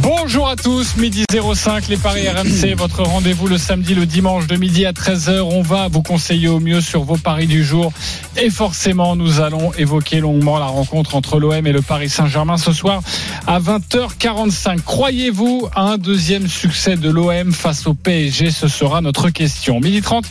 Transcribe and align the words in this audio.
Bonjour 0.00 0.48
à 0.48 0.56
tous, 0.56 0.96
midi 0.96 1.24
05, 1.30 1.88
les 1.88 1.98
Paris 1.98 2.26
RMC, 2.26 2.74
votre 2.78 3.02
rendez-vous 3.02 3.46
le 3.46 3.58
samedi, 3.58 3.94
le 3.94 4.06
dimanche 4.06 4.46
de 4.46 4.56
midi 4.56 4.86
à 4.86 4.92
13h. 4.92 5.40
On 5.40 5.60
va 5.60 5.88
vous 5.88 6.00
conseiller 6.00 6.48
au 6.48 6.60
mieux 6.60 6.80
sur 6.80 7.02
vos 7.02 7.18
paris 7.18 7.46
du 7.46 7.62
jour. 7.62 7.92
Et 8.40 8.48
forcément, 8.48 9.16
nous 9.16 9.40
allons 9.40 9.70
évoquer 9.74 10.20
longuement 10.20 10.58
la 10.58 10.64
rencontre 10.64 11.14
entre 11.14 11.38
l'OM 11.38 11.66
et 11.66 11.72
le 11.72 11.82
Paris 11.82 12.08
Saint-Germain 12.08 12.56
ce 12.56 12.72
soir 12.72 13.02
à 13.46 13.60
20h45. 13.60 14.80
Croyez-vous 14.80 15.68
à 15.74 15.82
un 15.82 15.98
deuxième 15.98 16.48
succès 16.48 16.96
de 16.96 17.10
l'OM 17.10 17.52
face 17.52 17.86
au 17.86 17.92
PSG 17.92 18.50
Ce 18.50 18.68
sera 18.68 19.02
notre 19.02 19.28
question. 19.28 19.78
Midi 19.78 20.00
30, 20.00 20.24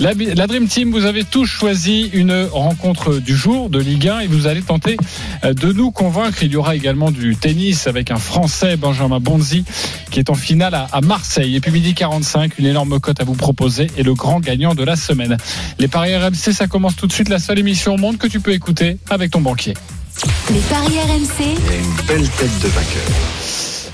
la, 0.00 0.14
Dream 0.14 0.68
Team, 0.68 0.90
vous 0.90 1.04
avez 1.04 1.24
tous 1.24 1.44
choisi 1.44 2.08
une 2.14 2.48
rencontre 2.50 3.18
du 3.18 3.36
jour 3.36 3.68
de 3.68 3.78
Ligue 3.78 4.08
1 4.08 4.20
et 4.20 4.26
vous 4.26 4.46
allez 4.46 4.62
tenter 4.62 4.96
euh, 5.44 5.52
de 5.52 5.70
nous 5.70 5.90
convaincre. 5.90 6.42
Il 6.42 6.52
y 6.52 6.56
aura 6.56 6.74
également 6.74 7.10
du 7.10 7.36
tennis 7.36 7.86
avec 7.86 8.10
un 8.10 8.16
Français, 8.16 8.78
Benjamin 8.78 9.01
Bonzi, 9.08 9.64
qui 10.10 10.18
est 10.18 10.30
en 10.30 10.34
finale 10.34 10.74
à, 10.74 10.88
à 10.92 11.00
Marseille. 11.00 11.56
Et 11.56 11.60
puis 11.60 11.70
midi 11.70 11.94
45, 11.94 12.58
une 12.58 12.66
énorme 12.66 13.00
cote 13.00 13.20
à 13.20 13.24
vous 13.24 13.34
proposer 13.34 13.88
et 13.96 14.02
le 14.02 14.14
grand 14.14 14.40
gagnant 14.40 14.74
de 14.74 14.84
la 14.84 14.96
semaine. 14.96 15.36
Les 15.78 15.88
paris 15.88 16.16
RMC, 16.16 16.52
ça 16.52 16.66
commence 16.66 16.96
tout 16.96 17.06
de 17.06 17.12
suite. 17.12 17.28
La 17.28 17.38
seule 17.38 17.58
émission 17.58 17.94
au 17.94 17.98
monde 17.98 18.18
que 18.18 18.26
tu 18.26 18.40
peux 18.40 18.52
écouter 18.52 18.98
avec 19.10 19.30
ton 19.30 19.40
banquier. 19.40 19.74
Les 20.50 20.60
paris 20.60 20.98
RMC, 20.98 21.44
une 21.44 22.06
belle 22.06 22.28
tête 22.28 22.58
de 22.60 22.68
vainqueur. 22.68 23.02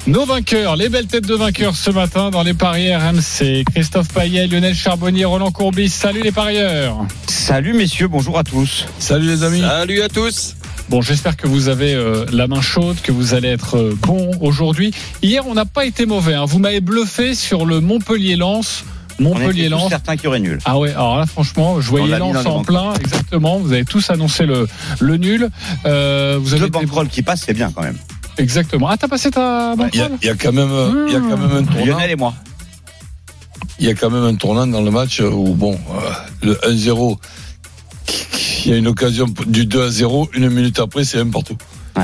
Nos 0.07 0.25
vainqueurs, 0.25 0.77
les 0.77 0.89
belles 0.89 1.07
têtes 1.07 1.27
de 1.27 1.35
vainqueurs 1.35 1.77
ce 1.77 1.91
matin 1.91 2.31
dans 2.31 2.43
les 2.43 2.55
paris 2.55 2.95
RMC. 2.95 3.65
Christophe 3.75 4.09
Payet, 4.09 4.47
Lionel 4.47 4.75
Charbonnier, 4.75 5.27
Roland 5.27 5.51
Courbis. 5.51 5.91
Salut 5.91 6.23
les 6.23 6.33
parieurs. 6.33 7.07
Salut 7.27 7.75
messieurs, 7.75 8.09
bonjour 8.09 8.39
à 8.39 8.45
tous. 8.45 8.87
Salut 8.99 9.27
les 9.27 9.43
amis. 9.43 9.61
Salut 9.61 10.01
à 10.01 10.09
tous. 10.09 10.57
Bon, 10.89 11.03
j'espère 11.03 11.37
que 11.37 11.47
vous 11.47 11.69
avez 11.69 11.93
euh, 11.95 12.25
la 12.33 12.47
main 12.47 12.63
chaude, 12.63 12.97
que 13.03 13.13
vous 13.13 13.35
allez 13.35 13.49
être 13.49 13.77
euh, 13.77 13.95
bon 14.03 14.31
aujourd'hui. 14.41 14.93
Hier, 15.23 15.47
on 15.47 15.53
n'a 15.55 15.67
pas 15.67 15.85
été 15.85 16.07
mauvais. 16.07 16.33
hein. 16.35 16.47
Vous 16.47 16.59
m'avez 16.59 16.81
bluffé 16.81 17.35
sur 17.35 17.67
le 17.67 17.81
Montpellier-Lens. 17.81 18.85
Montpellier-Lens. 19.19 19.91
certains 19.91 20.17
qui 20.17 20.27
auraient 20.29 20.41
nul. 20.41 20.59
Ah 20.65 20.79
ouais, 20.79 20.91
alors 20.93 21.19
là, 21.19 21.27
franchement, 21.27 21.81
je 21.81 21.89
voyais 21.91 22.19
Lens 22.19 22.47
en 22.47 22.63
plein, 22.63 22.95
exactement. 22.95 23.59
Vous 23.59 23.73
avez 23.73 23.85
tous 23.85 24.09
annoncé 24.11 24.47
le, 24.47 24.67
le 25.01 25.17
nul. 25.19 25.51
Euh, 25.85 26.39
vous 26.41 26.55
avez 26.55 26.67
été- 26.67 26.71
banquerolles 26.71 27.09
qui 27.09 27.23
passent, 27.23 27.43
c'est 27.45 27.53
bien 27.55 27.71
quand 27.75 27.83
même. 27.83 27.99
Exactement. 28.39 28.89
Ah, 28.89 28.97
t'as 28.97 29.09
passé 29.09 29.31
ta 29.31 29.75
Il 29.93 29.99
y, 29.99 30.01
a, 30.01 30.09
bankroll 30.09 30.19
il 30.23 30.27
y 30.27 30.31
a 30.31 30.35
quand 30.37 30.53
même, 30.53 31.07
il 31.09 31.13
y 31.13 31.17
a 31.17 31.21
quand 31.21 31.37
même 31.37 31.51
un 31.57 31.65
tournant. 31.65 31.85
Lionel 31.85 32.11
et 32.13 32.17
moi. 32.17 32.33
Il 33.81 33.87
y 33.87 33.91
a 33.91 33.95
quand 33.95 34.11
même 34.11 34.25
un 34.25 34.35
tournant 34.37 34.67
dans 34.67 34.81
le 34.83 34.91
match 34.91 35.21
où 35.21 35.53
bon, 35.55 35.73
euh, 35.75 36.11
le 36.43 36.55
1-0, 36.55 37.19
il 38.67 38.71
y 38.73 38.75
a 38.75 38.79
une 38.79 38.87
occasion 38.89 39.27
du 39.47 39.67
2 39.67 39.83
à 39.87 39.91
0, 39.91 40.31
une 40.35 40.49
minute 40.51 40.79
après, 40.81 41.05
c'est 41.05 41.19
n'importe 41.19 41.51
où. 41.51 41.57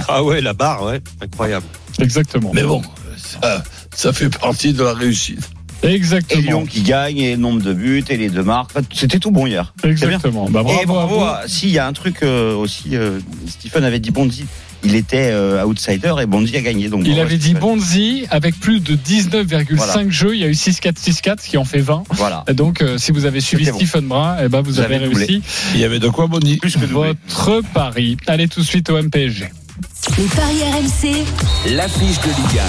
Ah 0.08 0.22
ouais, 0.24 0.40
la 0.40 0.52
barre, 0.54 0.82
ouais, 0.84 1.00
incroyable. 1.20 1.66
Exactement. 2.00 2.50
Mais 2.54 2.62
bon, 2.64 2.82
ça, 3.16 3.62
ça 3.94 4.12
fait 4.12 4.28
partie 4.28 4.72
de 4.72 4.82
la 4.82 4.92
réussite. 4.94 5.50
Et 5.82 5.88
Exactement. 5.94 6.40
Lyon 6.42 6.66
qui 6.66 6.80
gagne, 6.82 7.18
et 7.18 7.32
le 7.32 7.36
nombre 7.36 7.60
de 7.62 7.72
buts, 7.74 8.02
et 8.08 8.16
les 8.16 8.30
deux 8.30 8.42
marques. 8.42 8.70
C'était 8.92 9.18
tout 9.18 9.30
bon 9.30 9.46
hier. 9.46 9.74
Exactement. 9.84 10.48
Bah, 10.48 10.62
bravo, 10.62 10.80
et 10.82 10.86
bravo. 10.86 11.20
à 11.20 11.40
à- 11.40 11.48
Si, 11.48 11.66
il 11.66 11.72
y 11.72 11.78
a 11.78 11.86
un 11.86 11.92
truc 11.92 12.22
euh, 12.22 12.54
aussi. 12.54 12.96
euh, 12.96 13.18
Stephen 13.46 13.84
avait 13.84 14.00
dit 14.00 14.10
Bonzi. 14.10 14.46
Il 14.84 14.94
était 14.94 15.30
euh, 15.32 15.64
outsider 15.64 16.14
et 16.20 16.26
Bonzi 16.26 16.56
a 16.56 16.60
gagné. 16.60 16.88
Donc. 16.88 17.02
Il 17.06 17.18
avait 17.18 17.38
dit. 17.38 17.54
Bonzi 17.54 18.26
avec 18.30 18.58
plus 18.60 18.80
de 18.80 18.94
19,5 18.96 19.66
Voilà. 19.74 20.10
jeux. 20.10 20.34
Il 20.34 20.40
y 20.40 20.44
a 20.44 20.48
eu 20.48 20.52
6-4, 20.52 20.94
6-4, 20.94 21.42
ce 21.42 21.48
qui 21.48 21.56
en 21.56 21.64
fait 21.64 21.80
20. 21.80 22.04
Voilà. 22.10 22.44
Donc, 22.52 22.82
euh, 22.82 22.98
si 22.98 23.12
vous 23.12 23.24
avez 23.24 23.40
suivi 23.40 23.70
bon. 23.70 23.76
Stephen 23.76 24.06
Brun, 24.06 24.36
eh 24.44 24.48
ben, 24.48 24.60
vous, 24.60 24.72
Vous 24.72 24.80
avez, 24.80 24.96
réussi 24.98 25.42
Il 25.74 25.80
y 25.80 25.84
avait 25.84 25.98
de 26.00 26.08
quoi, 26.08 26.26
Bonnie 26.26 26.56
Plus 26.58 26.74
que 26.74 26.80
doublé. 26.86 27.14
votre 27.26 27.62
pari. 27.72 28.16
Allez 28.26 28.48
tout 28.48 28.60
de 28.60 28.66
suite 28.66 28.90
au 28.90 29.00
MPSG. 29.00 29.50
les 30.18 30.24
paris 30.24 30.60
RMC, 30.72 31.24
L'affiche 31.74 32.20
de 32.20 32.28
Ligue 32.28 32.60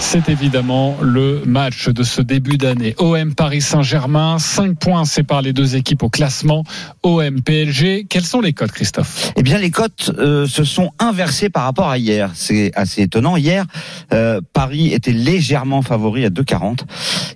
C'est 0.00 0.28
évidemment 0.30 0.96
le 1.02 1.42
match 1.44 1.88
de 1.88 2.02
ce 2.02 2.22
début 2.22 2.56
d'année. 2.56 2.94
OM 2.98 3.34
Paris 3.34 3.60
Saint-Germain, 3.60 4.38
5 4.38 4.78
points 4.78 5.04
séparent 5.04 5.42
les 5.42 5.52
deux 5.52 5.76
équipes 5.76 6.02
au 6.02 6.08
classement. 6.08 6.64
OM 7.02 7.42
PSG, 7.42 8.06
quels 8.08 8.24
sont 8.24 8.40
les 8.40 8.52
codes, 8.52 8.70
Christophe? 8.70 9.32
Eh 9.36 9.42
bien, 9.42 9.58
les 9.58 9.70
cotes 9.70 10.10
euh, 10.18 10.46
se 10.46 10.64
sont 10.64 10.92
inversées 10.98 11.50
par 11.50 11.64
rapport 11.64 11.90
à 11.90 11.98
hier. 11.98 12.30
C'est 12.34 12.72
assez 12.74 13.02
étonnant. 13.02 13.36
Hier, 13.36 13.66
euh, 14.12 14.40
Paris 14.52 14.94
était 14.94 15.12
légèrement 15.12 15.82
favori 15.82 16.24
à 16.24 16.30
2,40. 16.30 16.80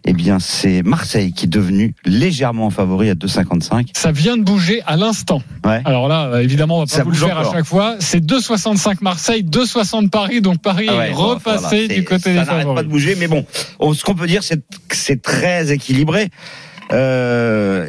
Eh 0.07 0.13
bien, 0.13 0.39
c'est 0.39 0.83
Marseille 0.83 1.33
qui 1.33 1.47
est 1.47 1.51
devenu 1.51 1.95
légèrement 2.07 2.71
favori 2.71 3.11
à 3.11 3.15
2,55. 3.15 3.89
Ça 3.93 4.13
vient 4.13 4.37
de 4.39 4.45
bouger 4.45 4.83
à 4.87 4.97
l'instant. 4.97 5.43
Ouais. 5.65 5.83
Alors 5.85 6.09
là, 6.09 6.41
évidemment, 6.41 6.77
on 6.77 6.81
va 6.81 6.87
pas 6.87 6.93
Ça 6.93 7.03
vous 7.03 7.11
le 7.11 7.17
faire 7.17 7.39
à 7.39 7.53
chaque 7.53 7.67
fois. 7.67 7.97
C'est 7.99 8.25
2,65 8.25 8.99
Marseille, 9.03 9.43
2,60 9.43 10.09
Paris. 10.09 10.41
Donc 10.41 10.63
Paris 10.63 10.87
Ah 10.89 10.97
ouais, 10.97 11.11
est 11.11 11.13
repassé 11.13 11.87
voilà, 11.87 11.95
du 11.95 12.05
côté 12.05 12.33
des 12.33 12.52
n'arrête 12.53 12.75
pas 12.75 12.83
de 12.83 12.89
bouger, 12.89 13.15
mais 13.19 13.29
bon, 13.29 13.45
on- 13.81 13.95
ce 13.95 14.05
qu'on 14.05 14.15
peut 14.15 14.27
dire, 14.27 14.43
c'est 14.43 14.61
que 14.89 14.97
c'est 14.97 15.21
très 15.23 15.73
équilibré. 15.73 16.29
Euh, 16.93 17.87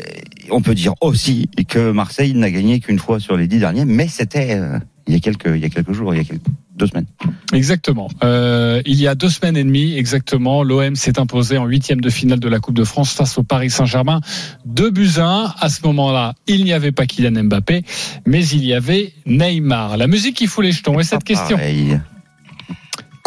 on 0.49 0.61
peut 0.61 0.75
dire 0.75 0.93
aussi 1.01 1.49
que 1.67 1.91
Marseille 1.91 2.33
n'a 2.35 2.51
gagné 2.51 2.79
qu'une 2.79 2.99
fois 2.99 3.19
sur 3.19 3.35
les 3.35 3.47
dix 3.47 3.59
derniers, 3.59 3.85
mais 3.85 4.07
c'était 4.07 4.53
euh, 4.53 4.79
il 5.07 5.13
y 5.13 5.17
a 5.17 5.19
quelques 5.19 5.47
il 5.55 5.61
y 5.61 5.65
a 5.65 5.69
quelques 5.69 5.91
jours, 5.91 6.13
il 6.13 6.17
y 6.17 6.21
a 6.21 6.23
quelques, 6.23 6.41
deux 6.77 6.87
semaines. 6.87 7.05
Exactement. 7.53 8.09
Euh, 8.23 8.81
il 8.85 8.99
y 9.01 9.07
a 9.07 9.15
deux 9.15 9.29
semaines 9.29 9.57
et 9.57 9.63
demie, 9.63 9.97
exactement, 9.97 10.63
l'OM 10.63 10.95
s'est 10.95 11.19
imposé 11.19 11.57
en 11.57 11.65
huitième 11.65 11.99
de 12.01 12.09
finale 12.09 12.39
de 12.39 12.47
la 12.47 12.59
Coupe 12.59 12.75
de 12.75 12.83
France 12.85 13.13
face 13.13 13.37
au 13.37 13.43
Paris 13.43 13.69
Saint-Germain. 13.69 14.21
Deux 14.65 14.89
buts 14.91 15.09
à 15.17 15.25
un. 15.27 15.53
À 15.59 15.69
ce 15.69 15.81
moment-là, 15.85 16.33
il 16.47 16.63
n'y 16.63 16.71
avait 16.71 16.91
pas 16.93 17.05
Kylian 17.05 17.43
Mbappé, 17.43 17.83
mais 18.25 18.45
il 18.47 18.63
y 18.63 18.73
avait 18.73 19.11
Neymar. 19.25 19.97
La 19.97 20.07
musique 20.07 20.37
qui 20.37 20.47
fout 20.47 20.63
les 20.63 20.71
jetons. 20.71 20.97
Et 20.99 21.03
cette 21.03 21.23
question 21.25 21.57
pareil. 21.57 21.99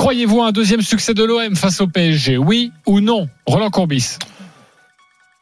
Croyez-vous 0.06 0.41
à 0.41 0.47
un 0.47 0.53
deuxième 0.53 0.83
succès 0.83 1.15
de 1.15 1.25
l'OM 1.25 1.56
face 1.56 1.81
au 1.81 1.89
PSG 1.89 2.37
Oui 2.37 2.71
ou 2.87 3.00
non 3.00 3.28
Roland 3.44 3.71
Courbis? 3.71 4.19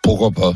Pourquoi 0.02 0.30
pas? 0.30 0.54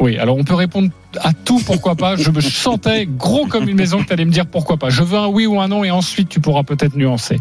Oui, 0.00 0.16
alors 0.16 0.38
on 0.38 0.42
peut 0.42 0.54
répondre 0.54 0.88
à 1.20 1.34
tout 1.34 1.60
pourquoi 1.66 1.96
pas. 1.96 2.16
Je 2.16 2.30
me 2.30 2.40
sentais 2.40 3.04
gros 3.06 3.44
comme 3.44 3.68
une 3.68 3.76
maison 3.76 3.98
que 4.00 4.06
tu 4.06 4.14
allais 4.14 4.24
me 4.24 4.30
dire 4.30 4.46
pourquoi 4.46 4.78
pas. 4.78 4.88
Je 4.88 5.02
veux 5.02 5.18
un 5.18 5.26
oui 5.26 5.44
ou 5.44 5.60
un 5.60 5.68
non 5.68 5.84
et 5.84 5.90
ensuite 5.90 6.30
tu 6.30 6.40
pourras 6.40 6.62
peut-être 6.62 6.96
nuancer. 6.96 7.36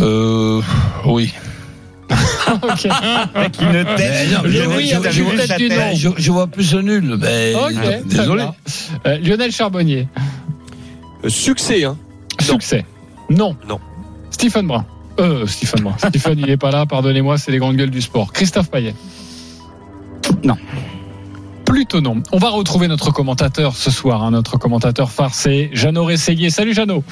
euh, 0.00 0.60
Oui. 1.06 1.32
Ok. 2.62 2.88
Avec 3.34 3.60
une 3.62 3.72
tête. 3.96 4.30
non, 4.32 4.38
mais 4.42 4.48
Le 4.50 4.62
je- 4.64 4.68
oui 4.68 6.28
vois 6.30 6.46
plus 6.46 6.74
un 6.74 6.82
nul. 6.82 7.16
Mais 7.18 7.54
désolé. 8.04 8.44
Euh, 9.06 9.16
Lionel 9.20 9.50
Charbonnier, 9.50 10.08
Euh, 11.24 11.30
succès, 11.30 11.84
hein. 11.84 11.96
succès. 12.38 12.84
Non. 13.30 13.56
Non. 13.66 13.80
Stephen 14.38 14.68
Brun. 14.68 14.84
Euh, 15.18 15.48
Stephen 15.48 15.82
Brun. 15.82 15.96
Stephen, 15.98 16.38
il 16.38 16.46
n'est 16.46 16.56
pas 16.56 16.70
là, 16.70 16.86
pardonnez-moi, 16.86 17.38
c'est 17.38 17.50
les 17.50 17.58
grandes 17.58 17.74
gueules 17.74 17.90
du 17.90 18.00
sport. 18.00 18.32
Christophe 18.32 18.70
Payet. 18.70 18.94
Non. 20.44 20.56
Plutôt 21.64 22.00
non. 22.00 22.22
On 22.30 22.38
va 22.38 22.50
retrouver 22.50 22.86
notre 22.86 23.10
commentateur 23.10 23.74
ce 23.74 23.90
soir, 23.90 24.22
hein, 24.22 24.30
notre 24.30 24.56
commentateur 24.56 25.10
phare, 25.10 25.34
c'est 25.34 25.70
Jeannot 25.72 26.04
Rességuier. 26.04 26.50
Salut 26.50 26.72
Jeannot. 26.72 27.02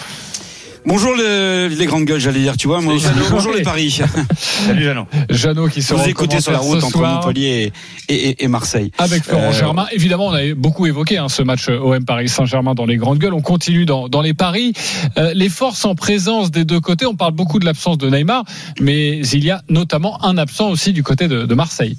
Bonjour 0.87 1.15
le- 1.17 1.67
les 1.67 1.87
grandes 1.87 2.05
gueules, 2.05 2.21
j'allais 2.21 2.41
dire, 2.41 2.57
tu 2.57 2.69
vois. 2.69 2.81
Moi 2.81 2.95
aussi. 2.95 3.07
Jeannot. 3.07 3.25
Bonjour 3.31 3.53
les 3.53 3.63
paris. 3.63 3.91
Salut 4.37 4.85
Jeannot. 4.85 5.07
Jeannot 5.29 5.69
qui 5.69 5.83
sera 5.83 6.01
Vous 6.01 6.09
écoutez 6.09 6.41
sur 6.41 6.53
la 6.53 6.59
route 6.59 6.83
entre 6.83 6.99
soir. 6.99 7.15
Montpellier 7.25 7.73
et, 8.09 8.15
et- 8.15 8.45
et 8.45 8.49
Marseille. 8.49 8.93
Avec 8.99 9.25
Florent 9.25 9.49
Euh, 9.49 9.53
Germain. 9.53 9.87
Évidemment, 9.93 10.27
on 10.29 10.33
avait 10.33 10.55
beaucoup 10.55 10.87
évoqué 10.87 11.19
hein, 11.19 11.29
ce 11.29 11.43
match 11.43 11.69
OM 11.69 12.05
Paris 12.05 12.29
Saint-Germain 12.29 12.75
dans 12.75 12.87
les 12.87 12.97
grandes 12.99 13.19
gueules. 13.19 13.35
On 13.35 13.41
continue 13.43 13.85
dans, 13.85 14.09
dans 14.09 14.23
les 14.23 14.33
paris. 14.35 14.75
Euh, 15.19 15.33
les 15.35 15.49
forces 15.49 15.85
en 15.85 15.97
présence 15.97 16.53
des 16.53 16.65
deux 16.65 16.81
côtés. 16.81 17.05
On 17.05 17.17
parle 17.17 17.33
beaucoup 17.33 17.59
de 17.59 17.65
l'absence 17.65 17.99
de 17.99 18.09
Neymar, 18.09 18.45
mais 18.81 19.19
il 19.19 19.45
y 19.45 19.51
a 19.51 19.63
notamment 19.69 20.25
un 20.25 20.39
absent 20.39 20.71
aussi 20.71 20.93
du 20.93 21.03
côté 21.03 21.27
de, 21.27 21.47
de 21.47 21.55
Marseille. 21.55 21.97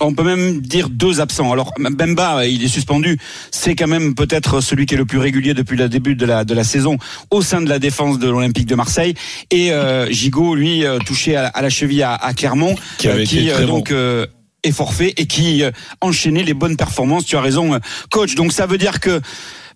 On 0.00 0.14
peut 0.14 0.22
même 0.24 0.60
dire 0.60 0.88
deux 0.88 1.20
absents. 1.20 1.52
Alors 1.52 1.72
Bemba, 1.78 2.46
il 2.46 2.64
est 2.64 2.68
suspendu. 2.68 3.18
C'est 3.50 3.74
quand 3.74 3.86
même 3.86 4.14
peut-être 4.14 4.60
celui 4.60 4.86
qui 4.86 4.94
est 4.94 4.98
le 4.98 5.04
plus 5.04 5.18
régulier 5.18 5.52
depuis 5.54 5.76
le 5.76 5.88
début 5.88 6.14
de 6.14 6.24
la 6.26 6.44
de 6.44 6.54
la 6.54 6.64
saison 6.64 6.96
au 7.30 7.42
sein 7.42 7.60
de 7.60 7.68
la 7.68 7.78
défense 7.78 8.18
de 8.18 8.28
l'Olympique 8.28 8.66
de 8.66 8.74
Marseille. 8.74 9.14
Et 9.50 9.72
euh, 9.72 10.10
Gigot, 10.10 10.54
lui, 10.54 10.84
euh, 10.84 10.98
touché 10.98 11.36
à, 11.36 11.42
la- 11.42 11.48
à 11.48 11.62
la 11.62 11.70
cheville 11.70 12.02
à, 12.02 12.14
à 12.14 12.32
Clermont, 12.34 12.74
Qui 12.98 13.08
avait 13.08 13.20
euh, 13.20 13.24
été 13.24 13.48
très 13.50 13.66
donc 13.66 13.90
euh, 13.90 14.26
est 14.62 14.72
forfait 14.72 15.14
et 15.16 15.26
qui 15.26 15.62
euh, 15.62 15.70
enchaînait 16.00 16.42
les 16.44 16.54
bonnes 16.54 16.76
performances. 16.76 17.24
Tu 17.24 17.36
as 17.36 17.40
raison, 17.40 17.74
euh, 17.74 17.78
coach. 18.10 18.34
Donc 18.34 18.52
ça 18.52 18.66
veut 18.66 18.78
dire 18.78 19.00
que 19.00 19.20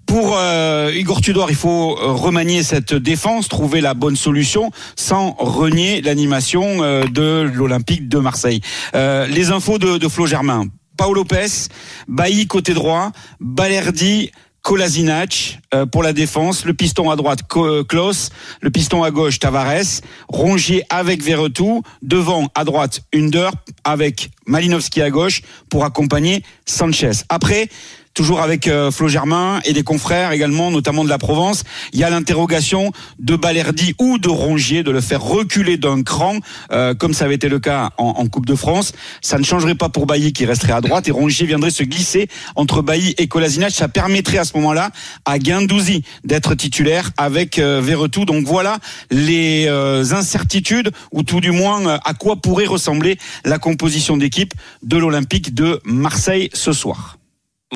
pour 0.07 0.35
euh, 0.37 0.93
Igor 0.95 1.21
Tudor, 1.21 1.51
il 1.51 1.57
faut 1.57 1.97
euh, 1.99 2.13
remanier 2.13 2.63
cette 2.63 2.95
défense, 2.95 3.49
trouver 3.49 3.81
la 3.81 3.95
bonne 3.95 4.17
solution 4.17 4.71
sans 4.97 5.33
renier 5.39 6.01
l'animation 6.03 6.83
euh, 6.83 7.05
de 7.05 7.51
l'Olympique 7.53 8.09
de 8.09 8.19
Marseille. 8.19 8.61
Euh, 8.95 9.27
les 9.27 9.51
infos 9.51 9.79
de, 9.79 9.99
de 9.99 10.09
Flo 10.09 10.27
Germain. 10.27 10.67
Paolo 10.97 11.23
Lopez, 11.23 11.69
Bailly 12.07 12.47
côté 12.47 12.73
droit, 12.73 13.11
Balerdi 13.41 14.31
Kolasinac 14.63 15.61
euh, 15.75 15.85
pour 15.87 16.03
la 16.03 16.13
défense, 16.13 16.65
le 16.65 16.73
piston 16.73 17.11
à 17.11 17.17
droite 17.17 17.41
Ko- 17.49 17.85
Klaus, 17.85 18.31
le 18.63 18.71
piston 18.71 19.03
à 19.03 19.11
gauche 19.11 19.39
Tavares, 19.39 20.01
Rongier 20.29 20.85
avec 20.89 21.23
Verretou, 21.23 21.83
devant 22.01 22.49
à 22.55 22.65
droite 22.65 23.01
Under 23.15 23.51
avec 23.85 24.31
Malinowski 24.47 25.03
à 25.03 25.11
gauche 25.11 25.43
pour 25.69 25.85
accompagner 25.85 26.43
Sanchez. 26.65 27.11
Après 27.29 27.69
toujours 28.15 28.41
avec 28.41 28.69
euh, 28.69 28.91
Flo 28.91 29.09
Germain 29.09 29.61
et 29.65 29.73
des 29.73 29.83
confrères 29.83 30.33
également, 30.33 30.71
notamment 30.71 31.05
de 31.05 31.09
la 31.09 31.19
Provence. 31.19 31.65
Il 31.93 31.99
y 31.99 32.05
a 32.05 32.11
l'interrogation 32.11 32.93
de 33.19 33.37
Balerdi 33.37 33.95
ou 33.99 34.19
de 34.19 34.29
Rongier 34.29 34.83
de 34.83 34.91
le 34.91 35.01
faire 35.01 35.23
reculer 35.23 35.77
d'un 35.77 36.03
cran, 36.03 36.39
euh, 36.73 36.95
comme 36.95 37.13
ça 37.13 37.27
avait 37.27 37.35
été 37.35 37.49
le 37.49 37.59
cas 37.59 37.91
en, 37.99 38.25
Coupe 38.29 38.47
de 38.47 38.55
France. 38.55 38.93
Ça 39.21 39.39
ne 39.39 39.45
changerait 39.45 39.75
pas 39.75 39.89
pour 39.89 40.07
Bailly 40.07 40.33
qui 40.33 40.47
resterait 40.47 40.73
à 40.73 40.81
droite 40.81 41.07
et 41.09 41.11
Rongier 41.11 41.47
viendrait 41.47 41.71
se 41.71 41.83
glisser 41.83 42.29
entre 42.57 42.83
Bailly 42.83 43.15
et 43.19 43.29
Kolasinac. 43.29 43.73
Ça 43.73 43.89
permettrait 43.89 44.39
à 44.39 44.45
ce 44.45 44.57
moment-là 44.57 44.91
à 45.25 45.39
Guendouzi 45.39 46.03
d'être 46.25 46.55
titulaire 46.55 47.11
avec 47.17 47.59
euh, 47.59 47.81
Verretou. 47.83 48.25
Donc 48.25 48.47
voilà 48.47 48.79
les 49.11 49.67
euh, 49.69 50.05
incertitudes 50.13 50.91
ou 51.13 51.23
tout 51.23 51.41
du 51.41 51.51
moins 51.51 51.87
euh, 51.87 51.99
à 52.05 52.15
quoi 52.15 52.37
pourrait 52.37 52.67
ressembler 52.67 53.19
la 53.45 53.59
composition 53.59 54.17
d'équipe 54.17 54.55
de 54.83 54.97
l'Olympique 54.97 55.55
de 55.55 55.81
Marseille 55.85 56.51
ce 56.53 56.73
soir. 56.73 57.19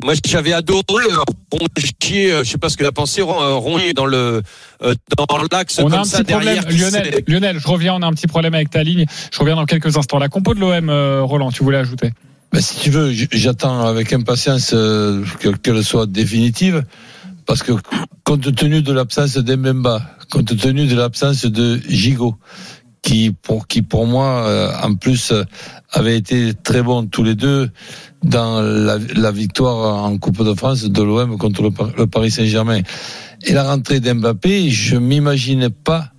Moi, 0.03 0.13
j'avais 0.25 0.53
adoré 0.53 0.81
euh, 0.89 1.17
Rongier, 1.51 2.31
euh, 2.31 2.43
je 2.43 2.49
sais 2.51 2.57
pas 2.57 2.69
ce 2.69 2.77
qu'il 2.77 2.85
a 2.85 2.91
pensé, 2.91 3.21
Ron- 3.21 3.41
euh, 3.41 3.55
Rongier 3.55 3.93
dans 3.93 4.05
le 4.05 4.41
dans 4.81 5.37
l'axe 5.51 5.77
On 5.79 5.83
comme 5.83 5.93
a 5.93 5.99
un 5.99 6.03
ça 6.05 6.19
petit 6.19 6.31
problème, 6.33 6.59
derrière. 6.63 6.91
Lionel. 6.91 7.23
Lionel, 7.27 7.59
je 7.59 7.67
reviens, 7.67 7.93
on 7.95 8.01
a 8.01 8.05
un 8.07 8.13
petit 8.13 8.27
problème 8.27 8.53
avec 8.53 8.69
ta 8.69 8.83
ligne. 8.83 9.05
Je 9.31 9.39
reviens 9.39 9.55
dans 9.55 9.65
quelques 9.65 9.97
instants. 9.97 10.19
La 10.19 10.29
compo 10.29 10.53
de 10.53 10.59
l'OM, 10.59 10.89
Roland, 11.25 11.51
tu 11.51 11.63
voulais 11.63 11.77
ajouter? 11.79 12.11
Ben, 12.53 12.61
si 12.61 12.79
tu 12.79 12.89
veux, 12.89 13.11
j'attends 13.31 13.85
avec 13.85 14.13
impatience 14.13 14.69
que- 14.71 15.55
qu'elle 15.61 15.83
soit 15.83 16.05
définitive, 16.07 16.83
parce 17.45 17.61
que 17.61 17.73
compte 18.23 18.55
tenu 18.55 18.81
de 18.81 18.93
l'absence 18.93 19.37
d'Embemba, 19.37 20.01
compte 20.31 20.55
tenu 20.57 20.87
de 20.87 20.95
l'absence 20.95 21.45
de 21.45 21.79
Gigot, 21.89 22.35
qui 23.01 23.31
pour 23.31 23.67
qui 23.67 23.81
pour 23.81 24.05
moi 24.05 24.43
euh, 24.45 24.71
en 24.83 24.95
plus 24.95 25.31
euh, 25.31 25.43
avaient 25.91 26.17
été 26.17 26.53
très 26.53 26.81
bons 26.81 27.05
tous 27.07 27.23
les 27.23 27.35
deux 27.35 27.69
dans 28.23 28.61
la, 28.61 29.31
victoire 29.31 30.03
en 30.03 30.17
Coupe 30.17 30.43
de 30.43 30.53
France 30.53 30.83
de 30.83 31.03
l'OM 31.03 31.37
contre 31.37 31.71
le 31.97 32.07
Paris 32.07 32.31
Saint-Germain. 32.31 32.81
Et 33.43 33.53
la 33.53 33.63
rentrée 33.63 34.01
d'Mbappé, 34.01 34.69
je 34.69 34.97
m'imaginais 34.97 35.69
pas 35.69 36.11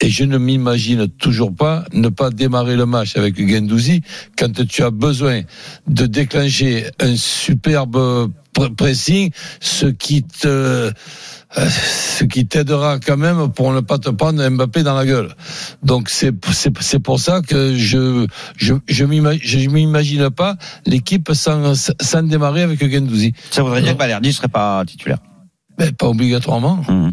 et 0.00 0.08
je 0.10 0.24
ne 0.24 0.38
m'imagine 0.38 1.08
toujours 1.08 1.54
pas 1.54 1.84
ne 1.92 2.08
pas 2.08 2.30
démarrer 2.30 2.76
le 2.76 2.86
match 2.86 3.16
avec 3.16 3.36
Gendouzi 3.38 4.02
quand 4.38 4.66
tu 4.66 4.82
as 4.82 4.90
besoin 4.90 5.42
de 5.86 6.06
déclencher 6.06 6.86
un 7.00 7.16
superbe 7.16 8.30
pr- 8.54 8.74
pressing, 8.74 9.30
ce 9.60 9.86
qui 9.86 10.22
te 10.22 10.48
euh, 11.58 11.68
ce 11.68 12.24
qui 12.24 12.46
t'aidera 12.46 12.98
quand 13.00 13.16
même 13.16 13.50
pour 13.52 13.72
ne 13.72 13.80
pas 13.80 13.98
te 13.98 14.08
prendre 14.10 14.48
Mbappé 14.48 14.82
dans 14.84 14.94
la 14.94 15.04
gueule. 15.04 15.34
Donc 15.82 16.08
c'est 16.08 16.32
c'est 16.52 16.72
c'est 16.80 17.00
pour 17.00 17.18
ça 17.20 17.42
que 17.42 17.76
je 17.76 18.26
je 18.56 18.74
je 18.88 19.04
m'imagine 19.04 19.40
je 19.42 19.68
m'imagine 19.68 20.30
pas 20.30 20.56
l'équipe 20.86 21.30
sans 21.34 21.74
sans 22.00 22.22
démarrer 22.22 22.62
avec 22.62 22.78
Gendouzi. 22.90 23.32
Ça 23.50 23.62
voudrait 23.62 23.82
dire 23.82 23.94
que 23.94 23.98
Balerdi 23.98 24.32
serait 24.32 24.48
pas 24.48 24.82
titulaire. 24.86 25.18
Mais 25.78 25.92
pas 25.92 26.08
obligatoirement. 26.08 26.82
Mhm. 26.88 27.12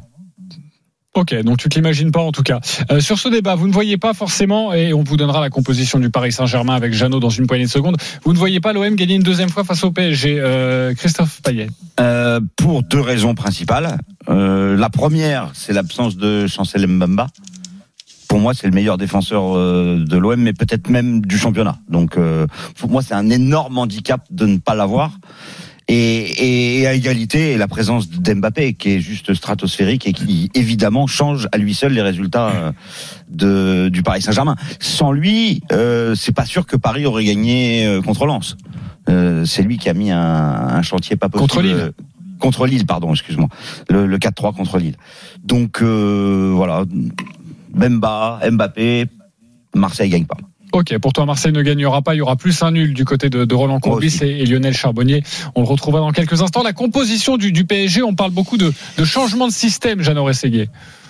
Ok, 1.18 1.34
donc 1.42 1.58
tu 1.58 1.68
te 1.68 1.74
l'imagines 1.74 2.12
pas 2.12 2.22
en 2.22 2.32
tout 2.32 2.44
cas. 2.44 2.60
Euh, 2.92 3.00
sur 3.00 3.18
ce 3.18 3.28
débat, 3.28 3.56
vous 3.56 3.68
ne 3.68 3.74
voyez 3.74 3.98
pas 3.98 4.14
forcément, 4.14 4.72
et 4.72 4.94
on 4.94 5.02
vous 5.02 5.18
donnera 5.18 5.42
la 5.42 5.50
composition 5.50 5.98
du 5.98 6.12
Paris 6.12 6.32
Saint-Germain 6.32 6.76
avec 6.76 6.94
Jeannot 6.94 7.20
dans 7.20 7.32
une 7.32 7.48
poignée 7.48 7.66
de 7.66 7.72
secondes, 7.72 7.98
vous 8.24 8.34
ne 8.34 8.38
voyez 8.38 8.60
pas 8.60 8.72
l'OM 8.72 8.94
gagner 8.94 9.16
une 9.16 9.24
deuxième 9.24 9.50
fois 9.50 9.64
face 9.64 9.84
au 9.84 9.90
PSG. 9.90 10.38
Euh, 10.40 10.94
Christophe 10.94 11.42
Payet. 11.42 11.70
Euh, 12.00 12.40
pour 12.56 12.84
deux 12.84 13.02
raisons 13.02 13.34
principales. 13.34 13.98
La 14.28 14.90
première, 14.90 15.50
c'est 15.54 15.74
l'absence 15.74 16.18
de 16.18 16.46
Chancel 16.46 16.86
Mbamba. 16.86 17.28
Pour 18.28 18.40
moi, 18.40 18.54
c'est 18.54 18.68
le 18.68 18.74
meilleur 18.74 19.00
défenseur 19.00 19.56
de 19.56 20.18
l'OM, 20.18 20.40
mais 20.40 20.54
peut-être 20.54 20.90
même 20.90 21.26
du 21.26 21.38
championnat. 21.40 21.80
Donc, 21.90 22.18
pour 22.78 22.90
moi, 22.90 23.02
c'est 23.02 23.14
un 23.16 23.30
énorme 23.30 23.78
handicap 23.80 24.22
de 24.30 24.46
ne 24.46 24.58
pas 24.58 24.76
l'avoir. 24.76 25.14
Et, 25.90 26.80
et 26.82 26.88
à 26.88 26.94
égalité, 26.94 27.56
la 27.58 27.68
présence 27.70 28.10
d'Mbappé, 28.10 28.74
qui 28.74 28.90
est 28.96 29.00
juste 29.00 29.34
stratosphérique 29.34 30.06
et 30.06 30.12
qui 30.12 30.50
évidemment 30.54 31.08
change 31.08 31.48
à 31.54 31.58
lui 31.58 31.74
seul 31.74 31.94
les 31.94 32.02
résultats 32.02 32.50
euh, 32.50 32.72
de, 33.30 33.88
du 33.90 34.04
Paris 34.04 34.22
Saint-Germain. 34.22 34.56
Sans 34.82 35.14
lui, 35.14 35.62
euh, 35.72 36.14
c'est 36.14 36.34
pas 36.34 36.46
sûr 36.46 36.66
que 36.66 36.76
Paris 36.76 37.06
aurait 37.06 37.24
gagné 37.24 37.86
euh, 37.86 38.02
contre 38.02 38.26
Lens. 38.26 38.58
Euh, 39.10 39.46
c'est 39.46 39.64
lui 39.64 39.78
qui 39.78 39.88
a 39.88 39.94
mis 39.94 40.12
un, 40.12 40.20
un 40.20 40.82
chantier 40.82 41.16
pas 41.16 41.30
possible. 41.30 41.50
Contre 41.50 41.62
Lille. 41.62 41.74
euh, 41.78 41.92
Contre 42.40 42.68
Lille, 42.68 42.86
pardon, 42.86 43.14
excuse-moi. 43.14 43.48
Le, 43.90 44.06
le 44.06 44.18
4-3 44.18 44.54
contre 44.56 44.78
Lille. 44.80 44.96
Donc 45.44 45.82
euh, 45.82 46.52
voilà, 46.54 46.84
Bemba, 47.74 48.40
Mbappé, 48.52 49.06
Marseille 49.74 50.10
gagne 50.10 50.26
pas. 50.26 50.38
Ok, 50.74 50.98
pour 50.98 51.14
toi, 51.14 51.26
Marseille 51.26 51.54
ne 51.54 51.62
gagnera 51.62 52.02
pas. 52.02 52.14
Il 52.14 52.18
y 52.18 52.22
aura 52.22 52.36
plus 52.36 52.62
un 52.62 52.72
nul 52.72 52.94
du 52.94 53.06
côté 53.06 53.30
de, 53.30 53.46
de 53.46 53.56
Roland 53.56 53.80
Courbis 53.80 54.20
et, 54.22 54.42
et 54.42 54.46
Lionel 54.46 54.74
Charbonnier. 54.74 55.24
On 55.56 55.62
le 55.62 55.68
retrouvera 55.68 56.02
dans 56.02 56.12
quelques 56.12 56.42
instants. 56.42 56.64
La 56.64 56.74
composition 56.74 57.38
du, 57.38 57.52
du 57.52 57.66
PSG, 57.66 58.04
on 58.04 58.16
parle 58.16 58.32
beaucoup 58.32 58.58
de, 58.58 58.74
de 58.98 59.06
changement 59.06 59.48
de 59.48 59.54
système, 59.54 60.02
Jeannot 60.02 60.26
Rességuier. 60.26 60.70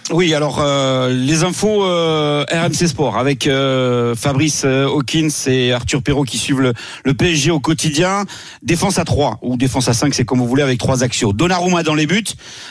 Oui, 0.10 0.34
alors 0.34 0.60
euh, 0.62 1.10
les 1.10 1.44
infos 1.44 1.84
euh, 1.84 2.46
RMC 2.50 2.88
Sport 2.88 3.18
avec 3.18 3.46
euh, 3.46 4.16
Fabrice 4.16 4.64
Hawkins 4.64 5.28
et 5.48 5.74
Arthur 5.74 6.02
Perrault 6.02 6.24
qui 6.24 6.38
suivent 6.38 6.62
le, 6.62 6.74
le 7.04 7.14
PSG 7.14 7.52
au 7.52 7.60
quotidien. 7.60 8.24
Défense 8.64 9.00
à 9.00 9.04
3 9.04 9.40
ou 9.42 9.58
défense 9.58 9.90
à 9.90 9.94
5, 9.94 10.14
c'est 10.14 10.24
comme 10.24 10.40
vous 10.40 10.48
voulez 10.48 10.64
avec 10.64 10.80
trois 10.80 11.04
axios. 11.04 11.34
Donnarumma 11.34 11.84
dans 11.84 11.94
les 11.94 12.08
buts, 12.08 12.24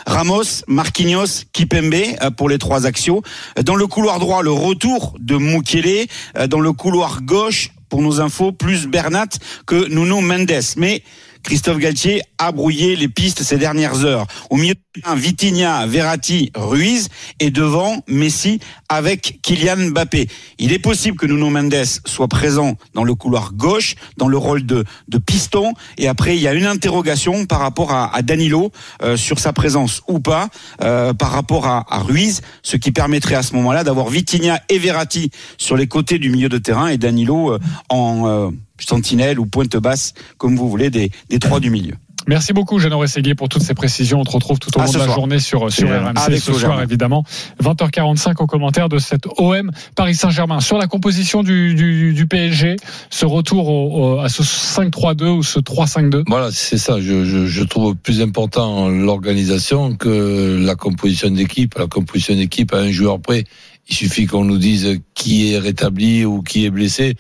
Ramos, 0.07 0.65
Marquinhos, 0.67 1.45
Kipembe 1.53 1.95
pour 2.39 2.49
les 2.49 2.57
trois 2.57 2.87
axios. 2.87 3.23
Dans 3.63 3.77
le 3.77 3.87
couloir 3.87 4.19
droit, 4.19 4.43
le 4.43 4.53
retour 4.53 5.15
de 5.21 5.37
Mukele. 5.37 6.07
Dans 6.49 6.61
le 6.61 6.73
couloir 6.73 7.21
gauche, 7.21 7.71
pour 7.89 8.03
nos 8.03 8.21
infos, 8.21 8.53
plus 8.53 8.87
Bernat 8.87 9.29
que 9.67 9.89
Nuno 9.89 10.21
Mendes. 10.21 10.75
Mais 10.77 11.03
Christophe 11.47 11.79
Galtier 11.79 12.23
a 12.39 12.51
brouillé 12.51 12.97
les 12.97 13.07
pistes 13.07 13.45
ces 13.45 13.57
dernières 13.57 14.05
heures. 14.05 14.27
Au 14.51 14.57
milieu 14.57 14.75
de 14.75 14.81
Vitinha, 15.15 15.87
Verratti, 15.87 16.51
Ruiz 16.57 17.09
et 17.39 17.53
devant 17.53 18.03
Messi 18.09 18.59
avec 18.89 19.39
Kylian 19.43 19.91
Mbappé. 19.91 20.27
Il 20.59 20.73
est 20.73 20.81
possible 20.81 21.17
que 21.17 21.25
Nuno 21.25 21.49
Mendes 21.49 21.85
soit 22.05 22.27
présent 22.27 22.75
dans 22.95 23.05
le 23.05 23.15
couloir 23.15 23.53
gauche, 23.53 23.95
dans 24.17 24.27
le 24.27 24.37
rôle 24.37 24.67
de, 24.67 24.85
piston. 25.25 25.73
Et 25.99 26.09
après, 26.09 26.37
il 26.37 26.43
y 26.43 26.49
a 26.49 26.53
une 26.53 26.67
interrogation 26.67 27.47
par 27.47 27.61
rapport 27.61 27.93
à, 27.93 28.21
Danilo 28.23 28.73
euh, 29.05 29.17
sur 29.17 29.39
sa 29.39 29.53
présence 29.53 30.03
ou 30.09 30.19
pas, 30.19 30.49
euh, 30.83 31.15
par 31.15 31.31
rapport 31.31 31.69
à, 31.69 31.85
Ruiz, 32.01 32.43
ce 32.65 32.77
qui 32.77 32.91
permettrait 32.91 33.37
à 33.37 33.45
ce 33.45 33.55
moment-là 33.55 33.85
d'avoir 33.85 34.09
Vitinha 34.09 34.61
et 34.69 34.81
Verratti 34.81 35.31
sur 35.59 35.77
les 35.77 35.87
côtés 35.87 36.19
du 36.19 36.29
milieu 36.29 36.49
de 36.49 36.59
terrain 36.59 36.89
et 36.89 36.99
Danilo 36.99 37.53
euh, 37.53 37.61
en 37.89 38.51
sentinelle 38.81 39.39
ou 39.39 39.47
pointe 39.47 39.77
basse, 39.77 40.15
comme 40.39 40.57
vous 40.57 40.69
voulez, 40.69 40.91
des, 40.91 41.11
des 41.31 41.39
trois 41.39 41.61
du 41.61 41.71
milieu. 41.71 41.95
Merci 42.29 42.53
beaucoup, 42.53 42.81
Jeannot 42.81 42.99
Rességuier, 42.99 43.37
pour 43.37 43.49
toutes 43.49 43.63
ces 43.63 43.75
précisions. 43.75 44.19
On 44.21 44.25
te 44.25 44.33
retrouve 44.33 44.59
tout 44.59 44.77
au 44.77 44.81
long 44.83 44.91
de 44.91 44.99
la 44.99 45.05
soir. 45.05 45.15
journée 45.15 45.39
sur, 45.39 45.71
sur 45.73 45.89
RMC 45.89 46.17
avec 46.17 46.41
ce 46.41 46.53
soir, 46.55 46.83
évidemment. 46.83 47.23
20h45 47.63 48.35
au 48.43 48.47
commentaire 48.47 48.89
de 48.89 48.99
cette 48.99 49.27
OM 49.39 49.71
Paris 49.95 50.17
Saint-Germain. 50.17 50.59
Sur 50.59 50.77
la 50.79 50.89
composition 50.89 51.45
du, 51.45 51.75
du, 51.75 52.13
du 52.15 52.27
PSG, 52.27 52.77
ce 53.11 53.27
retour 53.27 53.69
au- 53.69 54.17
au- 54.17 54.19
à 54.19 54.29
ce 54.29 54.43
5-3-2 54.43 55.25
ou 55.29 55.43
ce 55.45 55.61
3-5-2. 55.61 56.25
Voilà, 56.27 56.51
c'est 56.51 56.79
ça. 56.79 57.01
Je, 57.01 57.25
je, 57.25 57.47
je 57.47 57.63
trouve 57.63 57.95
plus 57.95 58.21
important 58.21 58.89
l'organisation 58.89 59.95
que 59.95 60.59
la 60.65 60.75
composition 60.75 61.31
d'équipe. 61.31 61.75
La 61.79 61.87
composition 61.87 62.35
d'équipe 62.35 62.73
à 62.75 62.79
un 62.79 62.91
joueur 62.91 63.21
près. 63.21 63.45
Il 63.89 63.95
suffit 63.95 64.27
qu'on 64.27 64.45
nous 64.45 64.59
dise 64.59 64.99
qui 65.15 65.53
est 65.53 65.59
rétabli 65.59 66.25
ou 66.25 66.43
qui 66.43 66.65
est 66.65 66.71
blessé 66.71 67.15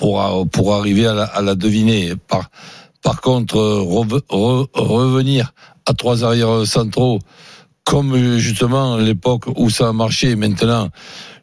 pour, 0.00 0.48
pour 0.50 0.74
arriver 0.74 1.06
à 1.06 1.12
la, 1.14 1.24
à 1.24 1.42
la 1.42 1.54
deviner. 1.54 2.14
Par, 2.26 2.48
par 3.02 3.20
contre, 3.20 3.56
reve- 3.56 4.22
re- 4.30 4.66
revenir 4.72 5.52
à 5.84 5.92
trois 5.92 6.24
arrières 6.24 6.66
centraux, 6.66 7.18
comme 7.84 8.38
justement 8.38 8.96
l'époque 8.96 9.44
où 9.56 9.68
ça 9.68 9.88
a 9.88 9.92
marché, 9.92 10.36
maintenant, 10.36 10.88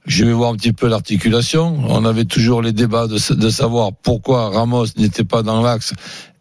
je 0.05 0.25
vais 0.25 0.33
voir 0.33 0.51
un 0.53 0.55
petit 0.55 0.73
peu 0.73 0.87
l'articulation. 0.87 1.77
On 1.87 2.03
avait 2.03 2.25
toujours 2.25 2.63
les 2.63 2.71
débats 2.73 3.07
de, 3.07 3.19
de 3.35 3.49
savoir 3.49 3.91
pourquoi 3.93 4.49
Ramos 4.49 4.87
n'était 4.97 5.25
pas 5.25 5.43
dans 5.43 5.61
l'axe 5.61 5.93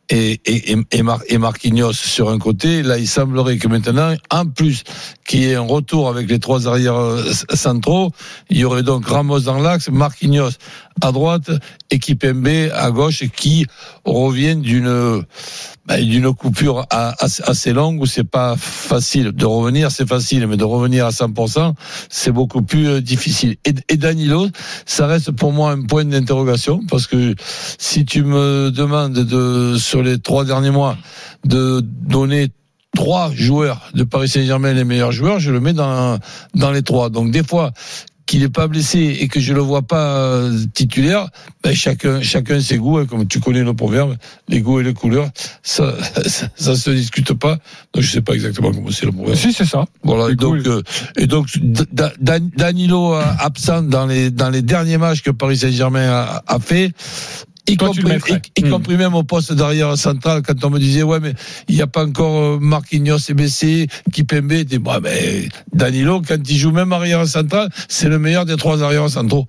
et, 0.08 0.40
et, 0.46 0.72
et, 0.72 0.76
et, 0.92 1.02
Mar- 1.02 1.24
et 1.26 1.36
Marquinhos 1.36 1.92
sur 1.92 2.30
un 2.30 2.38
côté. 2.38 2.82
Là, 2.84 2.96
il 2.96 3.08
semblerait 3.08 3.58
que 3.58 3.66
maintenant, 3.66 4.14
en 4.30 4.46
plus 4.46 4.84
qu'il 5.26 5.40
y 5.40 5.50
ait 5.50 5.56
un 5.56 5.66
retour 5.66 6.08
avec 6.08 6.30
les 6.30 6.38
trois 6.38 6.68
arrières 6.68 6.94
euh, 6.94 7.24
centraux, 7.54 8.10
il 8.48 8.58
y 8.58 8.64
aurait 8.64 8.84
donc 8.84 9.06
Ramos 9.08 9.40
dans 9.40 9.58
l'axe, 9.58 9.88
Marquinhos 9.90 10.52
à 11.02 11.12
droite, 11.12 11.50
et 11.90 11.98
Kipembe 11.98 12.70
à 12.74 12.90
gauche, 12.90 13.24
qui 13.36 13.66
revient 14.04 14.56
d'une 14.56 15.24
ben, 15.86 16.04
d'une 16.04 16.34
coupure 16.34 16.84
assez 16.90 17.72
longue 17.72 18.00
où 18.00 18.06
c'est 18.06 18.24
pas 18.24 18.56
facile 18.56 19.30
de 19.30 19.44
revenir, 19.44 19.92
c'est 19.92 20.08
facile, 20.08 20.46
mais 20.48 20.56
de 20.56 20.64
revenir 20.64 21.06
à 21.06 21.10
100%, 21.10 21.74
c'est 22.08 22.32
beaucoup 22.32 22.62
plus 22.62 22.88
euh, 22.88 23.00
difficile. 23.00 23.54
Et 23.64 23.96
Danilo, 23.96 24.48
ça 24.84 25.06
reste 25.06 25.30
pour 25.30 25.52
moi 25.52 25.70
un 25.70 25.82
point 25.82 26.04
d'interrogation 26.04 26.80
parce 26.90 27.06
que 27.06 27.36
si 27.78 28.04
tu 28.04 28.24
me 28.24 28.70
demandes 28.72 29.12
de 29.12 29.76
sur 29.78 30.02
les 30.02 30.18
trois 30.18 30.44
derniers 30.44 30.72
mois 30.72 30.96
de 31.44 31.80
donner 31.84 32.48
trois 32.96 33.30
joueurs 33.32 33.82
de 33.94 34.02
Paris 34.02 34.28
Saint-Germain 34.28 34.72
les 34.72 34.84
meilleurs 34.84 35.12
joueurs, 35.12 35.38
je 35.38 35.52
le 35.52 35.60
mets 35.60 35.72
dans 35.72 36.18
dans 36.54 36.72
les 36.72 36.82
trois. 36.82 37.10
Donc 37.10 37.30
des 37.30 37.44
fois 37.44 37.72
qu'il 38.26 38.40
n'est 38.40 38.48
pas 38.48 38.66
blessé 38.66 39.18
et 39.20 39.28
que 39.28 39.38
je 39.40 39.52
le 39.54 39.60
vois 39.60 39.82
pas 39.82 40.18
euh, 40.18 40.58
titulaire, 40.74 41.28
ben 41.62 41.74
chacun 41.74 42.20
chacun 42.20 42.60
ses 42.60 42.76
goûts, 42.78 42.98
hein, 42.98 43.06
comme 43.06 43.26
tu 43.26 43.38
connais 43.40 43.62
le 43.62 43.72
proverbe, 43.72 44.16
les 44.48 44.60
goûts 44.60 44.80
et 44.80 44.82
les 44.82 44.92
couleurs, 44.94 45.28
ça 45.62 45.94
ça, 46.26 46.48
ça 46.56 46.76
se 46.76 46.90
discute 46.90 47.32
pas. 47.34 47.58
Donc 47.94 48.02
je 48.02 48.10
sais 48.10 48.20
pas 48.22 48.34
exactement 48.34 48.72
comment 48.72 48.90
c'est 48.90 49.06
le 49.06 49.12
proverbe. 49.12 49.36
Si, 49.38 49.52
c'est 49.52 49.64
ça. 49.64 49.84
Voilà, 50.02 50.28
Les 50.28 50.34
donc 50.34 50.66
euh, 50.66 50.82
et 51.16 51.26
donc 51.26 51.46
Da- 51.58 52.12
Da- 52.20 52.38
Danilo 52.40 53.14
euh, 53.14 53.22
absent 53.38 53.82
dans 53.82 54.06
les 54.06 54.30
dans 54.30 54.50
les 54.50 54.62
derniers 54.62 54.98
matchs 54.98 55.22
que 55.22 55.30
Paris 55.30 55.58
Saint-Germain 55.58 56.08
a, 56.10 56.42
a 56.46 56.58
fait. 56.58 56.92
Y 57.68 57.76
compris, 57.76 58.02
y- 58.56 58.60
y 58.60 58.64
Hmm. 58.64 58.70
compris 58.70 58.96
même 58.96 59.14
au 59.14 59.22
poste 59.24 59.52
d'arrière 59.52 59.96
central, 59.98 60.42
quand 60.46 60.64
on 60.64 60.70
me 60.70 60.78
disait, 60.78 61.02
ouais, 61.02 61.18
mais 61.20 61.34
il 61.68 61.74
n'y 61.74 61.82
a 61.82 61.86
pas 61.86 62.04
encore 62.04 62.36
euh, 62.36 62.58
Marquinhos 62.60 63.18
et 63.28 63.34
BC, 63.34 63.88
Kipembe, 64.12 64.52
dis, 64.52 64.78
bah, 64.78 65.00
mais 65.02 65.48
Danilo, 65.72 66.22
quand 66.26 66.38
il 66.48 66.56
joue 66.56 66.70
même 66.70 66.92
arrière 66.92 67.26
central, 67.26 67.68
c'est 67.88 68.08
le 68.08 68.18
meilleur 68.18 68.44
des 68.44 68.56
trois 68.56 68.82
arrières 68.82 69.10
centraux. 69.10 69.46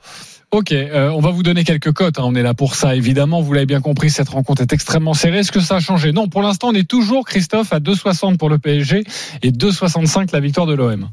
Ok, 0.51 0.72
euh, 0.72 1.10
on 1.10 1.20
va 1.20 1.32
vous 1.32 1.44
donner 1.44 1.66
quelques 1.66 1.92
cotes. 1.92 2.20
hein, 2.20 2.24
on 2.25 2.34
est 2.34 2.42
là 2.42 2.54
pour 2.54 2.75
ça, 2.75 2.96
évidemment. 2.96 3.42
Vous 3.42 3.51
l'avez 3.51 3.66
bien 3.66 3.82
compris, 3.82 4.10
cette 4.10 4.30
rencontre 4.30 4.62
est 4.62 4.72
extrêmement 4.72 5.13
serrée. 5.13 5.39
Est-ce 5.39 5.51
que 5.51 5.60
ça 5.60 5.75
a 5.75 5.80
changé? 5.82 6.13
Non, 6.13 6.30
pour 6.30 6.42
l'instant, 6.42 6.70
on 6.70 6.74
est 6.74 6.88
toujours, 6.88 7.25
Christophe, 7.25 7.74
à 7.74 7.80
2,60 7.80 8.38
pour 8.38 8.50
le 8.50 8.58
PSG 8.58 9.04
et 9.42 9.51
2,65 9.51 10.30
la 10.32 10.39
victoire 10.39 10.66
de 10.66 10.74
l'OM. 10.74 11.10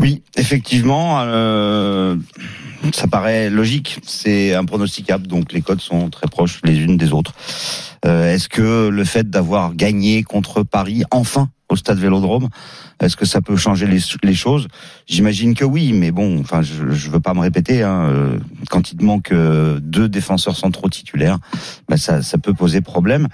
Oui, 0.00 0.22
effectivement, 0.36 1.20
euh, 1.20 2.16
ça 2.92 3.06
paraît 3.06 3.50
logique. 3.50 3.98
C'est 4.02 4.54
impronosticable, 4.54 5.26
donc 5.26 5.52
les 5.52 5.60
codes 5.60 5.82
sont 5.82 6.08
très 6.08 6.26
proches 6.26 6.60
les 6.64 6.78
unes 6.78 6.96
des 6.96 7.12
autres. 7.12 7.34
Euh, 8.06 8.32
est-ce 8.32 8.48
que 8.48 8.88
le 8.88 9.04
fait 9.04 9.28
d'avoir 9.28 9.74
gagné 9.74 10.22
contre 10.22 10.62
Paris 10.62 11.04
enfin 11.10 11.50
au 11.70 11.76
stade 11.76 11.98
Vélodrome, 11.98 12.48
est-ce 13.00 13.16
que 13.16 13.24
ça 13.24 13.40
peut 13.40 13.56
changer 13.56 13.86
les, 13.86 13.98
les 14.22 14.34
choses? 14.34 14.68
J'imagine 15.06 15.54
que 15.54 15.64
oui, 15.64 15.92
mais 15.94 16.10
bon, 16.10 16.40
enfin, 16.40 16.60
je, 16.62 16.90
je 16.92 17.10
veux 17.10 17.20
pas 17.20 17.32
me 17.34 17.40
répéter. 17.40 17.82
Hein, 17.82 18.06
euh, 18.10 18.38
quand 18.70 18.92
il 18.92 18.98
te 18.98 19.04
manque 19.04 19.32
euh, 19.32 19.80
deux 19.82 20.08
défenseurs 20.08 20.56
centraux 20.56 20.88
titulaires, 20.88 21.38
bah 21.88 21.96
ça, 21.96 22.22
ça 22.22 22.36
peut 22.38 22.52
poser 22.54 22.80
problème. 22.82 23.28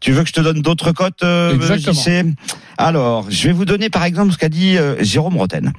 Tu 0.00 0.12
veux 0.12 0.22
que 0.22 0.28
je 0.28 0.32
te 0.34 0.40
donne 0.40 0.62
d'autres 0.62 0.92
cotes 0.92 1.22
euh, 1.22 1.54
Exactement. 1.54 2.32
Alors, 2.78 3.30
je 3.30 3.46
vais 3.48 3.52
vous 3.52 3.64
donner 3.66 3.90
par 3.90 4.04
exemple 4.04 4.32
ce 4.32 4.38
qu'a 4.38 4.48
dit 4.48 4.76
Jérôme 5.00 5.36
Roten. 5.36 5.72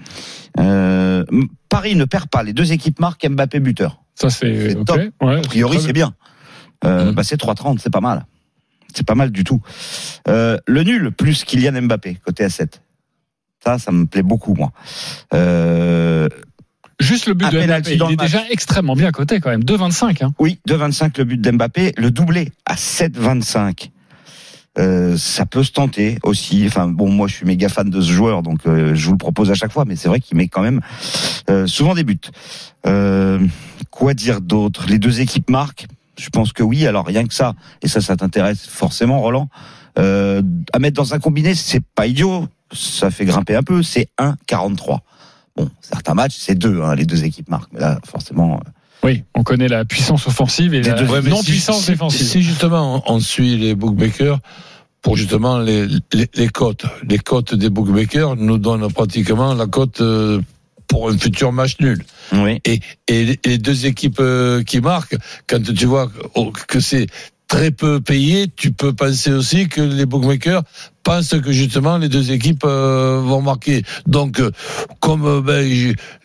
Paris 1.70 1.96
ne 1.96 2.06
perd 2.06 2.30
pas. 2.30 2.44
Les 2.44 2.54
deux 2.54 2.72
équipes 2.72 3.00
marquent 3.00 3.28
Mbappé 3.28 3.60
buteur. 3.60 4.02
Ça, 4.16 4.30
c'est 4.30 4.72
C'est 4.72 4.78
ok. 4.78 4.86
top. 4.86 5.02
Ouais, 5.22 5.38
A 5.38 5.42
priori, 5.42 5.80
c'est 5.82 5.94
bien. 5.94 6.14
Mhm. 6.84 7.12
bah, 7.12 7.24
c'est 7.24 7.40
3,30, 7.42 7.80
c'est 7.80 7.92
pas 7.92 8.02
mal. 8.02 8.26
C'est 8.98 9.06
pas 9.06 9.14
mal 9.14 9.30
du 9.30 9.44
tout. 9.44 9.62
Euh, 10.28 10.58
le 10.66 10.82
nul 10.82 11.12
plus 11.12 11.44
Kylian 11.44 11.84
Mbappé, 11.84 12.18
côté 12.26 12.44
à 12.44 12.50
7. 12.50 12.82
Ça, 13.64 13.78
ça 13.78 13.92
me 13.92 14.08
plaît 14.08 14.24
beaucoup, 14.24 14.56
moi. 14.56 14.72
Euh, 15.36 16.28
Juste 17.00 17.28
le 17.28 17.36
but 17.36 17.52
de 17.52 17.64
Mbappé, 17.64 17.94
il 17.94 18.12
est 18.12 18.16
déjà 18.16 18.44
extrêmement 18.50 18.96
bien 18.96 19.12
coté 19.12 19.40
quand 19.40 19.52
même. 19.52 19.62
2,25. 19.62 20.24
Hein. 20.24 20.34
oui, 20.40 20.60
2,25 20.68 21.16
le 21.20 21.24
but 21.26 21.40
d'Mbappé. 21.40 21.94
Le 21.96 22.10
doublé 22.10 22.52
à 22.66 22.74
7,25. 22.74 23.92
Euh, 24.80 25.16
ça 25.16 25.46
peut 25.46 25.64
se 25.64 25.72
tenter 25.72 26.18
aussi. 26.24 26.64
Enfin 26.66 26.88
bon, 26.88 27.12
moi 27.12 27.28
je 27.28 27.36
suis 27.36 27.46
méga 27.46 27.70
fan 27.70 27.92
de 27.92 28.02
ce 28.02 28.12
joueur, 28.12 28.42
donc 28.42 28.62
euh, 28.66 28.96
je 28.96 29.06
vous 29.06 29.12
le 29.12 29.18
propose 29.20 29.52
à 29.52 29.54
chaque 29.54 29.72
fois. 29.72 29.86
Mais 29.86 29.96
c'est 29.96 30.08
vrai 30.08 30.20
qu'il 30.20 30.38
met 30.38 30.48
quand 30.48 30.64
même 30.64 30.82
euh, 31.52 31.68
souvent 31.68 31.94
des 31.94 32.04
buts. 32.04 32.18
Quoi 33.92 34.14
dire 34.16 34.42
d'autre? 34.42 34.88
Les 34.90 34.98
deux 34.98 35.22
équipes 35.22 35.52
marquent. 35.52 35.86
Je 36.18 36.30
pense 36.30 36.52
que 36.54 36.64
oui. 36.64 36.88
Alors 36.88 37.06
rien 37.06 37.26
que 37.26 37.34
ça, 37.34 37.54
et 37.82 37.88
ça, 37.88 38.02
ça 38.02 38.16
t'intéresse 38.18 38.66
forcément, 38.68 39.20
Roland. 39.22 39.50
Euh, 40.00 40.42
à 40.74 40.80
mettre 40.80 40.96
dans 40.96 41.14
un 41.14 41.20
combiné, 41.20 41.56
c'est 41.56 41.84
pas 41.96 42.08
idiot. 42.08 42.48
Ça 42.74 43.10
fait 43.12 43.26
grimper 43.26 43.56
un 43.56 43.64
peu. 43.64 43.82
C'est 43.84 44.10
1,43. 44.20 45.00
Bon, 45.56 45.70
certains 45.82 46.14
matchs, 46.14 46.36
c'est 46.38 46.56
deux. 46.56 46.82
Hein, 46.82 46.96
les 46.96 47.06
deux 47.06 47.24
équipes 47.24 47.50
marquent. 47.50 47.72
Mais 47.74 47.80
là, 47.80 48.00
forcément. 48.06 48.56
euh, 48.56 48.70
Oui, 49.04 49.24
on 49.34 49.44
connaît 49.44 49.68
la 49.68 49.86
puissance 49.86 50.28
offensive 50.28 50.74
et 50.74 50.82
Les 50.82 50.90
la 50.92 51.04
Ouais, 51.04 51.22
non-puissance 51.22 51.82
si, 51.86 51.92
défensive. 51.92 52.28
Si 52.28 52.42
justement 52.44 53.04
on, 53.08 53.20
suit 53.20 53.58
les 53.58 53.74
bookmakers 53.76 54.40
pour 55.02 55.16
justement 55.18 55.58
les, 55.60 55.88
les, 56.14 56.28
les 56.34 56.50
cotes, 56.50 56.86
les 57.08 57.18
cotes 57.20 57.56
des 57.56 57.70
bookmakers 57.70 58.36
nous 58.36 58.58
donnent 58.58 58.92
pratiquement 58.92 59.54
la 59.54 59.66
cote 59.68 60.02
euh, 60.02 60.42
pour 60.88 61.10
un 61.10 61.18
futur 61.18 61.52
match 61.52 61.76
nul. 61.80 62.04
Oui. 62.34 62.60
Et, 62.66 62.80
et 63.08 63.38
les- 63.44 63.58
deux 63.58 63.86
équipes 63.86 64.20
euh, 64.20 64.64
qui 64.64 64.80
marquent, 64.82 65.16
quand 65.48 65.62
tu 65.74 65.86
vois 65.86 66.10
que 66.68 66.80
c'est 66.80 67.08
très 67.48 67.72
peu 67.72 68.02
payé, 68.02 68.48
tu 68.56 68.72
peux 68.72 68.94
penser 68.94 69.32
aussi 69.32 69.70
que 69.70 69.82
les 69.82 70.06
bookmakers 70.06 70.64
pensent 71.04 71.36
que 71.42 71.52
justement 71.54 71.98
les 71.98 72.10
deux 72.10 72.32
équipes 72.32 72.64
euh, 72.66 73.22
vont 73.24 73.42
marquer. 73.42 73.84
Donc, 74.06 74.40
euh, 74.42 74.52
comme 75.00 75.42
ben, 75.42 75.66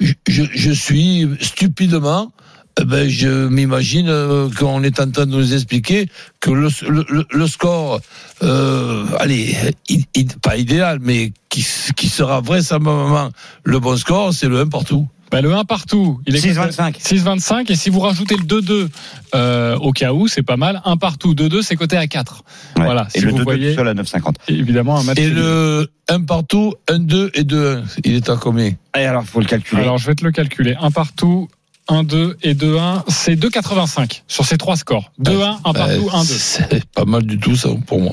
je, 0.01 0.13
je, 0.27 0.43
je 0.53 0.71
suis 0.73 1.29
stupidement, 1.41 2.33
eh 2.81 2.85
ben, 2.85 3.09
je 3.09 3.49
m'imagine 3.49 4.09
euh, 4.09 4.49
qu'on 4.59 4.83
est 4.83 4.99
en 5.01 5.11
train 5.11 5.27
de 5.27 5.31
nous 5.33 5.53
expliquer 5.55 6.09
que 6.41 6.51
le, 6.51 6.69
le, 6.89 7.27
le- 7.31 7.47
score, 7.47 8.01
euh, 8.43 9.05
allez, 9.19 9.55
i- 9.89 10.07
i- 10.15 10.25
pas 10.43 10.57
idéal, 10.57 10.99
mais 11.01 11.33
qui, 11.49 11.65
qui 11.97 12.09
sera 12.09 12.41
vraisemblablement 12.41 13.31
le 13.65 13.79
bon 13.79 13.97
score, 13.97 14.33
c'est 14.33 14.49
le 14.49 14.61
1 14.61 14.69
partout. 14.69 15.07
Bah, 15.31 15.41
le 15.41 15.55
1 15.55 15.65
partout, 15.65 16.21
il 16.27 16.37
est 16.37 16.41
6,25. 16.41 16.99
6,25 17.01 17.71
et 17.73 17.75
si 17.75 17.89
vous 17.89 18.01
rajoutez 18.01 18.37
le 18.37 18.43
2-2 18.45 18.89
euh, 19.35 19.77
au 19.79 19.93
cas 19.93 20.13
où, 20.13 20.29
c'est 20.29 20.43
pas 20.43 20.59
mal. 20.59 20.83
1 20.85 20.99
partout, 20.99 21.35
2-2, 21.35 21.63
c'est 21.63 21.75
coté 21.77 21.97
à 21.97 22.07
4. 22.07 22.45
Ouais. 22.77 22.85
Voilà, 22.85 23.09
Et 23.15 23.19
si 23.21 23.25
le 23.25 23.31
vous 23.31 23.39
2 23.39 23.43
voyez- 23.45 23.75
seul 23.75 23.89
à 23.89 23.95
9,50. 23.95 24.35
Évidemment, 24.49 24.99
un 24.99 25.03
match. 25.05 25.19
Et 25.19 25.31
le 25.31 25.91
1 26.09 26.21
partout, 26.23 26.75
1 26.89 26.99
2 26.99 27.31
et 27.35 27.45
2 27.45 27.77
1, 27.79 27.83
il 28.05 28.15
est 28.17 28.29
à 28.29 28.37
combien? 28.37 28.73
Et 28.95 29.05
alors, 29.07 29.25
faut 29.25 29.41
le 29.41 29.47
calculer. 29.47 29.81
Alors, 29.83 29.97
je 29.97 30.07
vais 30.07 30.15
te 30.15 30.23
le 30.25 30.33
calculer. 30.33 30.75
1 30.79 30.91
partout, 30.91 31.49
1-2 31.93 32.37
et 32.43 32.55
2-1, 32.55 33.03
c'est 33.09 33.35
2,85 33.37 34.23
sur 34.27 34.47
ces 34.47 34.57
trois 34.57 34.77
scores. 34.77 35.13
2-1, 35.21 35.59
1 35.65 35.73
partout, 35.73 36.09
Euh, 36.09 36.19
1-2. 36.19 36.25
C'est 36.25 36.85
pas 36.87 37.05
mal 37.05 37.25
du 37.25 37.39
tout 37.39 37.55
ça 37.57 37.69
pour 37.87 38.01
moi. 38.01 38.13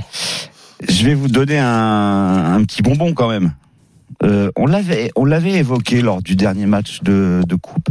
Je 0.88 1.06
vais 1.06 1.14
vous 1.14 1.28
donner 1.30 1.58
un, 1.60 2.54
un 2.56 2.64
petit 2.64 2.82
bonbon 2.82 3.14
quand 3.14 3.30
même. 3.30 3.54
Euh, 4.24 4.52
on 4.58 4.66
l'avait, 4.66 5.12
on 5.16 5.24
l'avait 5.26 5.54
évoqué 5.54 6.02
lors 6.02 6.22
du 6.22 6.36
dernier 6.36 6.66
match 6.66 7.02
de, 7.04 7.42
de 7.48 7.56
coupe, 7.56 7.90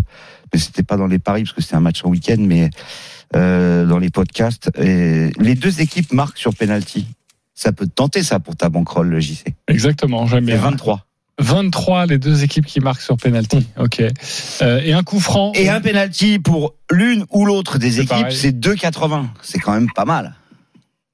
mais 0.52 0.58
c'était 0.58 0.82
pas 0.82 0.96
dans 0.96 1.06
les 1.06 1.18
paris 1.18 1.44
parce 1.44 1.54
que 1.54 1.62
c'était 1.62 1.76
un 1.76 1.80
match 1.80 2.04
en 2.04 2.10
week-end, 2.10 2.36
mais 2.38 2.68
euh, 3.34 3.86
dans 3.86 3.98
les 3.98 4.10
podcasts. 4.10 4.70
Et 4.78 5.30
les 5.38 5.54
deux 5.54 5.80
équipes 5.80 6.12
marquent 6.12 6.38
sur 6.38 6.54
penalty. 6.54 7.06
Ça 7.54 7.72
peut 7.72 7.86
te 7.86 7.92
tenter 7.92 8.22
ça 8.22 8.40
pour 8.40 8.56
ta 8.56 8.68
bankroll, 8.68 9.08
le 9.08 9.20
JC. 9.20 9.54
Exactement, 9.68 10.24
bien. 10.26 10.58
23. 10.58 11.06
23, 11.38 12.06
les 12.06 12.18
deux 12.18 12.42
équipes 12.42 12.66
qui 12.66 12.80
marquent 12.80 13.00
sur 13.00 13.16
penalty. 13.16 13.66
Ok. 13.78 14.02
Euh, 14.62 14.80
et 14.84 14.92
un 14.92 15.02
coup 15.02 15.20
franc. 15.20 15.52
Et 15.54 15.68
un 15.68 15.80
penalty 15.80 16.38
pour 16.38 16.74
l'une 16.90 17.24
ou 17.30 17.44
l'autre 17.46 17.78
des 17.78 18.00
équipes, 18.00 18.30
c'est 18.30 18.52
2,80. 18.58 19.26
C'est 19.42 19.58
quand 19.58 19.72
même 19.72 19.90
pas 19.94 20.04
mal. 20.04 20.34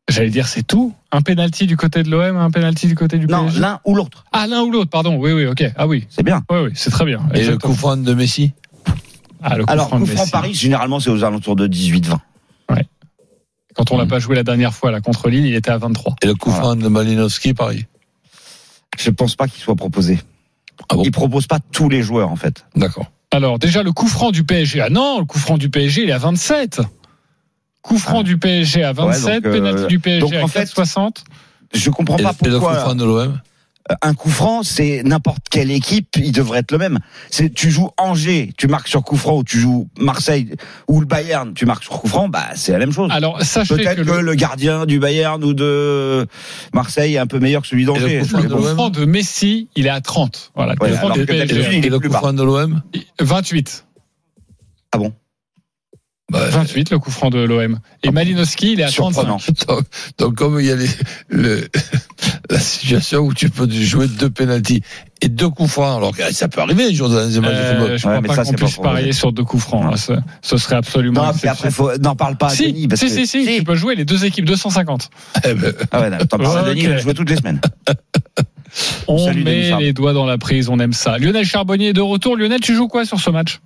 J'allais 0.08 0.30
dire, 0.30 0.48
c'est 0.48 0.62
tout. 0.66 0.92
Un 1.12 1.22
penalty 1.22 1.66
du 1.66 1.76
côté 1.76 2.02
de 2.02 2.10
l'OM, 2.10 2.36
un 2.36 2.50
penalty 2.50 2.86
du 2.88 2.94
côté 2.94 3.18
du 3.18 3.26
Non, 3.26 3.44
PSG. 3.46 3.60
l'un 3.60 3.80
ou 3.84 3.94
l'autre. 3.94 4.24
Ah, 4.32 4.46
l'un 4.46 4.62
ou 4.62 4.70
l'autre, 4.70 4.90
pardon. 4.90 5.16
Oui, 5.16 5.32
oui, 5.32 5.46
ok. 5.46 5.64
Ah 5.76 5.86
oui. 5.86 6.06
C'est 6.10 6.22
bien. 6.22 6.42
Oui, 6.50 6.58
oui, 6.64 6.70
c'est 6.74 6.90
très 6.90 7.04
bien. 7.06 7.20
Et 7.34 7.44
le 7.44 7.56
coup 7.58 7.72
franc 7.74 7.96
de 7.96 8.14
Messi 8.14 8.52
Ah, 9.42 9.56
le 9.56 9.64
coup 9.64 9.72
Alors, 9.72 9.88
franc 9.88 9.98
de 10.00 10.04
coup 10.04 10.10
franc 10.10 10.22
Messi. 10.24 10.30
Paris, 10.30 10.54
généralement, 10.54 11.00
c'est 11.00 11.10
aux 11.10 11.24
alentours 11.24 11.56
de 11.56 11.66
18-20. 11.66 12.18
Quand 13.76 13.90
on 13.90 13.98
l'a 13.98 14.04
Mm. 14.04 14.08
pas 14.08 14.18
joué 14.20 14.36
la 14.36 14.44
dernière 14.44 14.72
fois 14.72 14.92
là 14.92 15.00
contre 15.00 15.28
Lille, 15.28 15.46
il 15.46 15.54
était 15.56 15.70
à 15.72 15.78
23. 15.78 16.14
et 16.22 16.26
le 16.26 16.34
coup 16.36 16.48
Voilà. 16.50 16.62
franc 16.64 16.76
de 16.76 16.86
Malinowski, 16.86 17.54
pareil. 17.54 17.86
Je 18.98 19.10
pense 19.10 19.36
pas 19.36 19.48
qu'il 19.48 19.62
soit 19.62 19.76
proposé. 19.76 20.20
Ah 20.88 20.96
bon 20.96 21.02
Il 21.04 21.10
propose 21.10 21.46
pas 21.46 21.58
tous 21.72 21.88
les 21.88 22.02
joueurs, 22.02 22.30
en 22.30 22.36
fait. 22.36 22.64
D'accord. 22.76 23.10
Alors 23.30 23.58
déjà 23.58 23.82
le 23.82 23.92
coup 23.92 24.06
franc 24.06 24.30
du 24.30 24.44
PSG. 24.44 24.80
Ah 24.80 24.90
non, 24.90 25.18
le 25.20 25.24
coup 25.24 25.38
franc 25.38 25.58
du 25.58 25.68
PSG, 25.68 26.02
il 26.04 26.08
est 26.10 26.12
à 26.12 26.18
27. 26.18 26.80
Coup 27.82 27.98
franc 27.98 28.20
Ah. 28.20 28.22
du 28.22 28.38
PSG 28.38 28.82
à 28.84 28.92
27, 28.92 29.42
donc, 29.42 29.54
euh, 29.54 29.86
du 29.86 29.98
PSG 29.98 30.20
donc, 30.20 30.32
à 30.34 30.44
en 30.44 30.48
fait, 30.48 30.64
4,60. 30.64 31.24
Je 31.74 31.90
comprends 31.90 32.16
Et, 32.18 32.22
pas 32.22 32.30
et 32.30 32.48
le 32.48 32.52
coup 32.54 32.60
pourquoi 32.60 32.78
franc 32.80 32.94
de 32.94 33.04
l'OM 33.04 33.40
un 34.02 34.14
coup 34.14 34.30
franc, 34.30 34.62
c'est 34.62 35.02
n'importe 35.04 35.48
quelle 35.50 35.70
équipe, 35.70 36.16
il 36.16 36.32
devrait 36.32 36.60
être 36.60 36.72
le 36.72 36.78
même. 36.78 36.98
C'est 37.30 37.52
tu 37.52 37.70
joues 37.70 37.90
Angers, 37.98 38.52
tu 38.56 38.66
marques 38.66 38.88
sur 38.88 39.02
coup 39.02 39.16
franc, 39.16 39.38
ou 39.38 39.44
tu 39.44 39.58
joues 39.58 39.88
Marseille 39.98 40.54
ou 40.88 41.00
le 41.00 41.06
Bayern, 41.06 41.52
tu 41.54 41.66
marques 41.66 41.82
sur 41.82 42.00
coup 42.00 42.08
franc, 42.08 42.28
bah 42.28 42.46
c'est 42.54 42.72
la 42.72 42.78
même 42.78 42.92
chose. 42.92 43.10
Alors 43.12 43.42
sachez 43.42 43.76
Peut-être 43.76 43.96
que 43.96 44.02
que, 44.02 44.10
le, 44.10 44.20
le 44.22 44.34
gardien 44.34 44.86
du 44.86 44.98
Bayern 44.98 45.42
ou 45.44 45.52
de 45.52 46.26
Marseille 46.72 47.16
est 47.16 47.18
un 47.18 47.26
peu 47.26 47.38
meilleur 47.38 47.62
que 47.62 47.68
celui 47.68 47.84
d'Angers. 47.84 48.18
Le 48.18 48.22
coup 48.22 48.28
franc 48.28 48.42
de 48.42 48.48
coup 48.48 48.54
bon. 48.54 48.62
l'OM 48.62 48.74
franc 48.74 48.90
de 48.90 49.04
Messi, 49.04 49.68
il 49.76 49.86
est 49.86 49.90
à 49.90 50.00
30. 50.00 50.52
Voilà, 50.54 50.74
le 50.74 50.82
Ouais, 50.82 50.90
le 50.90 51.98
coup 51.98 52.10
franc 52.10 52.32
de 52.32 52.42
l'OM 52.42 52.82
28. 53.20 53.86
Ah 54.92 54.98
bon 54.98 55.12
bah, 56.32 56.48
28 56.48 56.90
le 56.90 56.98
coup 56.98 57.10
franc 57.10 57.30
de 57.30 57.38
l'OM. 57.38 57.78
Et 58.02 58.08
Ah. 58.08 58.12
Malinowski, 58.12 58.72
il 58.72 58.80
est 58.80 58.84
à 58.84 58.88
Surprenant. 58.88 59.38
35. 59.38 59.66
donc, 59.68 59.84
donc, 60.18 60.34
comme 60.36 60.58
il 60.58 60.66
y 60.66 60.70
a 60.72 60.76
les, 60.76 60.88
le, 61.28 61.68
la 62.50 62.58
situation 62.58 63.20
où 63.20 63.34
tu 63.34 63.50
peux 63.50 63.70
jouer 63.70 64.08
deux 64.08 64.30
pénalties 64.30 64.82
et 65.20 65.28
deux 65.28 65.48
coups 65.50 65.70
francs, 65.70 65.96
alors 65.98 66.16
que 66.16 66.32
ça 66.32 66.48
peut 66.48 66.60
arriver 66.60 66.86
un 66.86 66.92
jour 66.92 67.08
dans 67.08 67.16
un 67.16 67.24
match 67.26 67.32
de 67.32 67.46
Euh, 67.46 67.70
football. 67.78 67.96
je 67.98 68.02
crois 68.02 68.12
Ouais, 68.14 68.20
mais 68.22 68.28
pas 68.28 68.34
ça, 68.36 68.44
qu'on 68.44 68.52
puisse 68.54 68.76
parier 68.76 69.12
sur 69.12 69.32
deux 69.32 69.44
coups 69.44 69.62
francs. 69.62 69.84
Ouais. 69.84 69.92
hein. 69.92 69.96
Ce, 69.96 70.12
ce 70.42 70.56
serait 70.56 70.76
absolument 70.76 71.26
Non, 71.26 71.32
puis 71.32 71.48
après, 71.48 71.70
faut, 71.70 71.96
n'en 71.98 72.16
parle 72.16 72.36
pas 72.36 72.46
à 72.46 72.50
Si, 72.50 72.72
Denis. 72.72 72.88
Parce 72.88 73.00
si, 73.00 73.06
que, 73.08 73.12
si, 73.12 73.26
si, 73.26 73.56
tu 73.58 73.62
peux 73.64 73.74
jouer 73.74 73.94
les 73.94 74.04
deux 74.04 74.24
équipes 74.24 74.46
250. 74.46 75.10
Eh 75.44 75.54
ben, 75.54 75.72
Ah 75.90 76.00
ouais, 76.00 76.10
non, 76.10 76.18
t'en 76.18 76.38
parles 76.38 76.58
à 76.58 76.62
Ok. 76.62 76.68
Denis, 76.68 76.80
il 76.84 76.88
va 76.90 76.96
jouer 76.98 77.14
toutes 77.14 77.30
les 77.30 77.36
semaines. 77.36 77.60
On 79.06 79.18
Salut, 79.18 79.44
met 79.44 79.70
les 79.78 79.92
doigts 79.92 80.12
dans 80.14 80.26
la 80.26 80.36
prise, 80.38 80.68
on 80.68 80.78
aime 80.80 80.92
ça. 80.94 81.18
Lionel 81.18 81.44
Charbonnier 81.44 81.88
est 81.88 81.92
de 81.92 82.00
retour. 82.00 82.36
Lionel, 82.36 82.60
tu 82.60 82.74
joues 82.74 82.88
quoi 82.88 83.04
sur 83.04 83.20
ce 83.20 83.30
match? 83.30 83.60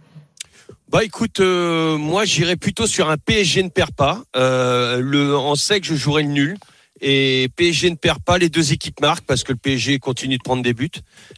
Bah 0.90 1.04
écoute, 1.04 1.40
euh, 1.40 1.98
moi 1.98 2.24
j'irais 2.24 2.56
plutôt 2.56 2.86
sur 2.86 3.10
un 3.10 3.18
PSG 3.18 3.62
ne 3.62 3.68
perd 3.68 3.90
pas. 3.92 4.22
Euh, 4.36 5.00
le, 5.02 5.36
on 5.36 5.54
sait 5.54 5.80
que 5.80 5.86
je 5.86 5.94
jouerai 5.94 6.22
le 6.22 6.30
nul. 6.30 6.56
Et 7.00 7.48
PSG 7.54 7.90
ne 7.90 7.94
perd 7.94 8.18
pas, 8.24 8.38
les 8.38 8.48
deux 8.48 8.72
équipes 8.72 9.00
marquent 9.00 9.24
parce 9.24 9.44
que 9.44 9.52
le 9.52 9.58
PSG 9.58 10.00
continue 10.00 10.36
de 10.36 10.42
prendre 10.42 10.64
des 10.64 10.74
buts. 10.74 10.90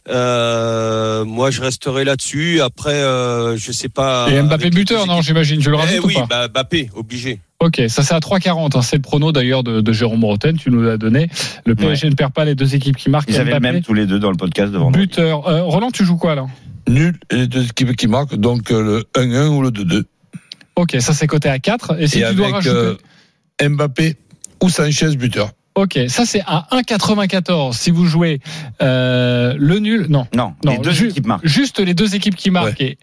Euh, 0.09 1.23
moi 1.25 1.51
je 1.51 1.61
resterai 1.61 2.03
là-dessus. 2.03 2.61
Après, 2.61 2.95
euh, 2.95 3.57
je 3.57 3.71
sais 3.71 3.89
pas. 3.89 4.27
Et 4.31 4.41
Mbappé 4.41 4.71
buteur, 4.71 5.05
non, 5.05 5.21
j'imagine. 5.21 5.59
Tu 5.59 5.69
le 5.69 5.77
Eh 5.93 5.99
ou 5.99 6.07
oui, 6.07 6.15
pas 6.15 6.25
bah, 6.25 6.47
Mbappé, 6.47 6.89
obligé. 6.95 7.39
Ok, 7.59 7.79
ça 7.89 8.01
c'est 8.01 8.15
à 8.15 8.19
3,40. 8.19 8.75
hein. 8.75 8.81
C'est 8.81 8.95
le 8.95 9.03
prono 9.03 9.31
d'ailleurs 9.31 9.63
de, 9.63 9.81
de 9.81 9.93
Jérôme 9.93 10.23
Roten. 10.23 10.57
Tu 10.57 10.71
nous 10.71 10.81
l'as 10.81 10.97
donné. 10.97 11.29
Le 11.65 11.75
PSG 11.75 12.09
ne 12.09 12.15
perd 12.15 12.33
pas 12.33 12.43
les 12.45 12.55
deux 12.55 12.73
équipes 12.73 12.97
qui 12.97 13.11
marquent. 13.11 13.29
Ils 13.29 13.37
avaient 13.39 13.59
même 13.59 13.81
tous 13.83 13.93
les 13.93 14.07
deux 14.07 14.17
dans 14.17 14.31
le 14.31 14.37
podcast 14.37 14.71
de 14.73 14.79
vendredi. 14.79 15.05
buteur. 15.05 15.47
Euh, 15.47 15.61
Roland, 15.61 15.91
tu 15.91 16.05
joues 16.05 16.17
quoi 16.17 16.33
là? 16.33 16.47
Nul 16.87 17.17
et 17.29 17.35
les 17.35 17.47
deux 17.47 17.63
équipes 17.65 17.95
qui 17.95 18.07
marquent, 18.07 18.35
donc 18.35 18.71
euh, 18.71 19.03
le 19.15 19.21
1-1 19.21 19.47
ou 19.49 19.61
le 19.61 19.69
2-2. 19.69 20.03
Ok, 20.75 20.97
ça 20.99 21.13
c'est 21.13 21.27
coté 21.27 21.49
à 21.49 21.59
4. 21.59 21.99
Et 22.01 22.07
si 22.07 22.19
et 22.21 22.27
tu 22.29 22.35
dois 22.35 22.49
rajouter. 22.51 22.97
euh, 23.61 23.69
Mbappé 23.69 24.17
ou 24.63 24.69
Sanchez 24.69 25.15
buteur. 25.15 25.51
Ok, 25.75 25.99
ça 26.07 26.25
c'est 26.25 26.41
à 26.47 26.67
1,94. 26.71 27.73
Si 27.73 27.91
vous 27.91 28.05
jouez 28.05 28.39
euh, 28.81 29.55
le 29.57 29.79
nul, 29.79 30.07
non. 30.09 30.27
Non, 30.35 30.53
Non, 30.65 30.73
les 30.73 30.77
deux 30.79 30.91
ju- 30.91 31.09
équipes 31.09 31.27
marquent. 31.27 31.45
Juste 31.45 31.79
les 31.79 31.93
deux 31.93 32.15
équipes 32.15 32.35
qui 32.35 32.51
marquent. 32.51 32.81
Et 32.81 32.97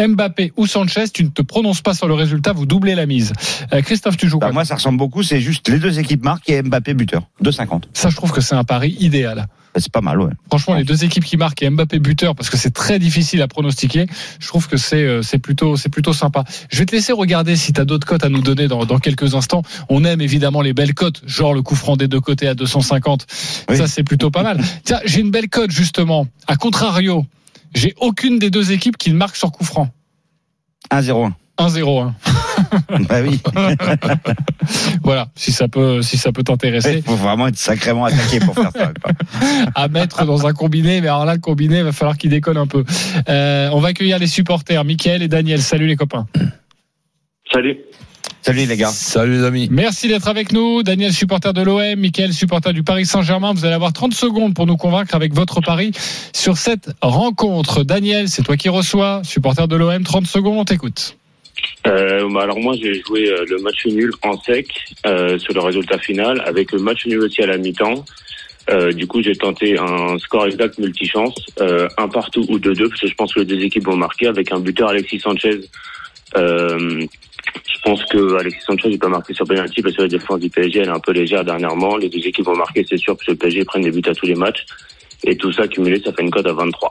Mbappé 0.00 0.52
ou 0.56 0.66
Sanchez, 0.66 1.08
tu 1.12 1.24
ne 1.24 1.28
te 1.28 1.42
prononces 1.42 1.80
pas 1.80 1.92
sur 1.92 2.06
le 2.06 2.14
résultat, 2.14 2.52
vous 2.52 2.66
doublez 2.66 2.94
la 2.94 3.06
mise. 3.06 3.32
Euh, 3.72 3.82
Christophe, 3.82 4.16
tu 4.16 4.28
joues 4.28 4.38
Bah, 4.38 4.46
quoi 4.46 4.52
moi, 4.54 4.64
ça 4.64 4.76
ressemble 4.76 4.96
beaucoup. 4.98 5.24
C'est 5.24 5.40
juste 5.40 5.68
les 5.68 5.78
deux 5.80 5.98
équipes 5.98 6.22
marquent 6.24 6.48
et 6.50 6.62
Mbappé 6.62 6.94
buteur. 6.94 7.22
2,50. 7.42 7.82
Ça, 7.94 8.08
je 8.08 8.14
trouve 8.16 8.30
que 8.30 8.40
c'est 8.40 8.54
un 8.54 8.62
pari 8.64 8.96
idéal. 9.00 9.46
C'est 9.80 9.92
pas 9.92 10.00
mal, 10.00 10.20
ouais. 10.20 10.32
Franchement, 10.48 10.74
les 10.74 10.84
deux 10.84 11.04
équipes 11.04 11.24
qui 11.24 11.36
marquent 11.36 11.62
et 11.62 11.70
Mbappé 11.70 11.98
buteur, 11.98 12.34
parce 12.34 12.50
que 12.50 12.56
c'est 12.56 12.70
très 12.70 12.98
difficile 12.98 13.42
à 13.42 13.48
pronostiquer, 13.48 14.06
je 14.40 14.46
trouve 14.46 14.68
que 14.68 14.76
c'est 14.76 15.02
euh, 15.02 15.22
c'est 15.22 15.38
plutôt 15.38 15.76
c'est 15.76 15.88
plutôt 15.88 16.12
sympa. 16.12 16.44
Je 16.70 16.78
vais 16.78 16.86
te 16.86 16.94
laisser 16.94 17.12
regarder 17.12 17.56
si 17.56 17.72
tu 17.72 17.80
as 17.80 17.84
d'autres 17.84 18.06
cotes 18.06 18.24
à 18.24 18.28
nous 18.28 18.42
donner 18.42 18.68
dans, 18.68 18.84
dans 18.84 18.98
quelques 18.98 19.34
instants. 19.34 19.62
On 19.88 20.04
aime 20.04 20.20
évidemment 20.20 20.60
les 20.60 20.72
belles 20.72 20.94
cotes, 20.94 21.22
genre 21.26 21.54
le 21.54 21.62
coup 21.62 21.74
franc 21.74 21.96
des 21.96 22.08
deux 22.08 22.20
côtés 22.20 22.48
à 22.48 22.54
250. 22.54 23.26
Oui. 23.68 23.76
Ça, 23.76 23.86
c'est 23.86 24.02
plutôt 24.02 24.30
pas 24.30 24.42
mal. 24.42 24.60
Tiens, 24.84 25.00
j'ai 25.04 25.20
une 25.20 25.30
belle 25.30 25.48
cote 25.48 25.70
justement. 25.70 26.26
À 26.46 26.56
contrario, 26.56 27.26
j'ai 27.74 27.94
aucune 28.00 28.38
des 28.38 28.50
deux 28.50 28.72
équipes 28.72 28.96
qui 28.96 29.10
ne 29.10 29.16
marque 29.16 29.36
sur 29.36 29.52
coup 29.52 29.64
franc. 29.64 29.88
1-0-1. 30.90 31.32
1-0. 31.58 32.12
bah 33.08 33.20
oui. 33.22 33.40
Voilà, 35.02 35.28
si 35.34 35.52
ça 35.52 35.68
peut 35.68 36.02
si 36.02 36.18
ça 36.18 36.32
peut 36.32 36.42
Il 36.42 36.44
t'intéresser. 36.44 37.02
faut 37.02 37.16
vraiment 37.16 37.46
être 37.46 37.56
sacrément 37.56 38.04
attaqué 38.04 38.38
pour 38.40 38.54
faire 38.54 38.70
ça. 38.74 38.92
à 39.74 39.88
mettre 39.88 40.24
dans 40.26 40.46
un 40.46 40.52
combiné. 40.52 41.00
Mais 41.00 41.08
alors 41.08 41.24
là, 41.24 41.34
le 41.34 41.40
combiné, 41.40 41.78
il 41.78 41.84
va 41.84 41.92
falloir 41.92 42.16
qu'il 42.18 42.30
déconne 42.30 42.56
un 42.58 42.66
peu. 42.66 42.84
Euh, 43.28 43.70
on 43.72 43.80
va 43.80 43.88
accueillir 43.88 44.18
les 44.18 44.26
supporters, 44.26 44.84
Mickaël 44.84 45.22
et 45.22 45.28
Daniel. 45.28 45.62
Salut 45.62 45.86
les 45.86 45.96
copains. 45.96 46.26
Salut. 47.52 47.78
Salut 48.42 48.66
les 48.66 48.76
gars. 48.76 48.88
Salut 48.90 49.32
les 49.32 49.44
amis. 49.44 49.68
Merci 49.70 50.08
d'être 50.08 50.28
avec 50.28 50.52
nous. 50.52 50.82
Daniel, 50.82 51.12
supporter 51.12 51.52
de 51.52 51.62
l'OM. 51.62 51.96
Mickaël, 51.96 52.32
supporter 52.32 52.72
du 52.72 52.82
Paris 52.82 53.04
Saint-Germain. 53.04 53.52
Vous 53.52 53.64
allez 53.64 53.74
avoir 53.74 53.92
30 53.92 54.14
secondes 54.14 54.54
pour 54.54 54.66
nous 54.66 54.76
convaincre 54.76 55.14
avec 55.14 55.34
votre 55.34 55.60
pari 55.60 55.92
sur 56.32 56.56
cette 56.56 56.90
rencontre. 57.02 57.84
Daniel, 57.84 58.28
c'est 58.28 58.42
toi 58.42 58.56
qui 58.56 58.68
reçois. 58.68 59.22
Supporter 59.24 59.66
de 59.68 59.76
l'OM, 59.76 60.02
30 60.02 60.26
secondes, 60.26 60.58
on 60.58 60.64
t'écoute. 60.64 61.17
Euh, 61.86 62.28
bah 62.30 62.42
alors 62.42 62.58
moi 62.58 62.74
j'ai 62.80 63.00
joué 63.02 63.30
euh, 63.30 63.44
le 63.48 63.58
match 63.58 63.86
nul 63.86 64.12
en 64.22 64.38
sec 64.40 64.68
euh, 65.06 65.38
sur 65.38 65.54
le 65.54 65.60
résultat 65.60 65.98
final 65.98 66.42
avec 66.44 66.72
le 66.72 66.78
match 66.80 67.06
nul 67.06 67.20
aussi 67.20 67.42
à 67.42 67.46
la 67.46 67.56
mi-temps. 67.56 68.04
Euh, 68.70 68.92
du 68.92 69.06
coup 69.06 69.22
j'ai 69.22 69.34
tenté 69.34 69.78
un 69.78 70.18
score 70.18 70.46
exact 70.46 70.78
multichance, 70.78 71.34
un 71.58 72.08
partout 72.08 72.44
ou 72.48 72.58
deux 72.58 72.74
deux 72.74 72.88
parce 72.88 73.00
que 73.00 73.06
je 73.06 73.14
pense 73.14 73.32
que 73.32 73.40
les 73.40 73.46
deux 73.46 73.60
équipes 73.60 73.86
vont 73.86 73.96
marquer 73.96 74.26
avec 74.26 74.52
un 74.52 74.60
buteur 74.60 74.88
Alexis 74.88 75.20
Sanchez. 75.20 75.60
Je 76.34 77.80
pense 77.82 78.04
que 78.06 78.36
Alexis 78.36 78.60
Sanchez 78.66 78.90
il 78.90 78.98
peut 78.98 79.08
marquer 79.08 79.32
sur 79.32 79.46
penalty 79.46 79.80
parce 79.80 79.96
que 79.96 80.02
la 80.02 80.08
défense 80.08 80.40
du 80.40 80.50
PSG 80.50 80.80
elle 80.80 80.88
est 80.88 80.90
un 80.90 81.00
peu 81.00 81.12
légère 81.12 81.44
dernièrement. 81.44 81.96
Les 81.96 82.10
deux 82.10 82.26
équipes 82.26 82.44
vont 82.44 82.56
marquer 82.56 82.84
c'est 82.86 82.98
sûr 82.98 83.16
parce 83.16 83.26
que 83.26 83.32
le 83.32 83.38
PSG 83.38 83.64
prenne 83.64 83.82
des 83.82 83.90
buts 83.90 84.02
à 84.06 84.14
tous 84.14 84.26
les 84.26 84.34
matchs. 84.34 84.66
Et 85.24 85.36
tout 85.36 85.52
ça 85.52 85.66
cumulé 85.66 86.00
ça 86.04 86.12
fait 86.12 86.22
une 86.22 86.30
cote 86.30 86.46
à 86.46 86.52
23. 86.52 86.90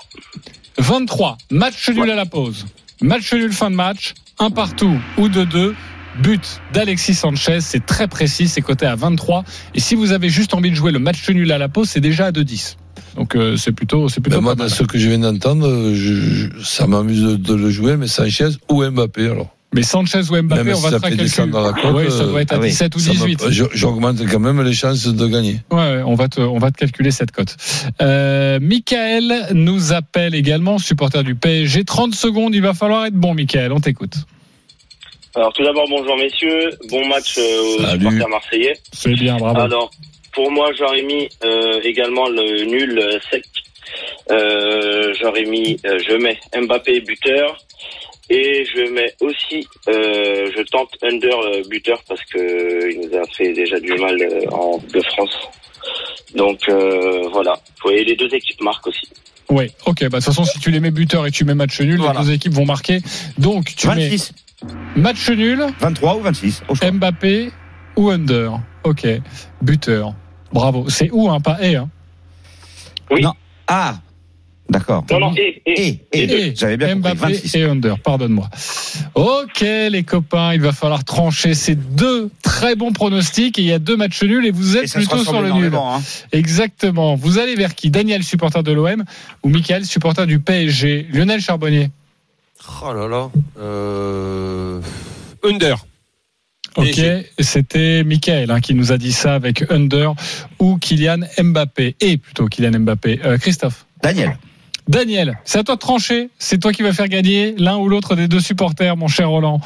23. 0.79 1.37
Match 1.51 1.89
nul 1.89 2.09
à 2.09 2.15
la 2.15 2.25
pause. 2.25 2.65
Match 3.01 3.31
nul 3.33 3.51
fin 3.51 3.69
de 3.69 3.75
match. 3.75 4.15
Un 4.39 4.49
partout 4.51 4.97
ou 5.17 5.27
2-2. 5.29 5.73
But 6.21 6.61
d'Alexis 6.73 7.13
Sanchez, 7.13 7.59
c'est 7.61 7.85
très 7.85 8.07
précis, 8.07 8.47
c'est 8.47 8.61
coté 8.61 8.87
à 8.87 8.95
23. 8.95 9.43
Et 9.75 9.79
si 9.79 9.93
vous 9.93 10.13
avez 10.13 10.29
juste 10.29 10.55
envie 10.55 10.71
de 10.71 10.75
jouer 10.75 10.91
le 10.91 10.97
match 10.97 11.29
nul 11.29 11.51
à 11.51 11.59
la 11.59 11.69
pause, 11.69 11.89
c'est 11.89 11.99
déjà 11.99 12.27
à 12.27 12.31
2-10. 12.31 12.75
Donc 13.15 13.35
euh, 13.35 13.55
c'est 13.55 13.71
plutôt, 13.71 14.09
c'est 14.09 14.19
plutôt 14.21 14.37
Ben, 14.37 14.43
moi, 14.43 14.55
dans 14.55 14.67
ce 14.67 14.83
que 14.83 14.97
je 14.97 15.09
viens 15.09 15.19
d'entendre, 15.19 15.93
je- 15.93 16.13
je- 16.13 16.63
ça 16.63 16.87
m'amuse 16.87 17.21
de, 17.21 17.35
de 17.35 17.53
le 17.53 17.69
jouer, 17.69 17.97
mais 17.97 18.07
Sanchez 18.07 18.49
ou 18.69 18.83
Mbappé 18.83 19.27
alors. 19.29 19.55
Mais 19.77 19.83
Sanchez 19.83 20.21
ou 20.29 20.41
Mbappé, 20.41 20.63
Même 20.63 20.75
on 20.75 20.79
va 20.79 20.89
ça 20.91 20.99
te 20.99 21.07
faire 21.07 21.15
calcul. 21.17 21.51
dans 21.51 21.61
la 21.61 21.73
cote, 21.73 21.93
Oui, 21.95 22.11
ça 22.11 22.23
doit 22.25 22.41
être 22.41 22.51
à 22.53 22.55
ah 22.55 22.59
oui, 22.59 22.69
17 22.69 22.95
ou 22.95 22.99
Ça 22.99 23.09
me- 23.11 23.15
18. 23.15 23.45
je- 23.49 23.63
J'augmente 23.73 24.17
quand 24.29 24.39
même 24.39 24.61
les 24.63 24.73
chances 24.73 25.05
de 25.07 25.27
gagner. 25.27 25.59
Ouais, 25.71 25.77
ouais, 25.77 26.01
on 26.05 26.15
va 26.15 26.27
te, 26.27 26.41
on 26.41 26.57
va 26.57 26.71
te 26.71 26.77
calculer 26.77 27.11
cette 27.11 27.31
cote. 27.31 27.55
Euh, 28.01 28.59
Michael 28.61 29.47
nous 29.53 29.93
appelle 29.93 30.35
également, 30.35 30.77
supporter 30.79 31.23
du 31.23 31.35
PSG. 31.35 31.83
30 31.85 32.15
secondes, 32.15 32.55
il 32.55 32.61
va 32.61 32.73
falloir 32.73 33.05
être 33.05 33.13
bon, 33.15 33.33
Michael. 33.33 33.71
On 33.71 33.79
t'écoute. 33.79 34.15
Alors 35.35 35.53
tout 35.53 35.63
d'abord 35.63 35.85
bonjour 35.87 36.17
messieurs, 36.17 36.71
bon 36.89 37.07
match 37.07 37.37
euh, 37.37 37.61
aux 37.77 37.85
supporters 37.91 38.27
marseillais. 38.29 38.73
C'est 38.91 39.13
bien, 39.13 39.37
bravo. 39.37 39.59
Alors, 39.59 39.91
pour 40.33 40.51
moi, 40.51 40.71
j'aurais 40.77 41.03
mis 41.03 41.29
euh, 41.45 41.79
également 41.83 42.27
le 42.27 42.65
nul 42.65 42.97
euh, 42.97 43.19
sec. 43.29 43.43
Euh, 44.31 45.13
j'aurais 45.21 45.45
mis, 45.45 45.79
euh, 45.85 45.99
je 46.07 46.13
mets 46.15 46.39
Mbappé 46.59 47.01
buteur 47.01 47.57
et 48.29 48.65
je 48.65 48.91
mets 48.91 49.13
aussi, 49.21 49.67
euh, 49.87 50.51
je 50.55 50.61
tente 50.63 50.89
under 51.03 51.37
euh, 51.39 51.61
buteur 51.69 52.01
parce 52.07 52.23
que 52.25 52.37
euh, 52.37 52.91
il 52.91 53.09
nous 53.09 53.17
a 53.17 53.23
fait 53.35 53.53
déjà 53.53 53.79
du 53.79 53.93
mal 53.93 54.15
euh, 54.21 54.45
en 54.51 54.79
Coupe 54.79 54.93
de 54.93 55.01
France. 55.01 55.37
Donc 56.35 56.59
euh, 56.69 57.27
voilà. 57.31 57.53
Vous 57.53 57.89
voyez, 57.89 58.03
les 58.03 58.15
deux 58.15 58.33
équipes 58.33 58.61
marquent 58.61 58.87
aussi. 58.87 59.07
Oui, 59.49 59.71
ok. 59.85 59.99
Bah, 60.01 60.07
de 60.07 60.15
toute 60.15 60.23
façon, 60.25 60.43
si 60.43 60.59
tu 60.59 60.71
les 60.71 60.81
mets 60.81 60.91
buteur 60.91 61.25
et 61.25 61.31
tu 61.31 61.45
mets 61.45 61.55
match 61.55 61.79
nul, 61.79 61.97
Voilà. 61.99 62.19
les 62.19 62.25
deux 62.25 62.33
équipes 62.33 62.53
vont 62.53 62.65
marquer. 62.65 62.99
Donc, 63.37 63.73
tu 63.77 63.87
26. 63.87 64.33
mets 64.95 65.01
match 65.01 65.29
nul, 65.29 65.65
23 65.79 66.17
ou 66.17 66.19
26. 66.21 66.63
Au 66.67 66.75
choix. 66.75 66.91
Mbappé 66.91 67.49
ou 67.95 68.09
under. 68.09 68.59
Ok. 68.83 69.07
Buteur. 69.61 70.13
Bravo. 70.51 70.89
C'est 70.89 71.09
où, 71.11 71.29
hein, 71.29 71.39
pas 71.39 71.57
et, 71.61 71.77
hein? 71.77 71.89
Oui. 73.09 73.21
Non. 73.21 73.33
Ah, 73.67 73.95
d'accord. 74.69 75.05
Non, 75.11 75.19
non, 75.19 75.33
et, 75.37 75.61
et, 75.65 75.81
Et, 75.81 75.99
et, 76.13 76.47
Et 76.49 76.55
j'avais 76.55 76.77
bien 76.77 76.95
compris. 76.95 77.13
Mbappé 77.15 77.33
26. 77.33 77.55
et 77.55 77.63
under, 77.63 77.99
pardonne-moi. 77.99 78.49
Ok 79.15 79.61
les 79.61 80.03
copains, 80.03 80.53
il 80.53 80.61
va 80.61 80.71
falloir 80.71 81.03
trancher 81.03 81.53
ces 81.53 81.75
deux 81.75 82.29
très 82.43 82.75
bons 82.75 82.91
pronostics 82.91 83.57
et 83.57 83.61
il 83.61 83.67
y 83.67 83.73
a 83.73 83.79
deux 83.79 83.97
matchs 83.97 84.21
nuls 84.23 84.45
et 84.45 84.51
vous 84.51 84.77
êtes 84.77 84.91
plutôt 84.91 85.23
sur 85.23 85.41
le 85.41 85.51
nul. 85.51 85.73
hein. 85.75 86.01
Exactement. 86.31 87.15
Vous 87.15 87.39
allez 87.39 87.55
vers 87.55 87.73
qui? 87.75 87.89
Daniel, 87.89 88.23
supporter 88.23 88.63
de 88.63 88.71
l'OM 88.71 89.03
ou 89.43 89.49
Michael, 89.49 89.85
supporter 89.85 90.25
du 90.27 90.39
PSG 90.39 91.07
Lionel 91.11 91.41
Charbonnier. 91.41 91.89
Oh 92.83 92.93
là 92.93 93.07
là. 93.07 93.29
Euh... 93.59 94.81
Under. 95.43 95.77
Ok, 96.75 97.01
c'était 97.39 98.03
Michael 98.03 98.51
hein, 98.51 98.59
qui 98.59 98.75
nous 98.75 98.91
a 98.91 98.97
dit 98.99 99.11
ça 99.11 99.33
avec 99.33 99.65
Under 99.71 100.13
ou 100.59 100.77
Kylian 100.77 101.21
Mbappé. 101.41 101.95
Et 102.01 102.17
plutôt 102.17 102.45
Kylian 102.47 102.79
Mbappé. 102.81 103.19
Euh, 103.25 103.37
Christophe. 103.39 103.85
Daniel. 104.03 104.37
Daniel, 104.87 105.37
c'est 105.43 105.59
à 105.59 105.63
toi 105.63 105.75
de 105.75 105.79
trancher. 105.79 106.29
C'est 106.39 106.59
toi 106.59 106.71
qui 106.71 106.81
vas 106.83 106.93
faire 106.93 107.07
gagner 107.09 107.55
l'un 107.57 107.77
ou 107.77 107.89
l'autre 107.89 108.15
des 108.15 108.27
deux 108.27 108.39
supporters, 108.39 108.95
mon 108.97 109.07
cher 109.07 109.29
Roland. 109.29 109.59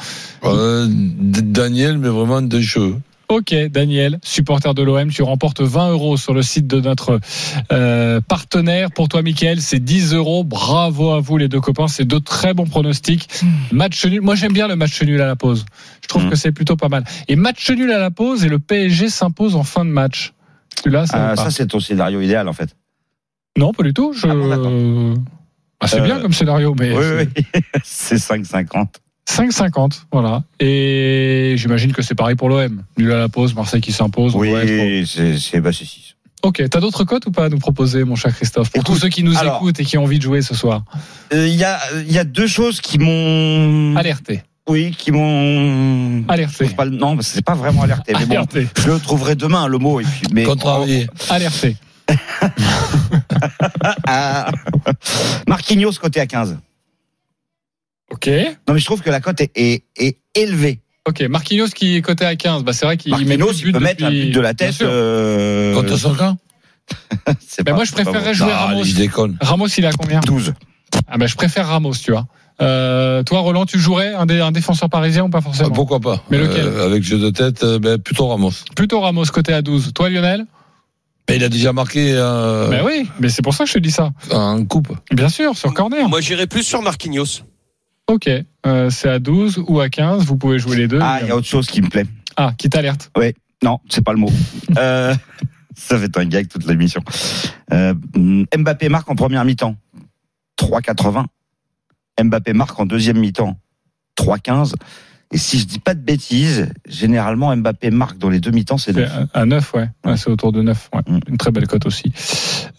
Euh, 0.44 0.86
Daniel, 0.90 1.98
mais 1.98 2.08
vraiment 2.08 2.42
de 2.42 2.60
cheveux. 2.60 2.96
Ok, 3.28 3.54
Daniel, 3.70 4.18
supporter 4.22 4.74
de 4.74 4.82
l'OM, 4.82 5.08
tu 5.10 5.22
remportes 5.22 5.62
20 5.62 5.92
euros 5.92 6.18
sur 6.18 6.34
le 6.34 6.42
site 6.42 6.66
de 6.66 6.80
notre 6.80 7.18
euh, 7.72 8.20
partenaire. 8.20 8.90
Pour 8.90 9.08
toi, 9.08 9.22
Mickaël, 9.22 9.62
c'est 9.62 9.78
10 9.78 10.12
euros. 10.12 10.44
Bravo 10.44 11.12
à 11.12 11.20
vous, 11.20 11.38
les 11.38 11.48
deux 11.48 11.60
copains. 11.60 11.88
C'est 11.88 12.04
deux 12.04 12.20
très 12.20 12.52
bons 12.52 12.66
pronostics. 12.66 13.26
Match 13.70 14.04
nul. 14.04 14.20
Moi, 14.20 14.34
j'aime 14.34 14.52
bien 14.52 14.68
le 14.68 14.76
match 14.76 15.00
nul 15.02 15.20
à 15.22 15.26
la 15.26 15.36
pause. 15.36 15.64
Je 16.02 16.08
trouve 16.08 16.26
Mm. 16.26 16.30
que 16.30 16.36
c'est 16.36 16.52
plutôt 16.52 16.76
pas 16.76 16.88
mal. 16.90 17.04
Et 17.28 17.36
match 17.36 17.70
nul 17.70 17.90
à 17.92 17.98
la 17.98 18.10
pause 18.10 18.44
et 18.44 18.48
le 18.48 18.58
PSG 18.58 19.08
s'impose 19.08 19.56
en 19.56 19.62
fin 19.64 19.86
de 19.86 19.90
match. 19.90 20.34
Celui-là, 20.84 21.06
ça, 21.06 21.30
Ah, 21.30 21.36
ça, 21.36 21.50
c'est 21.50 21.68
ton 21.68 21.80
scénario 21.80 22.20
idéal, 22.20 22.48
en 22.48 22.52
fait. 22.52 22.76
Non, 23.58 23.72
pas 23.72 23.82
du 23.82 23.92
tout. 23.92 24.12
Je... 24.12 24.26
Ah 24.26 24.34
bon. 24.34 25.14
Ah, 25.80 25.88
c'est 25.88 26.00
Euh, 26.00 26.04
bien 26.04 26.20
comme 26.20 26.32
scénario, 26.32 26.74
mais 26.78 26.92
Oui, 26.96 27.04
oui, 27.18 27.42
oui. 27.54 27.60
c'est 27.84 28.16
5,50. 28.16 28.86
5,50. 29.28 30.02
Voilà. 30.12 30.42
Et 30.60 31.54
j'imagine 31.56 31.92
que 31.92 32.02
c'est 32.02 32.14
pareil 32.14 32.34
pour 32.36 32.48
l'OM. 32.48 32.82
Nul 32.98 33.12
à 33.12 33.18
la 33.18 33.28
pause, 33.28 33.54
Marseille 33.54 33.80
qui 33.80 33.92
s'impose. 33.92 34.34
Oui, 34.34 34.50
c'est 35.06 35.36
c'est- 35.38 35.60
bah, 35.60 35.70
c'est 35.72 35.84
6. 35.84 36.14
Ok, 36.44 36.60
t'as 36.68 36.80
d'autres 36.80 37.04
cotes 37.04 37.26
ou 37.26 37.30
pas 37.30 37.44
à 37.44 37.48
nous 37.48 37.58
proposer, 37.58 38.02
mon 38.02 38.16
cher 38.16 38.34
Christophe 38.34 38.70
Pour 38.70 38.80
Écoute, 38.82 38.94
tous 38.96 39.00
ceux 39.00 39.08
qui 39.08 39.22
nous 39.22 39.36
alors- 39.38 39.56
écoutent 39.58 39.78
et 39.78 39.84
qui 39.84 39.96
ont 39.96 40.02
envie 40.04 40.18
de 40.18 40.24
jouer 40.24 40.42
ce 40.42 40.56
soir? 40.56 40.82
Il 41.32 41.46
y, 41.54 41.62
a, 41.62 41.78
il 42.04 42.12
y 42.12 42.18
a 42.18 42.24
deux 42.24 42.48
choses 42.48 42.80
qui 42.80 42.98
m'ont. 42.98 43.94
Alerté. 43.96 44.42
Oui, 44.68 44.90
qui 44.96 45.12
m'ont. 45.12 46.24
Alerté. 46.26 46.66
Pas 46.68 46.84
le- 46.84 46.90
Non, 46.96 47.16
c'est 47.20 47.44
pas 47.44 47.54
vraiment 47.54 47.82
alerté. 47.82 48.12
Mais 48.18 48.26
bon, 48.26 48.32
Alerté. 48.34 48.66
je 48.76 48.90
le 48.90 48.98
trouverai 48.98 49.36
demain, 49.36 49.68
le 49.68 49.78
mot. 49.78 50.00
Et 50.00 50.04
puis, 50.04 50.22
mais 50.32 50.42
Contrarié. 50.42 51.06
Alerté. 51.30 51.76
Ah. 54.06 54.50
Marquinhos 55.48 55.92
côté 56.00 56.20
à 56.20 56.26
15. 56.26 56.58
Ok. 58.10 58.26
Non 58.68 58.74
mais 58.74 58.78
je 58.80 58.84
trouve 58.84 59.00
que 59.02 59.10
la 59.10 59.20
cote 59.20 59.40
est, 59.40 59.50
est, 59.54 59.84
est 59.96 60.18
élevée. 60.34 60.80
Ok, 61.08 61.20
Marquinhos 61.22 61.68
qui 61.68 61.96
est 61.96 62.02
coté 62.02 62.24
à 62.24 62.36
15, 62.36 62.62
bah 62.62 62.72
c'est 62.72 62.86
vrai 62.86 62.96
qu'il 62.96 63.12
met 63.12 63.36
Marquinhos, 63.36 63.46
plus 63.48 63.56
de 63.56 63.60
il 63.60 63.64
buts 63.66 63.72
peut 63.72 63.80
mettre 63.80 64.04
un 64.04 64.08
depuis- 64.10 64.24
but 64.26 64.30
de 64.34 64.40
la 64.40 64.54
tête. 64.54 64.80
euh, 64.82 65.74
Mais 67.58 67.64
pas- 67.64 67.72
moi, 67.74 67.84
je 67.84 67.92
préférerais 67.92 68.34
jouer 68.34 68.50
Ah, 68.52 68.66
Ramos. 68.66 68.84
Ramos, 69.40 69.66
il 69.78 69.86
a 69.86 69.92
combien 69.92 70.20
12. 70.20 70.52
Ah 71.08 71.16
bah 71.18 71.26
je 71.26 71.34
préfère 71.34 71.66
Ramos, 71.68 71.94
tu 71.94 72.12
vois. 72.12 72.26
Euh, 72.60 73.22
toi, 73.24 73.40
Roland, 73.40 73.64
tu 73.66 73.78
jouerais 73.80 74.14
un, 74.14 74.26
dé- 74.26 74.40
un 74.40 74.52
défenseur 74.52 74.88
parisien 74.90 75.24
ou 75.24 75.28
pas 75.30 75.38
Ah, 75.38 75.42
forcément 75.42 75.70
pourquoi 75.70 75.98
pas 76.00 76.22
Mais 76.30 76.38
lequel 76.38 76.66
Euh, 76.66 76.86
Avec 76.86 77.02
jeu 77.02 77.18
de 77.18 77.30
tête, 77.30 77.64
euh, 77.64 77.78
ben, 77.78 77.98
plutôt 77.98 78.28
Ramos. 78.28 78.52
Plutôt 78.76 79.00
Ramos 79.00 79.24
côté 79.26 79.52
à 79.52 79.62
12. 79.62 79.92
Toi, 79.94 80.10
Lionel 80.10 80.44
Mais 81.28 81.36
il 81.36 81.44
a 81.44 81.48
déjà 81.48 81.72
marqué 81.72 82.12
euh, 82.14 82.68
Ben 82.68 82.84
oui, 82.84 83.08
mais 83.20 83.28
c'est 83.28 83.42
pour 83.42 83.54
ça 83.54 83.64
que 83.64 83.68
je 83.68 83.74
te 83.74 83.78
dis 83.78 83.90
ça. 83.90 84.10
en 84.30 84.64
coupe. 84.64 84.92
Bien 85.12 85.28
sûr, 85.28 85.56
sur 85.56 85.72
corner. 85.72 86.08
Moi, 86.08 86.20
j'irais 86.20 86.46
plus 86.46 86.62
sur 86.62 86.82
Marquinhos. 86.82 87.42
Ok, 88.08 88.28
euh, 88.66 88.90
c'est 88.90 89.08
à 89.08 89.18
12 89.18 89.62
ou 89.68 89.80
à 89.80 89.88
15, 89.88 90.24
vous 90.24 90.36
pouvez 90.36 90.58
jouer 90.58 90.76
les 90.76 90.88
deux. 90.88 90.98
Ah, 91.00 91.20
il 91.22 91.28
y 91.28 91.30
a 91.30 91.36
autre 91.36 91.46
chose 91.46 91.68
qui 91.68 91.80
me 91.80 91.88
plaît. 91.88 92.06
Ah, 92.36 92.52
qui 92.58 92.68
t'alerte 92.68 93.10
Non, 93.62 93.78
c'est 93.88 94.04
pas 94.04 94.12
le 94.12 94.18
mot. 94.18 94.30
Euh, 94.78 95.14
ça 95.76 95.98
fait 95.98 96.16
un 96.16 96.24
gag 96.24 96.48
toute 96.48 96.66
l'émission. 96.66 97.02
Euh, 97.72 97.94
Mbappé 98.56 98.88
marque 98.88 99.10
en 99.10 99.14
première 99.14 99.44
mi-temps. 99.44 99.76
3,80. 100.58 101.26
Mbappé 102.22 102.54
marque 102.54 102.78
en 102.80 102.86
deuxième 102.86 103.18
mi-temps. 103.18 103.58
3,15. 104.18 104.74
Et 105.34 105.38
si 105.38 105.58
je 105.58 105.64
dis 105.66 105.78
pas 105.78 105.94
de 105.94 106.00
bêtises, 106.00 106.68
généralement 106.86 107.56
Mbappé 107.56 107.90
marque 107.90 108.18
dans 108.18 108.28
les 108.28 108.38
deux 108.38 108.50
mi-temps, 108.50 108.76
c'est 108.78 108.92
C'est 108.92 109.00
neuf. 109.00 109.10
à, 109.32 109.40
à 109.40 109.44
9, 109.46 109.74
ouais. 109.74 109.88
Ouais, 110.04 110.16
c'est 110.18 110.28
autour 110.30 110.52
de 110.52 110.60
9. 110.62 110.90
Ouais. 110.94 111.00
Mm. 111.08 111.18
Une 111.28 111.36
très 111.38 111.50
belle 111.50 111.66
cote 111.66 111.86
aussi. 111.86 112.12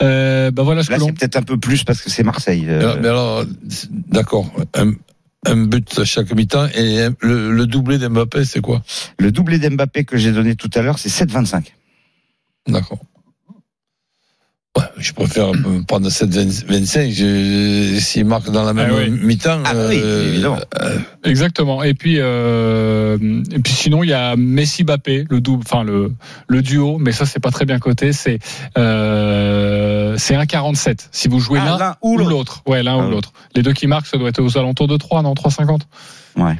Euh, 0.03 0.51
bah 0.51 0.61
voilà 0.63 0.83
ce 0.83 0.91
Là, 0.91 0.97
que 0.97 1.01
l'on. 1.01 1.07
c'est 1.07 1.13
peut-être 1.13 1.35
un 1.37 1.41
peu 1.41 1.57
plus 1.57 1.83
parce 1.83 2.01
que 2.01 2.09
c'est 2.11 2.23
Marseille. 2.23 2.65
euh, 2.67 2.95
Mais 3.01 3.07
alors, 3.07 3.43
d'accord. 4.09 4.51
Un, 4.75 4.91
un 5.45 5.65
but 5.65 5.97
à 5.99 6.05
chaque 6.05 6.31
mi-temps 6.33 6.67
et 6.75 7.01
un- 7.03 7.15
le, 7.21 7.51
le 7.51 7.65
doublé 7.65 7.97
d'Mbappé, 7.97 8.45
c'est 8.45 8.61
quoi? 8.61 8.83
Le 9.19 9.31
doublé 9.31 9.57
d'Mbappé 9.57 10.05
que 10.05 10.17
j'ai 10.17 10.31
donné 10.31 10.55
tout 10.55 10.69
à 10.75 10.81
l'heure, 10.83 10.99
c'est 10.99 11.09
7,25. 11.09 11.73
D'accord. 12.67 12.99
Ouais, 14.75 14.83
je 14.97 15.13
préfère 15.13 15.51
prendre 15.87 16.09
7-25. 16.09 17.11
je- 17.11 17.99
S'il 17.99 18.25
marque 18.25 18.49
dans 18.49 18.63
la 18.63 18.73
même 18.73 18.89
Ah 18.91 18.95
oui. 18.97 19.09
mi-temps. 19.11 19.61
Ah 19.65 19.73
oui, 19.89 19.97
évidemment. 19.97 20.57
euh, 20.81 20.97
Exactement. 21.23 21.83
Et 21.83 21.93
puis, 21.93 22.15
euh, 22.17 23.17
et 23.51 23.59
puis 23.59 23.71
sinon, 23.71 24.01
il 24.03 24.09
y 24.09 24.13
a 24.13 24.35
Messi 24.35 24.83
Bappé, 24.83 25.25
le 25.29 25.41
double, 25.41 25.63
enfin 25.65 25.83
le 25.83 26.11
le 26.47 26.61
duo, 26.63 26.97
mais 26.97 27.11
ça 27.11 27.27
c'est 27.27 27.39
pas 27.39 27.51
très 27.51 27.65
bien 27.65 27.77
coté. 27.77 28.13
C'est 28.13 28.39
euh, 28.77 30.15
c'est 30.17 30.33
1,47. 30.35 31.07
Si 31.11 31.27
vous 31.27 31.39
jouez 31.39 31.59
Ah, 31.61 31.77
l'un 31.79 31.95
ou 32.01 32.17
l'autre. 32.17 32.63
ouais, 32.65 32.81
l'un 32.81 32.99
Ah 32.99 33.05
ou 33.07 33.11
l'autre. 33.11 33.31
Les 33.55 33.61
deux 33.61 33.73
qui 33.73 33.85
marquent, 33.85 34.07
ça 34.07 34.17
doit 34.17 34.29
être 34.29 34.41
aux 34.41 34.57
alentours 34.57 34.87
de 34.87 34.97
3, 34.97 35.21
non 35.21 35.33
3,50. 35.35 35.81
Ouais. 36.37 36.55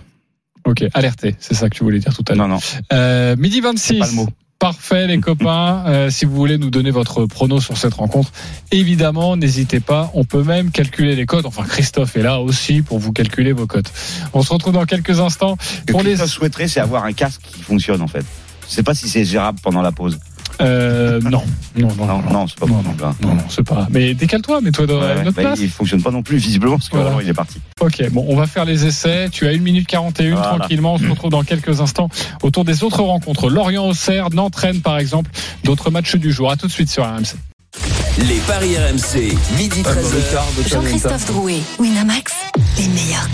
Ok, 0.66 0.86
alerté, 0.94 1.36
c'est 1.40 1.56
ça 1.56 1.68
que 1.70 1.76
tu 1.76 1.84
voulais 1.84 2.00
dire 2.00 2.14
tout 2.16 2.24
à 2.30 2.36
l'heure. 2.36 2.48
Non, 2.48 2.56
non, 2.56 2.62
Euh, 2.94 3.36
midi 3.38 3.60
26. 3.60 4.00
pas 4.00 4.06
le 4.08 4.14
mot. 4.14 4.30
Parfait 4.64 5.08
les 5.08 5.20
copains. 5.20 5.84
Euh, 5.88 6.10
si 6.10 6.24
vous 6.24 6.34
voulez 6.34 6.58
nous 6.58 6.70
donner 6.70 6.90
votre 6.90 7.26
prono 7.26 7.60
sur 7.60 7.76
cette 7.76 7.96
rencontre, 7.96 8.32
évidemment, 8.72 9.36
n'hésitez 9.36 9.82
pas. 9.82 10.10
On 10.14 10.24
peut 10.24 10.42
même 10.42 10.72
calculer 10.72 11.18
les 11.18 11.26
cotes. 11.26 11.46
Enfin, 11.46 11.64
Christophe 11.64 12.16
est 12.16 12.22
là 12.22 12.40
aussi 12.40 12.82
pour 12.82 12.98
vous 12.98 13.12
calculer 13.12 13.52
vos 13.52 13.68
cotes. 13.68 13.92
On 14.32 14.42
se 14.42 14.54
retrouve 14.54 14.72
dans 14.72 14.86
quelques 14.86 15.20
instants 15.20 15.58
Ce 15.60 15.82
que 15.82 15.92
pour 15.92 16.02
les. 16.02 16.12
Christophe 16.12 16.30
souhaiterait, 16.30 16.70
c'est 16.70 16.80
avoir 16.80 17.04
un 17.04 17.12
casque 17.12 17.42
qui 17.42 17.62
fonctionne 17.62 18.02
en 18.02 18.08
fait. 18.08 18.24
Je 18.70 18.74
sais 18.74 18.84
pas 18.84 18.94
si 18.94 19.10
c'est 19.10 19.26
gérable 19.26 19.60
pendant 19.62 19.82
la 19.82 19.92
pause. 19.92 20.18
Euh, 20.62 21.20
non, 21.22 21.44
non, 21.76 21.90
non, 21.96 22.06
Non, 22.06 22.22
non, 22.32 22.48
c'est 22.48 22.60
pas 22.60 22.66
non, 22.68 22.82
possible. 22.84 23.04
hein. 23.04 23.16
non, 23.22 23.34
non, 23.36 23.44
c'est 23.50 23.64
pas. 23.68 23.88
Mais 23.92 24.14
décale-toi, 24.14 24.62
mets-toi 24.62 24.86
dans 24.86 25.00
Ouais, 25.02 25.16
notre 25.24 25.32
bah, 25.36 25.42
place. 25.42 25.60
il 25.62 25.70
fonctionne 25.70 26.02
pas 26.02 26.12
non 26.12 26.22
plus 26.22 26.38
visiblement 26.38 26.78
parce 26.78 26.90
que 26.90 26.98
Voilà. 26.98 27.16
Il 27.22 27.30
est 27.30 27.34
parti. 27.34 27.60
Ok, 27.82 28.04
bon, 28.12 28.26
on 28.30 28.36
va 28.36 28.46
faire 28.48 28.66
les 28.66 28.86
essais. 28.86 29.30
Tu 29.32 29.48
as 29.48 29.52
1 29.52 29.58
minute 29.60 29.88
41 29.88 30.36
Voilà. 30.36 30.58
tranquillement. 30.58 30.94
On 30.94 30.98
se 31.00 31.08
retrouve 31.08 31.32
dans 31.32 31.44
quelques 31.44 31.82
instants 31.82 32.10
autour 32.44 32.66
des 32.66 32.84
autres 32.84 33.02
rencontres. 33.02 33.50
Lorient-Auxerre, 33.50 34.30
Nantes-Rennes 34.32 34.82
par 34.82 35.00
exemple. 35.00 35.32
D'autres 35.64 35.90
matchs 35.90 36.16
du 36.16 36.32
jour. 36.32 36.52
À 36.52 36.56
tout 36.56 36.68
de 36.68 36.72
suite 36.72 36.90
sur 36.90 37.04
RMC. 37.04 37.36
Les 38.20 38.38
paris 38.48 38.76
RMC, 38.78 39.36
midi 39.58 39.82
13h. 39.82 40.70
Jean-Christophe 40.70 41.26
Drouet, 41.26 41.62
Winamax, 41.80 42.32
les 42.78 42.88
meilleurs 42.90 43.28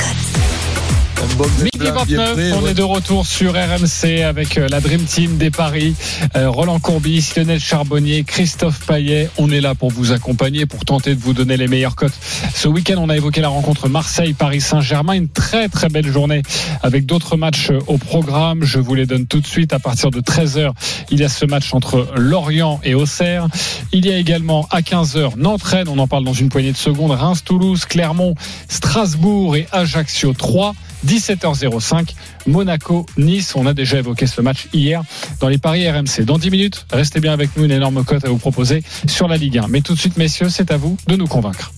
Midi 1.20 1.86
29, 1.92 2.54
on 2.62 2.68
est 2.68 2.74
de 2.74 2.82
retour 2.82 3.26
sur 3.26 3.54
RMC 3.54 4.22
avec 4.24 4.58
euh, 4.58 4.68
la 4.70 4.80
Dream 4.80 5.04
Team 5.04 5.38
des 5.38 5.52
Paris, 5.52 5.96
Euh, 6.36 6.50
Roland 6.50 6.80
Courbis, 6.80 7.34
Lionel 7.36 7.60
Charbonnier, 7.60 8.24
Christophe 8.24 8.86
Paillet. 8.86 9.30
On 9.38 9.52
est 9.52 9.60
là 9.62 9.76
pour 9.76 9.92
vous 9.92 10.12
accompagner, 10.14 10.66
pour 10.66 10.86
tenter 10.86 11.16
de 11.16 11.20
vous 11.20 11.34
donner 11.34 11.58
les 11.58 11.68
meilleures 11.68 11.96
cotes. 11.96 12.14
Ce 12.56 12.68
week-end, 12.68 12.96
on 13.00 13.10
a 13.10 13.18
évoqué 13.18 13.42
la 13.42 13.50
rencontre 13.50 13.90
Marseille-Paris-Saint-Germain, 13.90 15.14
une 15.14 15.28
très 15.28 15.68
très 15.68 15.90
belle 15.90 16.08
journée 16.08 16.42
avec 16.84 17.06
d'autres 17.06 17.36
matchs 17.36 17.72
euh, 17.72 17.80
au 17.88 17.98
programme. 17.98 18.64
Je 18.64 18.80
vous 18.80 18.96
les 18.96 19.06
donne 19.06 19.26
tout 19.28 19.42
de 19.42 19.48
suite 19.48 19.74
à 19.74 19.80
partir 19.80 20.12
de 20.12 20.22
13h. 20.22 20.72
Il 21.12 21.20
y 21.20 21.24
a 21.26 21.30
ce 21.30 21.46
match 21.46 21.74
entre 21.74 22.08
Lorient 22.16 22.80
et 22.84 22.94
Auxerre. 22.96 23.48
Il 23.92 24.06
y 24.06 24.12
a 24.12 24.18
également 24.18 24.68
à 24.72 24.82
15h 24.82 25.38
Nantes-Rennes, 25.38 25.90
on 25.90 25.98
en 26.00 26.08
parle 26.08 26.24
dans 26.24 26.34
une 26.34 26.50
poignée 26.50 26.72
de 26.72 26.78
secondes, 26.78 27.12
Reims-Toulouse, 27.12 27.86
Clermont, 27.86 28.36
Strasbourg 28.70 29.56
et 29.58 29.68
Ajaccio 29.72 30.34
3. 30.34 30.76
17h05, 31.06 32.14
Monaco-Nice. 32.48 33.56
On 33.56 33.66
a 33.66 33.74
déjà 33.74 33.98
évoqué 34.00 34.28
ce 34.28 34.42
match 34.42 34.68
hier 34.74 35.02
dans 35.40 35.48
les 35.50 35.58
paris 35.58 35.90
RMC. 35.90 36.26
Dans 36.26 36.38
10 36.38 36.52
minutes, 36.52 36.86
restez 36.92 37.20
bien 37.20 37.34
avec 37.34 37.56
nous, 37.56 37.66
une 37.66 37.72
énorme 37.72 38.04
cote 38.04 38.26
à 38.26 38.30
vous 38.30 38.38
proposer 38.38 38.84
sur 39.08 39.28
la 39.28 39.38
Ligue 39.38 39.58
1. 39.58 39.68
Mais 39.70 39.82
tout 39.82 39.94
de 39.94 40.00
suite, 40.00 40.18
messieurs, 40.18 40.50
c'est 40.50 40.72
à 40.72 40.78
vous 40.78 40.98
de 41.08 41.16
nous 41.16 41.28
convaincre. 41.28 41.72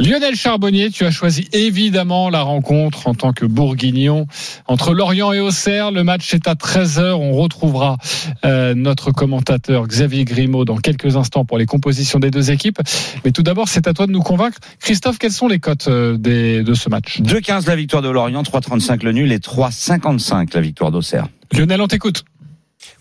Lionel 0.00 0.34
Charbonnier, 0.34 0.90
tu 0.90 1.04
as 1.04 1.10
choisi 1.10 1.46
évidemment 1.52 2.30
la 2.30 2.40
rencontre 2.40 3.06
en 3.06 3.14
tant 3.14 3.34
que 3.34 3.44
bourguignon 3.44 4.26
entre 4.66 4.94
Lorient 4.94 5.34
et 5.34 5.40
Auxerre. 5.40 5.90
Le 5.90 6.02
match 6.04 6.32
est 6.32 6.48
à 6.48 6.54
13h. 6.54 7.12
On 7.12 7.32
retrouvera 7.32 7.98
euh, 8.46 8.74
notre 8.74 9.12
commentateur 9.12 9.86
Xavier 9.86 10.24
Grimaud 10.24 10.64
dans 10.64 10.78
quelques 10.78 11.16
instants 11.16 11.44
pour 11.44 11.58
les 11.58 11.66
compositions 11.66 12.18
des 12.18 12.30
deux 12.30 12.50
équipes. 12.50 12.78
Mais 13.26 13.30
tout 13.30 13.42
d'abord, 13.42 13.68
c'est 13.68 13.88
à 13.88 13.92
toi 13.92 14.06
de 14.06 14.12
nous 14.12 14.22
convaincre. 14.22 14.56
Christophe, 14.80 15.18
quelles 15.18 15.32
sont 15.32 15.48
les 15.48 15.58
cotes 15.58 15.88
euh, 15.88 16.16
des, 16.16 16.62
de 16.62 16.72
ce 16.72 16.88
match? 16.88 17.20
2,15 17.20 17.66
la 17.66 17.76
victoire 17.76 18.00
de 18.00 18.08
Lorient, 18.08 18.42
3,35 18.42 19.04
le 19.04 19.12
nul 19.12 19.32
et 19.32 19.38
3,55 19.38 20.54
la 20.54 20.62
victoire 20.62 20.90
d'Auxerre. 20.90 21.26
Lionel, 21.52 21.82
on 21.82 21.88
t'écoute. 21.88 22.24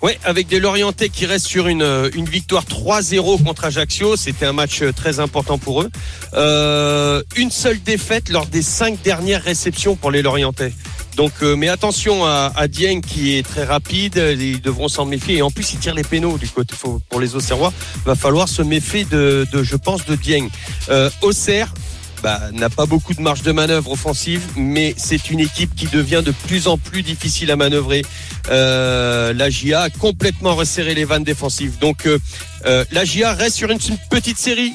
Ouais, 0.01 0.17
avec 0.23 0.47
des 0.47 0.59
Lorientais 0.59 1.09
qui 1.09 1.25
restent 1.25 1.47
sur 1.47 1.67
une, 1.67 1.81
euh, 1.81 2.09
une 2.13 2.25
victoire 2.25 2.63
3-0 2.65 3.43
contre 3.43 3.65
Ajaccio. 3.65 4.15
C'était 4.15 4.45
un 4.45 4.53
match 4.53 4.81
euh, 4.81 4.93
très 4.93 5.19
important 5.19 5.57
pour 5.57 5.81
eux. 5.81 5.89
Euh, 6.33 7.21
une 7.35 7.51
seule 7.51 7.81
défaite 7.81 8.29
lors 8.29 8.45
des 8.45 8.61
cinq 8.61 9.01
dernières 9.01 9.43
réceptions 9.43 9.95
pour 9.95 10.11
les 10.11 10.21
Lorientais. 10.21 10.71
Donc, 11.19 11.33
euh, 11.41 11.57
mais 11.57 11.67
attention 11.67 12.23
à, 12.25 12.53
à 12.55 12.67
Dieng 12.69 13.01
qui 13.01 13.35
est 13.35 13.45
très 13.45 13.65
rapide. 13.65 14.15
Ils 14.39 14.61
devront 14.61 14.87
s'en 14.87 15.05
méfier. 15.05 15.37
Et 15.37 15.41
en 15.41 15.51
plus, 15.51 15.73
il 15.73 15.79
tire 15.79 15.93
les 15.93 16.03
pénaux 16.03 16.37
du 16.37 16.47
côté 16.47 16.75
pour 17.09 17.19
les 17.19 17.35
Auxerrois. 17.35 17.73
Va 18.05 18.15
falloir 18.15 18.47
se 18.47 18.61
méfier 18.61 19.03
de, 19.03 19.45
de 19.51 19.61
je 19.61 19.75
pense, 19.75 20.05
de 20.05 20.15
Dieng. 20.15 20.47
Euh, 20.87 21.09
Auxerre. 21.21 21.73
Bah, 22.21 22.41
n'a 22.51 22.69
pas 22.69 22.85
beaucoup 22.85 23.13
de 23.13 23.21
marge 23.21 23.43
de 23.43 23.51
manœuvre 23.53 23.91
offensive, 23.91 24.41
mais 24.57 24.93
c'est 24.97 25.29
une 25.29 25.39
équipe 25.39 25.73
qui 25.75 25.85
devient 25.87 26.21
de 26.25 26.31
plus 26.31 26.67
en 26.67 26.77
plus 26.77 27.01
difficile 27.01 27.49
à 27.49 27.55
manœuvrer. 27.55 28.03
Euh, 28.49 29.31
la 29.33 29.49
GIA 29.49 29.81
a 29.83 29.89
complètement 29.89 30.53
resserré 30.55 30.95
les 30.95 31.05
vannes 31.05 31.23
défensives. 31.23 31.77
Donc 31.79 32.05
euh, 32.05 32.19
euh, 32.65 32.83
la 32.91 33.05
GIA 33.05 33.33
reste 33.33 33.55
sur 33.55 33.69
une, 33.71 33.79
une 33.87 33.97
petite 34.09 34.37
série. 34.37 34.73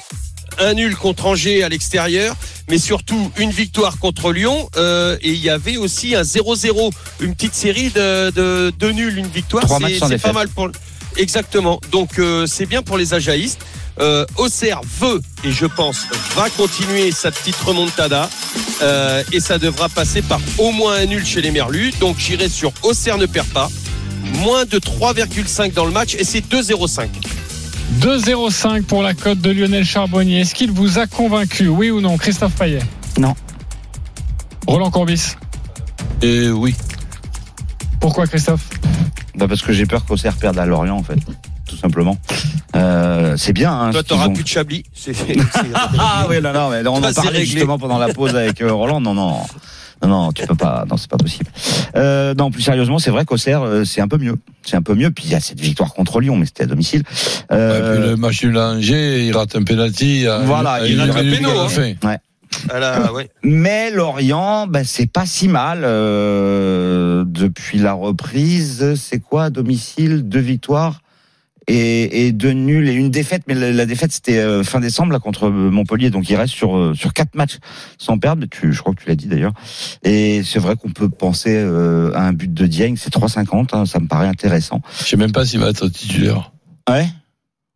Un 0.59 0.75
nul 0.75 0.95
contre 0.97 1.27
Angers 1.27 1.65
à 1.65 1.69
l'extérieur, 1.69 2.37
mais 2.71 2.79
surtout 2.79 3.31
une 3.39 3.51
victoire 3.51 3.99
contre 3.99 4.33
Lyon. 4.33 4.71
euh, 4.77 5.17
et 5.21 5.31
il 5.33 5.41
y 5.43 5.51
avait 5.51 5.77
aussi 5.77 6.15
un 6.15 6.23
0-0, 6.23 6.93
une 7.21 7.35
petite 7.35 7.55
série 7.55 7.91
de, 7.91 8.31
de, 8.31 8.73
de 8.79 8.91
nuls, 8.93 9.19
une 9.19 9.27
victoire. 9.27 9.65
C'est- 9.99 9.99
pas 10.23 10.33
mal 10.33 10.49
pour. 10.49 10.71
Exactement. 11.17 11.81
Donc 11.93 12.19
euh, 12.19 12.47
c'est 12.47 12.67
bien 12.67 12.83
pour 12.83 12.97
les 12.99 13.13
Ajaïstes. 13.15 13.61
Euh, 14.01 14.27
Auxerre 14.37 14.81
veut 15.01 15.21
et 15.45 15.53
je 15.53 15.67
pense 15.67 16.07
va 16.35 16.51
continuer 16.51 17.13
sa 17.13 17.31
petite 17.31 17.57
remontada 17.57 18.29
euh, 18.83 19.23
et 19.33 19.39
ça 19.39 19.59
devra 19.59 19.89
passer 19.89 20.21
par 20.21 20.41
au 20.59 20.73
moins 20.73 20.97
un 20.97 21.07
nul 21.07 21.25
chez 21.25 21.41
les 21.41 21.51
Merlus. 21.53 21.93
Donc 22.01 22.19
j'irai 22.19 22.49
sur 22.49 22.73
Auxerre 22.83 23.19
ne 23.19 23.27
perd 23.27 23.47
pas. 23.49 23.71
Moins 24.41 24.65
de 24.65 24.79
3,5 24.79 25.75
dans 25.75 25.85
le 25.85 25.93
match 25.93 26.17
et 26.19 26.25
c'est 26.25 26.41
2,05. 26.41 27.09
2,05 28.01 28.83
pour 28.83 29.03
la 29.03 29.15
cote 29.15 29.41
de 29.41 29.51
Lionel 29.51 29.85
Charbonnier. 29.85 30.41
Est-ce 30.41 30.55
qu'il 30.55 30.73
vous 30.73 30.99
a 30.99 31.07
convaincu, 31.07 31.69
oui 31.69 31.91
ou 31.91 32.01
non, 32.01 32.17
Christophe 32.17 32.55
Payet? 32.55 32.81
Non. 33.19 33.35
Roland 34.67 34.91
Courbis? 34.91 35.37
Et 36.23 36.49
oui. 36.49 36.75
Pourquoi 38.01 38.27
Christophe? 38.27 38.69
Bah 39.37 39.47
parce 39.49 39.63
que 39.63 39.73
j'ai 39.73 39.87
peur 39.87 40.05
qu'Auxerre 40.05 40.37
perde 40.37 40.59
à 40.59 40.67
Lorient 40.67 40.97
en 40.97 41.03
fait, 41.03 41.19
tout 41.69 41.77
simplement. 41.77 42.17
Euh, 42.77 43.37
c'est 43.37 43.53
bien. 43.53 43.73
Hein, 43.73 43.91
Toi 43.93 44.03
t'auras 44.03 44.29
ont- 44.29 44.33
plus 44.33 44.43
de 44.45 44.49
Chablis. 44.49 44.85
C'est- 44.95 45.15
c'est- 45.15 45.37
Ah 45.99 46.27
oui, 46.29 46.41
non, 46.43 46.53
non, 46.53 46.71
mais 46.71 46.87
on 46.87 46.97
en 46.97 47.13
parlait 47.13 47.45
justement 47.45 47.79
pendant 47.79 47.99
la 47.99 48.09
pause 48.13 48.35
avec 48.35 48.61
euh, 48.61 48.73
Roland. 48.73 49.01
Non, 49.01 49.15
non. 49.15 49.39
Non, 50.03 50.09
non, 50.09 50.33
tu 50.33 50.47
peux 50.47 50.55
pas. 50.57 50.85
Non, 50.91 50.97
c'est 50.99 51.09
pas 51.09 51.17
possible. 51.17 51.47
Euh, 51.97 52.35
non, 52.35 52.51
plus 52.51 52.61
sérieusement, 52.61 52.99
c'est 52.99 53.11
vrai 53.11 53.25
qu'Auxerre, 53.25 53.63
euh, 53.63 53.85
c'est 53.85 54.01
un 54.03 54.09
peu 54.09 54.19
mieux. 54.19 54.37
C'est 54.63 54.77
un 54.77 54.83
peu 54.83 54.95
mieux. 54.95 55.11
Puis 55.11 55.25
il 55.27 55.31
y 55.31 55.35
a 55.35 55.41
cette 55.41 55.61
victoire 55.61 55.95
contre 55.95 56.21
Lyon, 56.21 56.37
mais 56.37 56.45
c'était 56.45 56.65
à 56.65 56.67
domicile. 56.67 57.05
Ouais, 57.51 57.57
Euh, 57.57 57.97
puis 58.01 58.09
le 58.11 58.17
match 58.17 58.45
nul 58.45 58.59
à 58.59 58.71
Angers, 58.73 59.25
il 59.25 59.35
rate 59.35 59.57
un 59.57 59.63
penalty. 59.63 60.27
Voilà, 60.45 60.73
à 60.73 60.87
il 60.87 60.95
une 60.95 61.01
rate 61.11 61.17
un 61.25 61.41
la 61.55 61.63
hein. 61.63 61.69
fin. 61.69 61.93
À 62.69 62.79
la- 62.79 63.13
ouais. 63.13 63.31
Mais 63.43 63.91
Lorient, 63.91 64.67
ben, 64.67 64.85
c'est 64.85 65.11
pas 65.11 65.25
si 65.27 65.49
mal 65.49 65.85
euh, 65.85 67.25
depuis 67.27 67.79
la 67.79 67.93
reprise. 67.95 68.95
C'est 68.97 69.21
quoi 69.21 69.45
à 69.45 69.51
domicile 69.51 70.29
Deux 70.29 70.41
victoires? 70.41 71.01
Et, 71.69 72.27
et 72.27 72.33
deux 72.33 72.53
nuls 72.53 72.89
et 72.89 72.93
une 72.93 73.11
défaite. 73.11 73.43
Mais 73.49 73.55
la, 73.55 73.73
la 73.73 73.87
défaite 73.87 74.13
c'était 74.13 74.39
euh, 74.39 74.63
fin 74.63 74.81
décembre 74.81 75.13
là 75.13 75.19
contre 75.19 75.49
Montpellier, 75.49 76.11
donc 76.11 76.29
il 76.29 76.37
reste 76.37 76.55
sur 76.55 76.77
euh, 76.77 76.95
sur 76.95 77.13
quatre 77.13 77.35
matchs 77.35 77.59
sans 77.99 78.19
perdre. 78.19 78.47
Tu, 78.51 78.73
je 78.73 78.81
crois 78.81 78.95
que 78.95 79.03
tu 79.03 79.09
l'as 79.09 79.17
dit 79.17 79.27
d'ailleurs. 79.27 79.53
Et 80.03 80.43
c'est 80.45 80.59
vrai 80.59 80.77
qu'on 80.77 80.91
peut 80.91 81.09
penser 81.09 81.55
euh, 81.57 82.13
à 82.15 82.23
un 82.23 82.33
but 82.33 82.53
de 82.53 82.67
Dieng, 82.67 82.95
c'est 82.97 83.13
3,50. 83.13 83.69
Hein, 83.73 83.87
ça 83.87 84.01
me 84.01 84.07
paraît 84.07 84.29
intéressant. 84.29 84.81
Je 85.01 85.05
sais 85.05 85.17
même 85.17 85.33
pas 85.33 85.45
s'il 85.45 85.61
va 85.61 85.71
être 85.71 85.89
titulaire. 85.89 86.53
Ouais. 86.89 87.07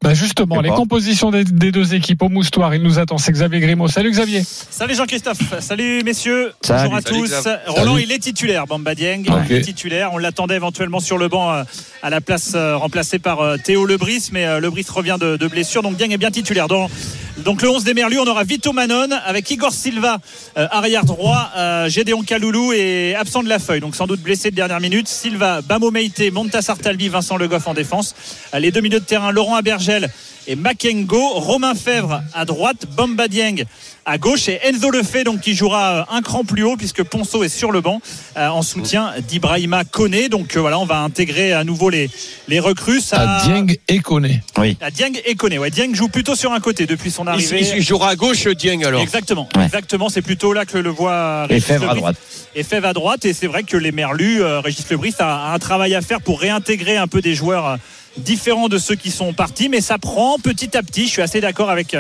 Bah 0.01 0.15
justement, 0.15 0.61
les 0.61 0.69
pas. 0.69 0.77
compositions 0.77 1.33
des, 1.33 1.43
des 1.43 1.73
deux 1.73 1.93
équipes 1.95 2.23
au 2.23 2.29
moustoir, 2.29 2.73
il 2.73 2.83
nous 2.85 3.01
attend. 3.01 3.19
C'est 3.19 3.33
Xavier 3.33 3.59
Grimaud. 3.59 3.89
Salut 3.89 4.13
Xavier. 4.13 4.43
Salut 4.45 4.95
Jean-Christophe, 4.95 5.59
salut 5.59 6.05
messieurs, 6.05 6.53
Salut. 6.63 6.83
bonjour 6.91 6.95
à 6.95 7.01
Salut, 7.01 7.21
tous. 7.23 7.49
Roland, 7.67 7.93
Salut. 7.95 8.03
il 8.05 8.13
est 8.13 8.19
titulaire, 8.21 8.67
Bamba 8.69 8.95
Dieng, 8.95 9.25
il 9.51 9.57
est 9.57 9.61
titulaire. 9.61 10.11
On 10.13 10.19
l'attendait 10.19 10.55
éventuellement 10.55 11.01
sur 11.01 11.19
le 11.19 11.27
banc 11.27 11.53
euh, 11.53 11.65
à 12.05 12.11
la 12.11 12.21
place 12.21 12.53
euh, 12.55 12.77
remplacé 12.77 13.19
par 13.19 13.41
euh, 13.41 13.57
Théo 13.57 13.87
Lebris, 13.87 14.29
mais 14.31 14.47
euh, 14.47 14.61
Lebris 14.61 14.87
revient 14.89 15.17
de, 15.21 15.37
de 15.37 15.47
blessure, 15.49 15.83
donc 15.83 15.97
Dieng 15.97 16.11
est 16.13 16.17
bien 16.19 16.31
titulaire. 16.31 16.69
Dans, 16.69 16.89
donc 17.45 17.63
le 17.63 17.71
11 17.71 17.85
des 17.85 17.95
Merlus, 17.95 18.19
on 18.19 18.27
aura 18.27 18.45
Vito 18.45 18.73
Manon 18.73 19.11
avec 19.25 19.51
Igor 19.51 19.73
Silva, 19.73 20.19
euh, 20.57 20.67
arrière 20.71 21.05
droit, 21.05 21.51
euh, 21.57 21.89
Gédéon 21.89 22.23
Kaloulou 22.23 22.73
et 22.73 23.15
absent 23.15 23.43
de 23.43 23.49
la 23.49 23.59
feuille, 23.59 23.81
donc 23.81 23.95
sans 23.95 24.07
doute 24.07 24.21
blessé 24.21 24.51
de 24.51 24.57
dernière 24.57 24.81
minute. 24.81 25.09
Silva, 25.09 25.63
Bamo 25.63 25.91
Meite, 25.91 26.33
Montassar 26.33 26.79
Talbi, 26.79 27.09
Vincent 27.09 27.37
Le 27.37 27.47
Goff 27.47 27.67
en 27.67 27.75
défense. 27.75 28.15
Euh, 28.55 28.59
Les 28.59 28.71
deux 28.71 28.81
milieux 28.81 29.01
de 29.01 29.05
terrain, 29.05 29.31
Laurent 29.31 29.55
Abergel 29.55 30.11
et 30.47 30.57
Makengo, 30.57 31.35
Romain 31.35 31.75
Fèvre 31.75 32.23
à 32.35 32.45
droite, 32.45 32.87
Bamba 32.97 33.29
Dieng 33.29 33.65
à 34.11 34.17
gauche 34.19 34.49
et 34.49 34.59
Enzo 34.65 34.91
Lefebvre 34.91 35.25
donc 35.25 35.41
qui 35.41 35.55
jouera 35.55 35.99
euh, 36.01 36.17
un 36.17 36.23
cran 36.23 36.43
plus 36.45 36.63
haut 36.63 36.77
puisque 36.77 37.03
Ponceau 37.03 37.45
est 37.45 37.49
sur 37.51 37.71
le 37.73 37.81
banc 37.83 38.01
euh, 38.39 38.49
en 38.49 38.63
soutien 38.63 39.13
d'Ibrahima 39.29 39.85
Koné. 39.85 40.29
Donc 40.31 40.57
euh, 40.57 40.61
voilà, 40.61 40.79
on 40.79 40.87
va 40.87 41.01
intégrer 41.01 41.53
à 41.53 41.63
nouveau 41.63 41.91
les, 41.91 42.09
les 42.49 42.59
recrues. 42.59 43.01
Ça- 43.01 43.37
À 43.39 43.45
Dieng 43.45 43.67
et 43.87 43.99
Koné. 44.01 44.43
à 44.81 44.91
Dieng 44.91 45.13
et 45.27 45.35
Koné. 45.35 45.59
Ouais, 45.59 45.71
Dieng 45.71 45.95
joue 45.95 46.09
plutôt 46.09 46.35
sur 46.35 46.53
un 46.53 46.61
côté 46.61 46.87
depuis 46.87 47.11
son 47.11 47.27
arrivée. 47.27 47.61
il 47.77 47.83
jouera 47.83 48.09
à 48.11 48.17
gauche, 48.17 48.47
Dieng 48.49 48.83
alors. 48.85 49.03
Exactement, 49.03 49.47
Ouais. 49.57 49.65
exactement. 49.67 50.09
C'est 50.09 50.23
plutôt 50.23 50.53
là 50.55 50.65
que 50.65 50.79
le 50.79 50.89
voit 50.91 51.45
Et 51.51 51.55
Régis 51.55 51.67
Fèvre 51.67 51.85
à 51.85 51.87
Lebris. 51.89 52.01
droite. 52.01 52.17
Et 52.55 52.63
Fèvre 52.63 52.89
à 52.89 52.93
droite. 52.95 53.25
Et 53.27 53.35
c'est 53.35 53.47
vrai 53.47 53.63
que 53.63 53.77
les 53.77 53.93
Merlus, 53.93 54.43
euh, 54.43 54.61
Régis 54.61 54.89
Lebris 54.91 55.15
a, 55.19 55.51
a 55.51 55.55
un 55.55 55.59
travail 55.59 55.95
à 55.95 56.01
faire 56.01 56.23
pour 56.23 56.41
réintégrer 56.41 56.97
un 56.97 57.07
peu 57.09 57.21
des 57.21 57.35
joueurs 57.35 57.77
différents 58.17 58.69
de 58.69 58.79
ceux 58.79 58.95
qui 58.97 59.11
sont 59.11 59.33
partis. 59.35 59.69
Mais 59.69 59.81
ça 59.83 59.99
prend 59.99 60.39
petit 60.39 60.77
à 60.77 60.83
petit. 60.83 61.05
Je 61.07 61.11
suis 61.11 61.23
assez 61.23 61.41
d'accord 61.43 61.69
avec. 61.71 61.95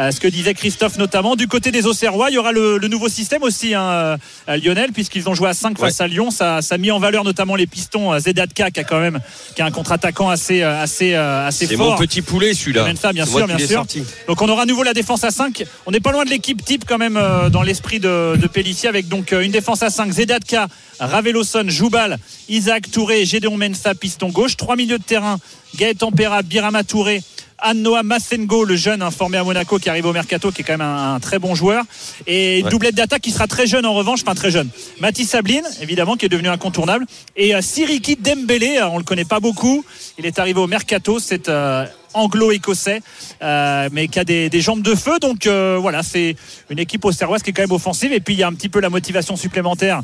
Euh, 0.00 0.10
ce 0.10 0.20
que 0.20 0.28
disait 0.28 0.54
Christophe 0.54 0.98
notamment 0.98 1.36
du 1.36 1.46
côté 1.46 1.70
des 1.70 1.86
Auxerrois 1.86 2.30
il 2.30 2.34
y 2.34 2.38
aura 2.38 2.52
le, 2.52 2.78
le 2.78 2.88
nouveau 2.88 3.08
système 3.08 3.42
aussi 3.42 3.74
hein, 3.74 3.82
euh, 3.82 4.16
à 4.46 4.56
Lionel 4.56 4.92
puisqu'ils 4.92 5.28
ont 5.28 5.34
joué 5.34 5.48
à 5.48 5.54
5 5.54 5.78
face 5.78 6.00
à 6.00 6.08
Lyon 6.08 6.30
ça, 6.30 6.62
ça 6.62 6.74
a 6.74 6.78
mis 6.78 6.90
en 6.90 6.98
valeur 6.98 7.24
notamment 7.24 7.56
les 7.56 7.66
pistons 7.66 8.12
euh, 8.12 8.18
Zedatka 8.18 8.70
qui 8.70 8.80
a 8.80 8.84
quand 8.84 9.00
même 9.00 9.20
qui 9.54 9.62
a 9.62 9.66
un 9.66 9.70
contre-attaquant 9.70 10.28
assez 10.28 10.62
assez 10.62 11.14
assez 11.14 11.66
C'est 11.66 11.76
fort 11.76 11.92
mon 11.92 11.98
petit 11.98 12.22
poulet 12.22 12.54
celui-là. 12.54 12.84
Bien 13.12 13.26
sûr, 13.26 13.46
bien 13.46 13.58
sûr. 13.58 13.76
sorti. 13.76 14.02
Donc 14.26 14.40
on 14.42 14.48
aura 14.48 14.62
à 14.62 14.66
nouveau 14.66 14.82
la 14.82 14.94
défense 14.94 15.24
à 15.24 15.30
5. 15.30 15.64
On 15.86 15.90
n'est 15.90 16.00
pas 16.00 16.12
loin 16.12 16.24
de 16.24 16.30
l'équipe 16.30 16.64
type 16.64 16.84
quand 16.86 16.98
même 16.98 17.16
euh, 17.16 17.50
dans 17.50 17.62
l'esprit 17.62 18.00
de, 18.00 18.36
de 18.36 18.46
Pellissier 18.46 18.88
avec 18.88 19.08
donc 19.08 19.32
euh, 19.32 19.42
une 19.42 19.52
défense 19.52 19.82
à 19.82 19.90
5. 19.90 20.10
Zedatka, 20.12 20.68
Raveloson, 20.98 21.64
Joubal, 21.68 22.18
Isaac 22.48 22.90
Touré, 22.90 23.24
Gédéon 23.24 23.56
Mensa, 23.56 23.94
piston 23.94 24.28
gauche. 24.28 24.56
Trois 24.56 24.76
milieux 24.76 24.98
de 24.98 25.04
terrain, 25.04 25.38
Gaëtan 25.76 26.12
Perra, 26.12 26.42
Birama 26.42 26.84
Touré. 26.84 27.22
Anne-Noah 27.62 28.02
Massengo, 28.02 28.64
le 28.64 28.76
jeune 28.76 29.02
hein, 29.02 29.10
formé 29.10 29.36
à 29.38 29.44
Monaco 29.44 29.78
qui 29.78 29.88
arrive 29.88 30.06
au 30.06 30.12
mercato, 30.12 30.50
qui 30.50 30.62
est 30.62 30.64
quand 30.64 30.74
même 30.74 30.80
un, 30.80 31.14
un 31.14 31.20
très 31.20 31.38
bon 31.38 31.54
joueur. 31.54 31.84
Et 32.26 32.58
une 32.58 32.64
Ouais. 32.66 32.70
doublette 32.70 32.94
d'attaque 32.94 33.22
qui 33.22 33.30
sera 33.30 33.46
très 33.46 33.66
jeune 33.66 33.86
en 33.86 33.94
revanche, 33.94 34.20
enfin 34.22 34.34
très 34.34 34.50
jeune. 34.50 34.68
Mathis 35.00 35.28
Sabline, 35.30 35.64
évidemment, 35.80 36.16
qui 36.16 36.26
est 36.26 36.28
devenu 36.28 36.48
incontournable. 36.48 37.06
Et 37.36 37.54
euh, 37.54 37.60
Siriki 37.62 38.16
Dembélé, 38.16 38.78
euh, 38.78 38.88
on 38.88 38.98
le 38.98 39.04
connaît 39.04 39.24
pas 39.24 39.40
beaucoup. 39.40 39.84
Il 40.18 40.26
est 40.26 40.38
arrivé 40.38 40.60
au 40.60 40.66
mercato, 40.66 41.18
c'est 41.18 41.48
euh, 41.48 41.84
anglo-écossais, 42.14 43.00
euh, 43.42 43.88
mais 43.92 44.08
qui 44.08 44.18
a 44.18 44.24
des, 44.24 44.48
des 44.50 44.60
jambes 44.60 44.82
de 44.82 44.94
feu. 44.94 45.18
Donc 45.20 45.46
euh, 45.46 45.78
voilà, 45.80 46.02
c'est 46.02 46.36
une 46.70 46.78
équipe 46.78 47.04
auxerroise 47.04 47.42
qui 47.42 47.50
est 47.50 47.52
quand 47.52 47.62
même 47.62 47.72
offensive. 47.72 48.12
Et 48.12 48.20
puis 48.20 48.34
il 48.34 48.40
y 48.40 48.42
a 48.42 48.48
un 48.48 48.54
petit 48.54 48.68
peu 48.68 48.80
la 48.80 48.90
motivation 48.90 49.36
supplémentaire 49.36 50.02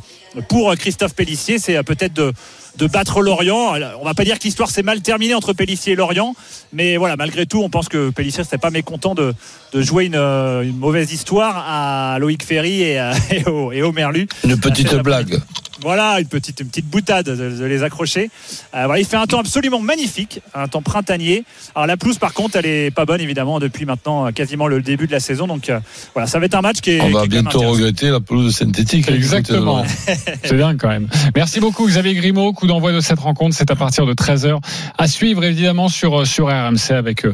pour 0.48 0.74
Christophe 0.76 1.14
Pellissier, 1.14 1.58
c'est 1.58 1.82
peut-être 1.82 2.12
de, 2.12 2.32
de 2.78 2.86
battre 2.86 3.22
Lorient. 3.22 3.74
On 4.00 4.04
va 4.04 4.14
pas 4.14 4.24
dire 4.24 4.38
que 4.38 4.44
l'histoire 4.44 4.70
s'est 4.70 4.82
mal 4.82 5.00
terminée 5.00 5.34
entre 5.34 5.52
Pellissier 5.52 5.94
et 5.94 5.96
Lorient, 5.96 6.34
mais 6.72 6.96
voilà, 6.96 7.16
malgré 7.16 7.46
tout, 7.46 7.62
on 7.62 7.70
pense 7.70 7.88
que 7.88 8.10
Pellissier 8.10 8.44
serait 8.44 8.58
pas 8.58 8.70
mécontent 8.70 9.14
de, 9.14 9.34
de 9.72 9.82
jouer 9.82 10.06
une, 10.06 10.14
une 10.16 10.76
mauvaise 10.76 11.12
histoire 11.12 11.64
à 11.68 12.18
Loïc 12.18 12.44
Ferry 12.44 12.82
et, 12.82 12.98
à- 12.98 13.12
et 13.30 13.44
au, 13.46 13.72
et 13.72 13.82
au 13.82 13.92
Merlu. 13.92 14.28
Une 14.44 14.58
petite 14.58 14.94
blague. 14.96 15.40
Voilà, 15.82 16.20
une 16.20 16.26
petite, 16.26 16.60
une 16.60 16.68
petite 16.68 16.86
boutade 16.86 17.26
de, 17.26 17.34
de 17.58 17.64
les 17.64 17.82
accrocher. 17.82 18.30
Euh, 18.74 18.86
voilà, 18.86 18.98
il 18.98 19.04
fait 19.04 19.16
un 19.16 19.26
temps 19.26 19.40
absolument 19.40 19.80
magnifique, 19.80 20.40
un 20.54 20.68
temps 20.68 20.82
printanier. 20.82 21.44
Alors 21.74 21.86
la 21.86 21.96
pelouse, 21.96 22.18
par 22.18 22.32
contre, 22.32 22.56
elle 22.56 22.66
est 22.66 22.90
pas 22.90 23.04
bonne 23.04 23.20
évidemment 23.20 23.58
depuis 23.58 23.84
maintenant 23.84 24.26
euh, 24.26 24.30
quasiment 24.30 24.66
le 24.66 24.80
début 24.82 25.06
de 25.06 25.12
la 25.12 25.20
saison. 25.20 25.46
Donc 25.46 25.68
euh, 25.68 25.80
voilà, 26.14 26.26
ça 26.26 26.38
va 26.38 26.46
être 26.46 26.54
un 26.54 26.62
match 26.62 26.80
qui 26.80 26.92
est. 26.92 27.00
On 27.00 27.10
va 27.10 27.26
bientôt 27.26 27.60
regretter 27.60 28.10
la 28.10 28.20
pelouse 28.20 28.54
synthétique. 28.56 29.08
Exactement. 29.10 29.84
C'est 30.44 30.56
bien 30.56 30.76
quand 30.76 30.88
même. 30.88 31.08
Merci 31.34 31.60
beaucoup 31.60 31.86
Xavier 31.86 32.14
Grimaud. 32.14 32.52
Coup 32.52 32.66
d'envoi 32.66 32.92
de 32.92 33.00
cette 33.00 33.18
rencontre, 33.18 33.54
c'est 33.56 33.70
à 33.70 33.76
partir 33.76 34.06
de 34.06 34.14
13h. 34.14 34.58
À 34.96 35.08
suivre 35.08 35.44
évidemment 35.44 35.88
sur, 35.88 36.26
sur 36.26 36.46
RMC 36.48 36.90
avec 36.92 37.26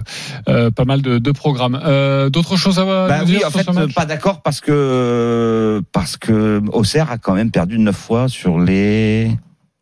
euh, 0.49 0.71
pas 0.71 0.85
mal 0.85 1.03
de, 1.03 1.19
de 1.19 1.33
programmes. 1.33 1.81
Euh, 1.85 2.31
D'autres 2.31 2.57
choses 2.57 2.79
à 2.79 2.85
Bah 2.85 3.19
nous 3.21 3.27
oui, 3.27 3.39
dire 3.39 3.47
en 3.47 3.51
fait, 3.51 3.95
pas 3.95 4.07
d'accord 4.07 4.41
parce 4.43 4.61
que 4.61 5.83
parce 5.93 6.17
que 6.17 6.63
Auxerre 6.73 7.11
a 7.11 7.19
quand 7.19 7.35
même 7.35 7.51
perdu 7.51 7.79
9 7.79 7.95
fois 7.95 8.29
sur 8.33 8.59
les 8.59 9.31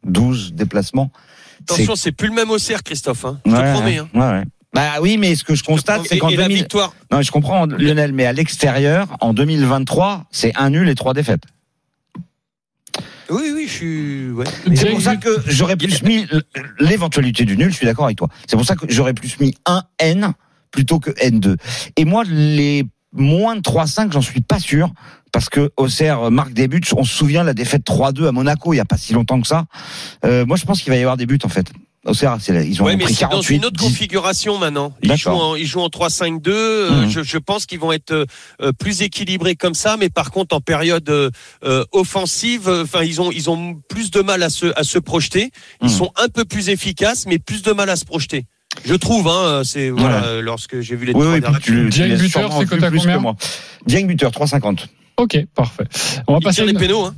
12 0.05 0.53
déplacements. 0.55 1.11
Attention, 1.63 1.95
c'est 1.97 2.13
plus 2.13 2.29
le 2.29 2.35
même 2.35 2.51
Auxerre, 2.51 2.83
Christophe. 2.83 3.25
hein. 3.25 3.39
Je 3.47 3.51
te 3.51 3.57
Ouais, 3.57 3.73
promets. 3.73 3.99
hein. 3.99 4.09
ouais, 4.15 4.21
ouais. 4.41 4.45
Bah 4.73 4.95
oui, 5.01 5.17
mais 5.19 5.35
ce 5.35 5.43
que 5.43 5.55
je 5.57 5.65
constate, 5.65 6.03
c'est 6.09 6.19
qu'en 6.19 6.29
et 6.29 6.37
la 6.37 6.45
2000... 6.45 6.57
victoire. 6.59 6.95
Non, 7.11 7.23
je 7.23 7.31
comprends 7.33 7.67
Lionel, 7.67 8.13
mais 8.13 8.25
à 8.27 8.33
l'extérieur, 8.33 9.17
en 9.21 9.33
2023, 9.35 10.27
c'est 10.31 10.53
un 10.57 10.71
nul 10.71 10.89
et 10.89 10.95
trois 10.95 11.13
défaites. 11.13 11.43
Oui, 13.31 13.53
oui, 13.55 13.67
je 13.69 13.73
suis. 13.73 14.31
ouais. 14.31 14.45
C'est 14.75 14.91
pour 14.91 15.01
ça 15.03 15.17
que 15.17 15.29
j'aurais 15.47 15.77
plus 15.77 16.03
mis 16.03 16.27
l'éventualité 16.81 17.45
du 17.45 17.57
nul, 17.57 17.71
je 17.71 17.77
suis 17.77 17.87
d'accord 17.87 18.07
avec 18.07 18.19
toi. 18.19 18.29
C'est 18.49 18.57
pour 18.57 18.67
ça 18.67 18.75
que 18.75 18.87
j'aurais 18.89 19.15
plus 19.15 19.39
mis 19.41 19.55
un 19.67 19.83
N 19.99 20.33
plutôt 20.73 20.99
que 20.99 21.11
N2. 21.11 21.57
Et 21.97 22.05
moi, 22.05 22.25
les 22.27 22.85
moins 23.13 23.57
de 23.57 23.61
3-5, 23.61 24.13
j'en 24.13 24.21
suis 24.23 24.41
pas 24.41 24.59
sûr. 24.59 24.91
Parce 25.33 25.49
que 25.49 25.71
Auxerre 25.77 26.31
marque 26.33 26.53
des 26.53 26.67
buts. 26.67 26.81
On 26.97 27.05
se 27.05 27.15
souvient 27.15 27.45
la 27.45 27.55
défaite 27.55 27.85
3-2 27.87 28.27
à 28.27 28.33
Monaco 28.33 28.73
il 28.73 28.79
y 28.79 28.81
a 28.81 28.85
pas 28.85 28.97
si 28.97 29.13
longtemps 29.13 29.41
que 29.41 29.47
ça. 29.47 29.67
Euh, 30.25 30.45
moi, 30.45 30.57
je 30.57 30.65
pense 30.65 30.83
qu'il 30.83 30.91
va 30.93 30.97
y 30.99 31.01
avoir 31.03 31.17
des 31.17 31.27
buts 31.27 31.39
en 31.45 31.49
fait. 31.49 31.71
Auxerre, 32.07 32.37
là, 32.49 32.63
ils 32.65 32.81
ont 32.83 32.87
Ouais, 32.87 32.97
mais 32.97 33.05
pris 33.05 33.15
c'est 33.15 33.25
dans 33.27 33.31
48. 33.33 33.57
une 33.59 33.65
autre 33.67 33.77
10. 33.77 33.85
configuration 33.85 34.59
maintenant. 34.59 34.93
Ils 35.03 35.17
jouent 35.17 35.29
en, 35.31 35.55
ils 35.55 35.67
jouent 35.67 35.83
en 35.83 35.89
3-5-2. 35.89 36.49
euh, 36.49 37.03
Mhm. 37.03 37.11
je, 37.11 37.23
je 37.23 37.39
pense 37.39 37.67
qu'ils 37.67 37.79
vont 37.79 37.93
être 37.93 38.27
euh, 38.63 38.73
plus 38.73 39.03
équilibrés 39.03 39.55
comme 39.55 39.75
ça, 39.75 39.97
mais 39.99 40.09
par 40.09 40.31
contre 40.33 40.57
en 40.57 40.61
période 40.61 41.09
euh, 41.11 41.31
euh, 41.63 41.85
offensive, 41.93 42.69
euh, 42.69 42.83
enfin 42.85 43.03
ils 43.05 43.21
ont 43.21 43.31
ils 43.31 43.51
ont 43.51 43.75
plus 43.89 44.11
de 44.11 44.23
mal 44.23 44.43
à 44.43 44.49
se 44.51 44.73
à 44.77 44.83
se 44.83 44.99
projeter. 44.99 45.51
Ils 45.83 45.89
Mhm. 45.91 45.95
sont 45.95 46.11
un 46.17 46.29
peu 46.29 46.45
plus 46.47 46.71
efficaces, 46.71 47.27
mais 47.27 47.39
plus 47.39 47.63
de 47.63 47.71
mal 47.73 47.89
à 47.91 47.97
se 47.97 48.07
projeter. 48.07 48.47
Je 48.85 48.95
trouve, 48.95 49.29
hein, 49.29 49.63
c'est 49.65 49.91
voilà, 49.91 50.41
lorsque 50.41 50.81
j'ai 50.81 50.97
vu 50.97 51.07
les 51.07 51.13
Oui, 51.13 51.21
trois 51.21 51.35
oui, 51.35 51.41
derniers 51.41 51.59
puis 51.59 51.73
tu, 51.73 51.91
tu 51.91 52.03
Dieng 52.07 52.17
buteur, 52.17 52.53
c'est 52.59 52.67
coté 52.67 52.85
à 52.87 52.91
plus 52.91 52.99
combien 53.01 53.17
que 53.17 53.23
moi. 53.23 53.37
Dieng 53.87 54.07
buteur, 54.07 54.31
3,50. 54.31 54.87
Ok, 55.17 55.39
parfait. 55.55 55.85
On 56.29 56.35
va 56.35 56.39
Ils 56.41 56.45
passer 56.45 56.65
les 56.65 56.73
une- 56.73 56.79
pénaux. 56.79 57.05
Hein. 57.07 57.15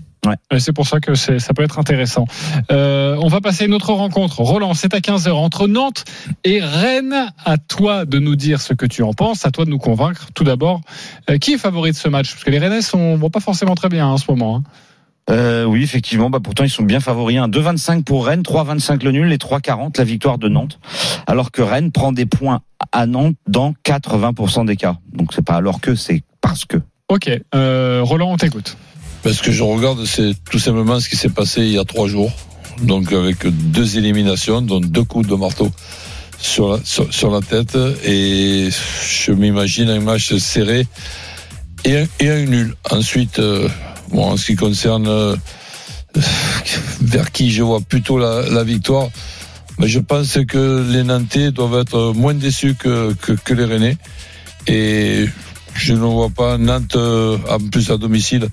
Et 0.52 0.60
C'est 0.60 0.72
pour 0.72 0.86
ça 0.86 1.00
que 1.00 1.14
ça 1.16 1.38
peut 1.54 1.62
être 1.64 1.78
intéressant. 1.80 2.26
Euh, 2.70 3.16
on 3.20 3.26
va 3.28 3.40
passer 3.40 3.64
à 3.64 3.66
une 3.66 3.74
autre 3.74 3.92
rencontre. 3.92 4.40
Roland, 4.40 4.72
c'est 4.72 4.94
à 4.94 5.00
15h 5.00 5.32
entre 5.32 5.66
Nantes 5.66 6.04
et 6.44 6.60
Rennes. 6.60 7.28
À 7.44 7.58
toi 7.58 8.04
de 8.04 8.18
nous 8.20 8.36
dire 8.36 8.60
ce 8.60 8.72
que 8.72 8.86
tu 8.86 9.02
en 9.02 9.12
penses, 9.14 9.44
à 9.46 9.50
toi 9.50 9.64
de 9.64 9.70
nous 9.70 9.78
convaincre. 9.78 10.28
Tout 10.34 10.44
d'abord, 10.44 10.80
euh, 11.28 11.38
qui 11.38 11.54
est 11.54 11.58
favori 11.58 11.90
de 11.90 11.96
ce 11.96 12.08
match? 12.08 12.30
Parce 12.32 12.44
que 12.44 12.50
les 12.50 12.60
Rennais 12.60 12.82
sont 12.82 13.16
vont 13.16 13.30
pas 13.30 13.40
forcément 13.40 13.74
très 13.74 13.88
bien 13.88 14.06
hein, 14.06 14.10
en 14.12 14.16
ce 14.18 14.24
moment. 14.28 14.56
hein. 14.58 14.62
Euh, 15.32 15.64
oui, 15.64 15.82
effectivement. 15.82 16.30
Bah, 16.30 16.38
pourtant, 16.42 16.64
ils 16.64 16.70
sont 16.70 16.82
bien 16.82 17.00
favoris. 17.00 17.38
Hein. 17.38 17.48
2,25 17.48 18.04
pour 18.04 18.26
Rennes, 18.26 18.42
3,25 18.42 19.02
le 19.02 19.12
nul 19.12 19.32
et 19.32 19.38
3,40 19.38 19.98
la 19.98 20.04
victoire 20.04 20.38
de 20.38 20.48
Nantes. 20.48 20.78
Alors 21.26 21.50
que 21.50 21.62
Rennes 21.62 21.90
prend 21.90 22.12
des 22.12 22.26
points 22.26 22.60
à 22.92 23.06
Nantes 23.06 23.36
dans 23.48 23.74
80% 23.84 24.66
des 24.66 24.76
cas. 24.76 24.96
Donc, 25.12 25.32
c'est 25.32 25.44
pas 25.44 25.54
alors 25.54 25.80
que, 25.80 25.94
c'est 25.94 26.22
parce 26.40 26.64
que. 26.64 26.76
Ok, 27.08 27.30
euh, 27.54 28.00
Roland, 28.02 28.32
on 28.32 28.36
t'écoute. 28.36 28.76
Parce 29.22 29.40
que 29.40 29.52
je 29.52 29.62
regarde, 29.62 30.04
c'est 30.04 30.32
tout 30.50 30.58
simplement 30.58 30.98
ce 30.98 31.08
qui 31.08 31.16
s'est 31.16 31.28
passé 31.28 31.62
il 31.62 31.72
y 31.72 31.78
a 31.78 31.84
trois 31.84 32.08
jours. 32.08 32.32
Donc 32.80 33.12
avec 33.12 33.46
deux 33.46 33.98
éliminations, 33.98 34.62
dont 34.62 34.80
deux 34.80 35.04
coups 35.04 35.28
de 35.28 35.34
marteau 35.34 35.70
sur 36.38 36.72
la, 36.72 36.78
sur, 36.84 37.12
sur 37.12 37.30
la 37.30 37.40
tête. 37.40 37.76
Et 38.04 38.70
je 39.06 39.32
m'imagine 39.32 39.88
un 39.90 40.00
match 40.00 40.34
serré 40.36 40.86
et 41.84 41.98
un, 41.98 42.06
et 42.18 42.30
un 42.30 42.44
nul. 42.46 42.74
Ensuite, 42.90 43.38
euh, 43.38 43.68
Bon, 44.12 44.30
en 44.30 44.36
ce 44.36 44.46
qui 44.46 44.56
concerne 44.56 45.08
euh, 45.08 45.36
vers 47.00 47.32
qui 47.32 47.50
je 47.50 47.62
vois 47.62 47.80
plutôt 47.80 48.18
la, 48.18 48.64
victoire, 48.64 49.08
mais 49.78 49.88
je 49.88 49.98
pense 49.98 50.38
que 50.46 50.86
les 50.90 51.02
Nantais 51.02 51.50
doivent 51.50 51.80
être 51.80 52.12
moins 52.14 52.34
déçus 52.34 52.74
que 52.74 53.52
les 53.52 53.64
Rennais. 53.64 53.96
Et 54.66 55.26
je 55.74 55.94
ne 55.94 55.98
vois 55.98 56.30
pas 56.30 56.58
Nantes, 56.58 56.96
euh, 56.96 57.38
en 57.48 57.58
plus 57.58 57.90
à 57.90 57.96
domicile, 57.96 58.48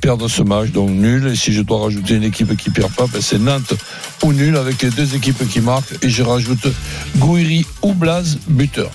perdre 0.00 0.28
ce 0.28 0.42
match. 0.42 0.70
Donc 0.70 0.90
nul. 0.90 1.26
Et 1.28 1.36
si 1.36 1.52
je 1.52 1.62
dois 1.62 1.82
rajouter 1.82 2.14
une 2.14 2.24
équipe 2.24 2.56
qui 2.56 2.70
perd 2.70 2.92
pas, 2.92 3.06
ben 3.06 3.20
c'est 3.20 3.38
Nantes 3.38 3.74
ou 4.22 4.32
nul 4.32 4.56
avec 4.56 4.82
les 4.82 4.90
deux 4.90 5.14
équipes 5.14 5.48
qui 5.48 5.60
marquent. 5.60 6.02
Et 6.02 6.10
je 6.10 6.22
rajoute 6.22 6.68
Gouiri 7.16 7.66
ou 7.82 7.94
Blaze, 7.94 8.38
buteur. 8.48 8.90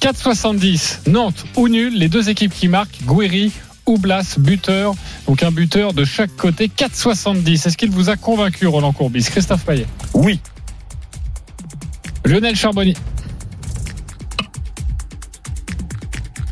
4,70 0.00 1.10
Nantes 1.10 1.44
ou 1.56 1.68
nul, 1.68 1.96
les 1.96 2.08
deux 2.08 2.30
équipes 2.30 2.54
qui 2.54 2.68
marquent, 2.68 3.02
Gouiri 3.04 3.52
ou 3.90 3.98
Blas, 3.98 4.36
buteur. 4.38 4.94
Donc 5.26 5.42
un 5.42 5.50
buteur 5.50 5.92
de 5.92 6.04
chaque 6.04 6.34
côté, 6.36 6.68
4,70. 6.68 7.66
Est-ce 7.66 7.76
qu'il 7.76 7.90
vous 7.90 8.08
a 8.08 8.16
convaincu, 8.16 8.66
Roland 8.66 8.92
Courbis? 8.92 9.24
Christophe 9.24 9.64
Payet 9.64 9.86
Oui. 10.14 10.40
Lionel 12.24 12.54
Charbonnier 12.56 12.94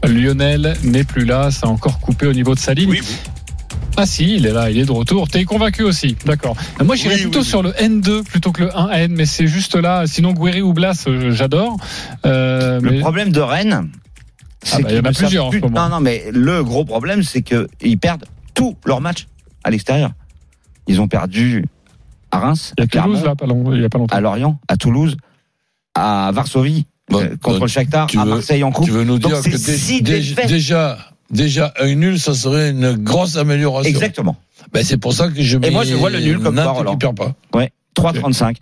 Lionel 0.07 0.77
n'est 0.85 1.05
plus 1.05 1.25
là, 1.25 1.51
ça 1.51 1.67
a 1.67 1.71
encore 1.71 1.99
coupé 2.01 2.27
au 2.27 2.33
niveau 2.33 2.55
de 2.55 2.59
sa 2.61 2.73
ligne. 2.75 2.91
Oui. 2.91 3.01
Ah 3.97 4.07
si, 4.07 4.37
il 4.37 4.47
est 4.47 4.53
là, 4.53 4.71
il 4.71 4.79
est 4.79 4.85
de 4.85 4.93
retour. 4.93 5.27
T'es 5.29 5.45
convaincu 5.45 5.83
aussi, 5.83 6.17
d'accord. 6.25 6.57
Moi 6.85 6.95
j'irais 6.95 7.17
Oui, 7.17 7.23
plutôt 7.23 7.41
oui, 7.41 7.45
sur 7.45 7.63
le 7.65 7.71
N2 7.73 8.23
plutôt 8.23 8.53
que 8.53 8.63
le 8.63 8.69
1N, 8.71 9.09
mais 9.11 9.27
c'est 9.27 9.49
juste 9.49 9.75
là. 9.75 10.05
Sinon 10.07 10.33
Guéry 10.35 10.63
ou 10.63 10.73
Blas, 10.73 11.05
euh, 11.09 11.33
j'adore. 11.33 11.77
Euh, 12.25 12.81
Le 12.81 12.91
mais- 12.93 13.01
problème 13.01 13.33
de 13.33 13.41
Rennes, 13.41 13.91
Ah 14.73 14.79
bah, 14.81 14.89
il 14.91 14.97
y 14.97 14.99
en 14.99 15.05
a 15.05 15.13
plusieurs 15.13 15.47
en 15.47 15.53
ce 15.53 15.59
moment. 15.59 15.89
Non, 15.89 15.97
non, 15.97 16.01
mais 16.01 16.25
le 16.33 16.63
gros 16.65 16.85
problème, 16.85 17.23
c'est 17.23 17.43
qu'ils 17.43 17.99
perdent 17.99 18.25
tous 18.55 18.77
leurs 18.85 19.01
matchs 19.01 19.27
à 19.65 19.71
l'extérieur. 19.71 20.11
Ils 20.89 21.01
ont 21.01 21.09
perdu 21.09 21.65
à 22.31 22.39
Reims, 22.41 22.73
Il 22.77 22.81
y 22.81 22.83
a 22.83 22.85
à 22.85 22.87
Clermont, 22.89 23.09
Toulouse 23.13 23.25
là, 23.25 23.35
pas 23.37 23.47
long- 23.47 23.73
il 23.75 23.81
y 23.81 23.85
a 23.85 23.89
pas 23.89 23.99
longtemps. 23.99 24.17
à 24.17 24.21
Lorient, 24.21 24.61
à 24.69 24.77
Toulouse, 24.77 25.17
à 25.95 26.31
Varsovie, 26.33 26.87
Bon, 27.11 27.23
euh, 27.23 27.37
contre 27.41 27.59
bon, 27.59 27.65
le 27.65 27.69
Shakhtar, 27.71 28.09
à 28.17 28.25
veux- 28.25 28.31
Marseille 28.31 28.63
en 28.65 28.71
coupe. 28.73 28.85
Tu 28.87 28.91
veux 28.91 29.05
nous 29.05 29.19
dire 29.19 29.41
que 29.41 29.49
dé- 29.49 30.01
dé- 30.03 30.47
déjà, 30.47 30.99
déjà 31.31 31.73
un 31.81 31.95
nul, 31.95 32.19
ça 32.21 32.35
serait 32.35 32.71
une 32.71 32.93
grosse 32.95 33.37
amélioration. 33.37 33.89
Exactement. 33.89 34.37
Ben, 34.73 34.85
c'est 34.85 34.99
pour 34.99 35.13
ça 35.13 35.29
que 35.29 35.41
je 35.41 35.57
mets 35.57 35.71
moi, 35.71 35.85
je 35.85 35.95
vois 35.95 36.11
le 36.11 36.21
nul 36.21 36.39
comme 36.41 36.59
Roland. 36.59 36.93
qui 36.93 36.97
perd 36.99 37.17
pas. 37.17 37.33
Ouais, 37.55 37.73
3,35. 37.95 38.57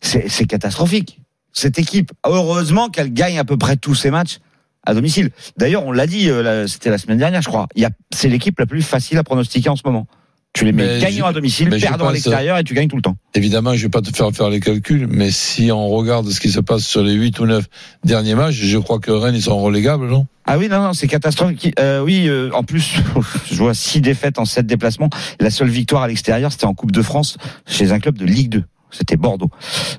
C'est 0.00 0.28
c'est 0.28 0.46
catastrophique. 0.46 1.18
Cette 1.52 1.78
équipe, 1.78 2.12
heureusement 2.24 2.88
qu'elle 2.88 3.12
gagne 3.12 3.38
à 3.38 3.44
peu 3.44 3.56
près 3.58 3.76
tous 3.76 3.94
ses 3.94 4.10
matchs 4.10 4.38
à 4.84 4.94
domicile. 4.94 5.30
D'ailleurs, 5.56 5.84
on 5.86 5.92
l'a 5.92 6.06
dit, 6.06 6.28
euh, 6.30 6.66
c'était 6.66 6.90
la 6.90 6.98
semaine 6.98 7.18
dernière, 7.18 7.42
je 7.42 7.48
crois. 7.48 7.68
C'est 8.14 8.28
l'équipe 8.28 8.58
la 8.58 8.66
plus 8.66 8.82
facile 8.82 9.18
à 9.18 9.24
pronostiquer 9.24 9.68
en 9.68 9.76
ce 9.76 9.82
moment. 9.84 10.06
Tu 10.54 10.66
les 10.66 10.72
mets 10.72 10.84
Mais 10.86 11.00
gagnant 11.00 11.24
je- 11.24 11.30
à 11.30 11.32
domicile, 11.32 11.70
perdant 11.70 12.08
à 12.08 12.12
l'extérieur 12.12 12.58
et 12.58 12.64
tu 12.64 12.74
gagnes 12.74 12.88
tout 12.88 12.96
le 12.96 13.00
temps. 13.02 13.16
Évidemment, 13.34 13.74
je 13.74 13.84
vais 13.84 13.88
pas 13.88 14.02
te 14.02 14.14
faire 14.14 14.30
faire 14.32 14.50
les 14.50 14.60
calculs, 14.60 15.06
mais 15.08 15.30
si 15.30 15.72
on 15.72 15.88
regarde 15.88 16.28
ce 16.28 16.40
qui 16.40 16.50
se 16.50 16.60
passe 16.60 16.82
sur 16.86 17.02
les 17.02 17.14
8 17.14 17.38
ou 17.40 17.46
9 17.46 17.64
derniers 18.04 18.34
matchs, 18.34 18.56
je 18.56 18.76
crois 18.76 18.98
que 18.98 19.10
Rennes, 19.10 19.34
ils 19.34 19.40
sont 19.42 19.58
relégables, 19.58 20.08
non? 20.08 20.26
Ah 20.44 20.58
oui, 20.58 20.68
non, 20.68 20.82
non, 20.82 20.92
c'est 20.92 21.06
catastrophique. 21.06 21.72
Euh, 21.78 22.02
oui, 22.02 22.28
euh, 22.28 22.50
en 22.52 22.64
plus, 22.64 22.96
je 23.50 23.54
vois 23.54 23.72
six 23.72 24.02
défaites 24.02 24.38
en 24.38 24.44
sept 24.44 24.66
déplacements. 24.66 25.08
La 25.40 25.48
seule 25.48 25.70
victoire 25.70 26.02
à 26.02 26.08
l'extérieur, 26.08 26.52
c'était 26.52 26.66
en 26.66 26.74
Coupe 26.74 26.92
de 26.92 27.00
France 27.00 27.38
chez 27.66 27.90
un 27.92 27.98
club 27.98 28.18
de 28.18 28.26
Ligue 28.26 28.50
2. 28.50 28.64
C'était 28.92 29.16
Bordeaux. 29.16 29.50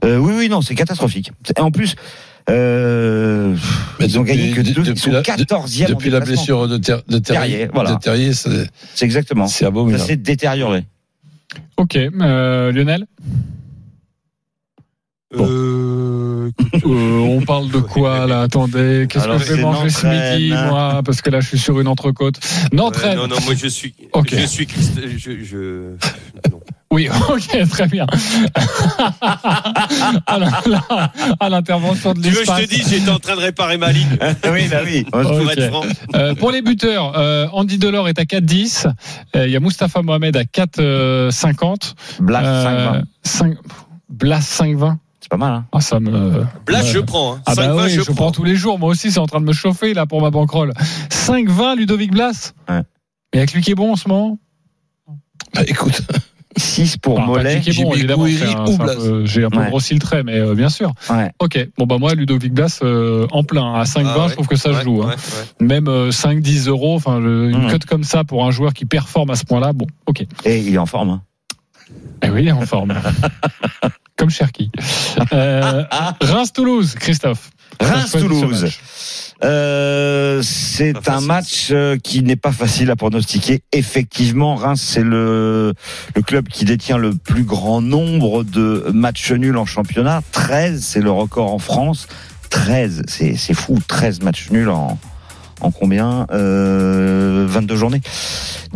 Euh, 0.05 0.17
oui, 0.17 0.33
oui, 0.37 0.49
non, 0.49 0.61
c'est 0.61 0.75
catastrophique. 0.75 1.31
Et 1.57 1.59
en 1.59 1.71
plus, 1.71 1.95
euh, 2.49 3.55
Mais 3.99 4.05
ils 4.05 4.17
ont 4.19 4.21
depuis- 4.21 4.35
gagné 4.37 4.51
que 4.51 4.61
de- 4.61 4.71
deux. 4.71 4.81
Ils 4.81 4.85
depuis 4.85 4.99
sont 5.01 5.11
la- 5.11 5.21
14e 5.23 5.85
en 5.87 5.89
Depuis 5.89 6.09
la 6.09 6.19
blessure 6.19 6.67
de, 6.67 6.77
Ter- 6.77 7.03
de 7.07 7.17
Terrier, 7.17 7.49
Terrier, 7.51 7.69
voilà. 7.73 7.95
de 7.95 7.99
Terrier, 7.99 8.33
c'est 8.33 8.69
C'est 8.95 9.05
exactement. 9.05 9.47
c'est 9.47 9.61
Ça 9.63 9.67
abominable. 9.67 10.03
s'est 10.03 10.15
détérioré. 10.17 10.85
Ok, 11.77 11.95
euh, 11.97 12.71
Lionel. 12.71 13.05
Bon. 15.35 15.47
Euh, 15.49 16.51
Euh, 16.85 16.89
on 17.19 17.41
parle 17.41 17.69
de 17.71 17.79
quoi 17.79 18.27
là 18.27 18.41
Attendez, 18.41 19.07
qu'est-ce 19.09 19.25
que 19.27 19.37
je 19.39 19.53
vais 19.53 19.61
manger 19.61 19.89
ce 19.89 20.05
midi 20.05 20.53
moi 20.53 21.01
Parce 21.03 21.21
que 21.21 21.29
là 21.31 21.39
je 21.39 21.47
suis 21.47 21.57
sur 21.57 21.79
une 21.79 21.87
entrecôte. 21.87 22.35
Nantes 22.71 22.97
ouais, 23.03 23.15
non, 23.15 23.27
non, 23.27 23.37
moi 23.45 23.55
je 23.55 23.67
suis. 23.67 23.93
Ok. 24.11 24.35
Je 24.37 24.45
suis. 24.45 24.65
Christ- 24.67 24.99
Je, 25.17 25.43
je... 25.43 25.57
non. 26.51 26.59
Oui, 26.93 27.09
ok, 27.29 27.69
très 27.69 27.87
bien. 27.87 28.05
à 31.39 31.49
l'intervention 31.49 32.13
de 32.13 32.21
Tu 32.21 32.27
veux, 32.29 32.33
je 32.35 32.39
l'espace. 32.41 32.61
te 32.61 32.69
dis, 32.69 32.83
j'étais 32.87 33.09
en 33.09 33.17
train 33.17 33.35
de 33.35 33.41
réparer 33.41 33.77
ma 33.77 33.91
ligne. 33.91 34.15
oui, 34.51 34.67
bah 34.69 34.77
oui. 34.85 35.03
Pour 35.11 35.19
Ok. 35.21 35.51
être 35.57 35.69
franc. 35.69 35.81
Euh, 36.15 36.35
pour 36.35 36.51
les 36.51 36.61
buteurs, 36.61 37.17
euh, 37.17 37.47
Andy 37.51 37.79
Delors 37.79 38.09
est 38.09 38.19
à 38.19 38.25
4,10. 38.25 38.85
Euh, 39.35 39.47
Il 39.47 39.51
y 39.51 39.55
a 39.55 39.59
Mustapha 39.59 40.03
Mohamed 40.03 40.37
à 40.37 40.43
4,50. 40.43 41.95
Blas, 42.19 42.41
Euh, 42.43 43.01
5-20. 43.01 43.03
5 43.23 43.57
Blas 44.09 44.39
5,20. 44.41 44.97
C'est 45.19 45.29
pas 45.29 45.37
mal, 45.37 45.53
hein. 45.53 45.65
Ah, 45.71 45.81
ça 45.81 45.99
me. 45.99 46.45
Blas, 46.65 46.83
je 46.83 46.99
prends. 46.99 47.35
Hein. 47.35 47.41
Ah 47.47 47.55
bah 47.55 47.69
5-20, 47.69 47.83
oui, 47.85 47.89
je, 47.89 48.01
je, 48.01 48.11
prends 48.11 48.31
tous 48.31 48.43
les 48.43 48.55
jours. 48.55 48.77
Moi 48.77 48.89
aussi, 48.89 49.11
c'est 49.11 49.19
en 49.19 49.25
train 49.25 49.39
de 49.41 49.45
me 49.45 49.53
chauffer 49.53 49.93
là 49.95 50.05
pour 50.05 50.21
ma 50.21 50.29
banquerolle. 50.29 50.73
5,20 51.09 51.77
Ludovic 51.77 52.11
Blas. 52.11 52.53
Ouais. 52.69 52.81
Et 53.33 53.37
avec 53.39 53.53
lui 53.53 53.61
qui 53.63 53.71
est 53.71 53.75
bon 53.75 53.93
en 53.93 53.95
ce 53.95 54.07
moment. 54.07 54.37
Bah, 55.55 55.61
écoute, 55.65 56.01
6 56.57 56.97
pour 56.97 57.19
Enfin, 57.19 57.25
Mollet. 57.27 57.61
J'ai 57.65 57.83
bon, 57.83 57.93
évidemment. 57.93 58.25
Un- 58.25 58.65
ou 58.67 58.77
peu- 58.77 59.25
J'ai 59.25 59.43
un 59.45 59.49
peu 59.49 59.59
Ouais. 59.59 59.67
grossi 59.69 59.93
le 59.93 59.99
trait, 59.99 60.23
mais 60.23 60.39
euh, 60.39 60.53
bien 60.55 60.69
sûr. 60.69 60.91
Ouais. 61.09 61.31
Ok. 61.39 61.67
Bon 61.77 61.85
bah 61.85 61.97
moi, 61.99 62.13
Ludovic 62.15 62.53
Blas 62.53 62.79
euh, 62.83 63.27
en 63.31 63.43
plein 63.43 63.73
à 63.75 63.83
5,20, 63.85 64.07
Ah 64.15 64.19
ouais. 64.23 64.29
je 64.29 64.33
trouve 64.33 64.47
que 64.47 64.55
ça 64.55 64.71
Ouais, 64.71 64.83
joue. 64.83 65.01
hein. 65.03 65.07
ouais, 65.07 65.13
ouais. 65.15 65.65
Même 65.65 65.87
euh, 65.87 66.11
5-10 66.11 66.67
euros, 66.67 66.95
enfin 66.95 67.17
une 67.19 67.63
Mhm. 67.63 67.71
cote 67.71 67.85
comme 67.85 68.03
ça 68.03 68.23
pour 68.23 68.45
un 68.45 68.51
joueur 68.51 68.73
qui 68.73 68.85
performe 68.85 69.29
à 69.29 69.35
ce 69.35 69.45
point-là, 69.45 69.73
bon, 69.73 69.87
ok. 70.05 70.25
Et 70.45 70.59
il 70.59 70.73
est 70.73 70.77
en 70.77 70.85
forme. 70.85 71.09
hein. 71.09 71.21
Eh 72.23 72.29
oui, 72.29 72.43
il 72.43 72.47
est 72.47 72.51
en 72.51 72.65
forme. 72.65 72.93
Comme 74.15 74.29
Cherki. 74.29 74.69
Euh, 75.33 75.83
Reims-Toulouse, 76.21 76.95
Christophe. 76.95 77.49
Reims-Toulouse. 77.79 78.67
Euh, 79.43 80.41
c'est 80.41 81.09
un 81.09 81.19
match 81.19 81.69
euh, 81.71 81.97
qui 81.97 82.23
n'est 82.23 82.37
pas 82.37 82.51
facile 82.51 82.89
à 82.91 82.95
pronostiquer. 82.95 83.61
Effectivement, 83.73 84.55
Reims, 84.55 84.81
c'est 84.81 85.03
le, 85.03 85.73
le 86.15 86.21
club 86.21 86.47
qui 86.47 86.63
détient 86.63 86.97
le 86.97 87.13
plus 87.13 87.43
grand 87.43 87.81
nombre 87.81 88.43
de 88.43 88.89
matchs 88.93 89.31
nuls 89.31 89.57
en 89.57 89.65
championnat. 89.65 90.21
13, 90.31 90.81
c'est 90.81 91.01
le 91.01 91.11
record 91.11 91.53
en 91.53 91.59
France. 91.59 92.07
13, 92.51 93.03
c'est 93.07 93.35
c'est 93.35 93.53
fou. 93.53 93.79
13 93.85 94.21
matchs 94.21 94.49
nuls 94.51 94.69
en, 94.69 94.97
en 95.59 95.71
combien 95.71 96.27
euh, 96.31 97.45
22 97.49 97.75
journées. 97.75 98.01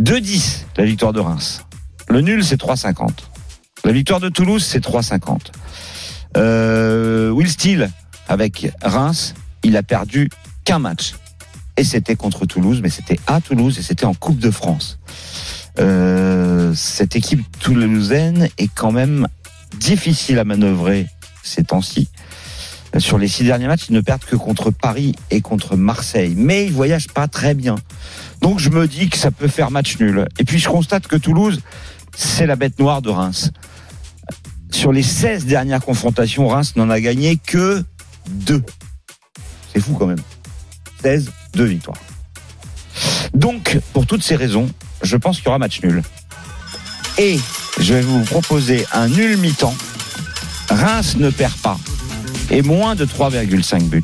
2-10, 0.01 0.65
la 0.77 0.85
victoire 0.85 1.13
de 1.13 1.19
Reims. 1.19 1.63
Le 2.09 2.21
nul, 2.21 2.43
c'est 2.43 2.59
3,50. 2.59 3.09
La 3.85 3.91
victoire 3.91 4.19
de 4.19 4.29
Toulouse, 4.29 4.63
c'est 4.65 4.83
3,50. 4.83 5.51
Euh, 6.35 7.29
Will 7.29 7.49
Steele, 7.49 7.89
avec 8.27 8.71
Reims, 8.81 9.33
il 9.63 9.77
a 9.77 9.83
perdu 9.83 10.29
qu'un 10.65 10.79
match. 10.79 11.15
Et 11.77 11.83
c'était 11.83 12.15
contre 12.15 12.45
Toulouse, 12.45 12.79
mais 12.81 12.89
c'était 12.89 13.19
à 13.27 13.39
Toulouse 13.39 13.77
et 13.77 13.83
c'était 13.83 14.05
en 14.05 14.13
Coupe 14.13 14.39
de 14.39 14.51
France. 14.51 14.99
Euh, 15.79 16.73
cette 16.75 17.15
équipe 17.15 17.45
toulousaine 17.59 18.49
est 18.57 18.69
quand 18.73 18.91
même 18.91 19.27
difficile 19.79 20.39
à 20.39 20.43
manœuvrer 20.43 21.07
ces 21.43 21.63
temps-ci. 21.63 22.09
Sur 22.97 23.19
les 23.19 23.27
six 23.27 23.43
derniers 23.43 23.67
matchs, 23.67 23.89
ils 23.89 23.93
ne 23.93 24.01
perdent 24.01 24.23
que 24.23 24.35
contre 24.35 24.71
Paris 24.71 25.13
et 25.29 25.41
contre 25.41 25.75
Marseille. 25.75 26.33
Mais 26.35 26.65
ils 26.65 26.71
voyagent 26.71 27.09
pas 27.09 27.27
très 27.27 27.53
bien. 27.53 27.75
Donc 28.41 28.59
je 28.59 28.69
me 28.69 28.87
dis 28.87 29.09
que 29.09 29.17
ça 29.17 29.29
peut 29.29 29.47
faire 29.47 29.69
match 29.69 29.99
nul. 29.99 30.25
Et 30.39 30.43
puis 30.45 30.57
je 30.57 30.67
constate 30.67 31.07
que 31.07 31.15
Toulouse, 31.15 31.61
c'est 32.15 32.47
la 32.47 32.55
bête 32.55 32.79
noire 32.79 33.01
de 33.01 33.09
Reims. 33.09 33.51
Sur 34.71 34.91
les 34.91 35.03
16 35.03 35.45
dernières 35.45 35.83
confrontations, 35.83 36.47
Reims 36.47 36.75
n'en 36.75 36.89
a 36.89 36.99
gagné 36.99 37.37
que 37.37 37.83
deux. 38.29 38.63
C'est 39.73 39.81
fou 39.81 39.93
quand 39.93 40.07
même. 40.07 40.21
16, 41.01 41.31
deux 41.53 41.65
victoires. 41.65 41.97
Donc, 43.33 43.79
pour 43.93 44.05
toutes 44.07 44.23
ces 44.23 44.35
raisons, 44.35 44.69
je 45.03 45.15
pense 45.17 45.37
qu'il 45.37 45.45
y 45.45 45.49
aura 45.49 45.59
match 45.59 45.81
nul. 45.83 46.01
Et 47.19 47.39
je 47.79 47.93
vais 47.93 48.01
vous 48.01 48.23
proposer 48.23 48.85
un 48.93 49.07
nul 49.07 49.37
mi-temps. 49.37 49.75
Reims 50.69 51.15
ne 51.17 51.29
perd 51.29 51.53
pas. 51.55 51.77
Et 52.49 52.61
moins 52.61 52.95
de 52.95 53.05
3,5 53.05 53.83
buts. 53.83 54.01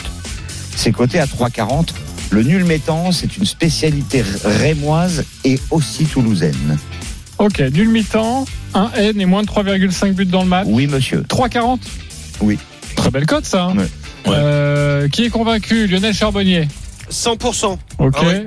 C'est 0.76 0.92
coté 0.92 1.20
à 1.20 1.26
3,40. 1.26 1.90
Le 2.32 2.44
nul 2.44 2.64
mi-temps, 2.66 3.12
c'est 3.12 3.38
une 3.38 3.46
spécialité 3.46 4.24
rémoise 4.44 5.24
et 5.44 5.60
aussi 5.72 6.06
toulousaine. 6.06 6.78
Ok, 7.38 7.60
nul 7.60 7.90
mi-temps, 7.90 8.46
1 8.74 8.92
N 8.96 9.22
et 9.22 9.26
moins 9.26 9.44
de 9.44 9.48
3,5 9.48 10.14
buts 10.14 10.26
dans 10.26 10.44
le 10.44 10.50
match. 10.50 10.68
Oui, 10.70 10.88
monsieur. 10.88 11.22
3,40 11.22 11.80
Oui. 12.42 12.58
Très 12.96 13.10
belle 13.12 13.26
cote 13.26 13.46
ça. 13.46 13.66
hein? 13.66 13.76
Ouais. 14.26 14.32
Euh, 14.38 15.08
qui 15.10 15.26
est 15.26 15.30
convaincu 15.30 15.88
Lionel 15.88 16.14
Charbonnier. 16.14 16.68
100%. 17.10 17.78
Ok. 18.00 18.14
Ah 18.18 18.24
ouais. 18.26 18.46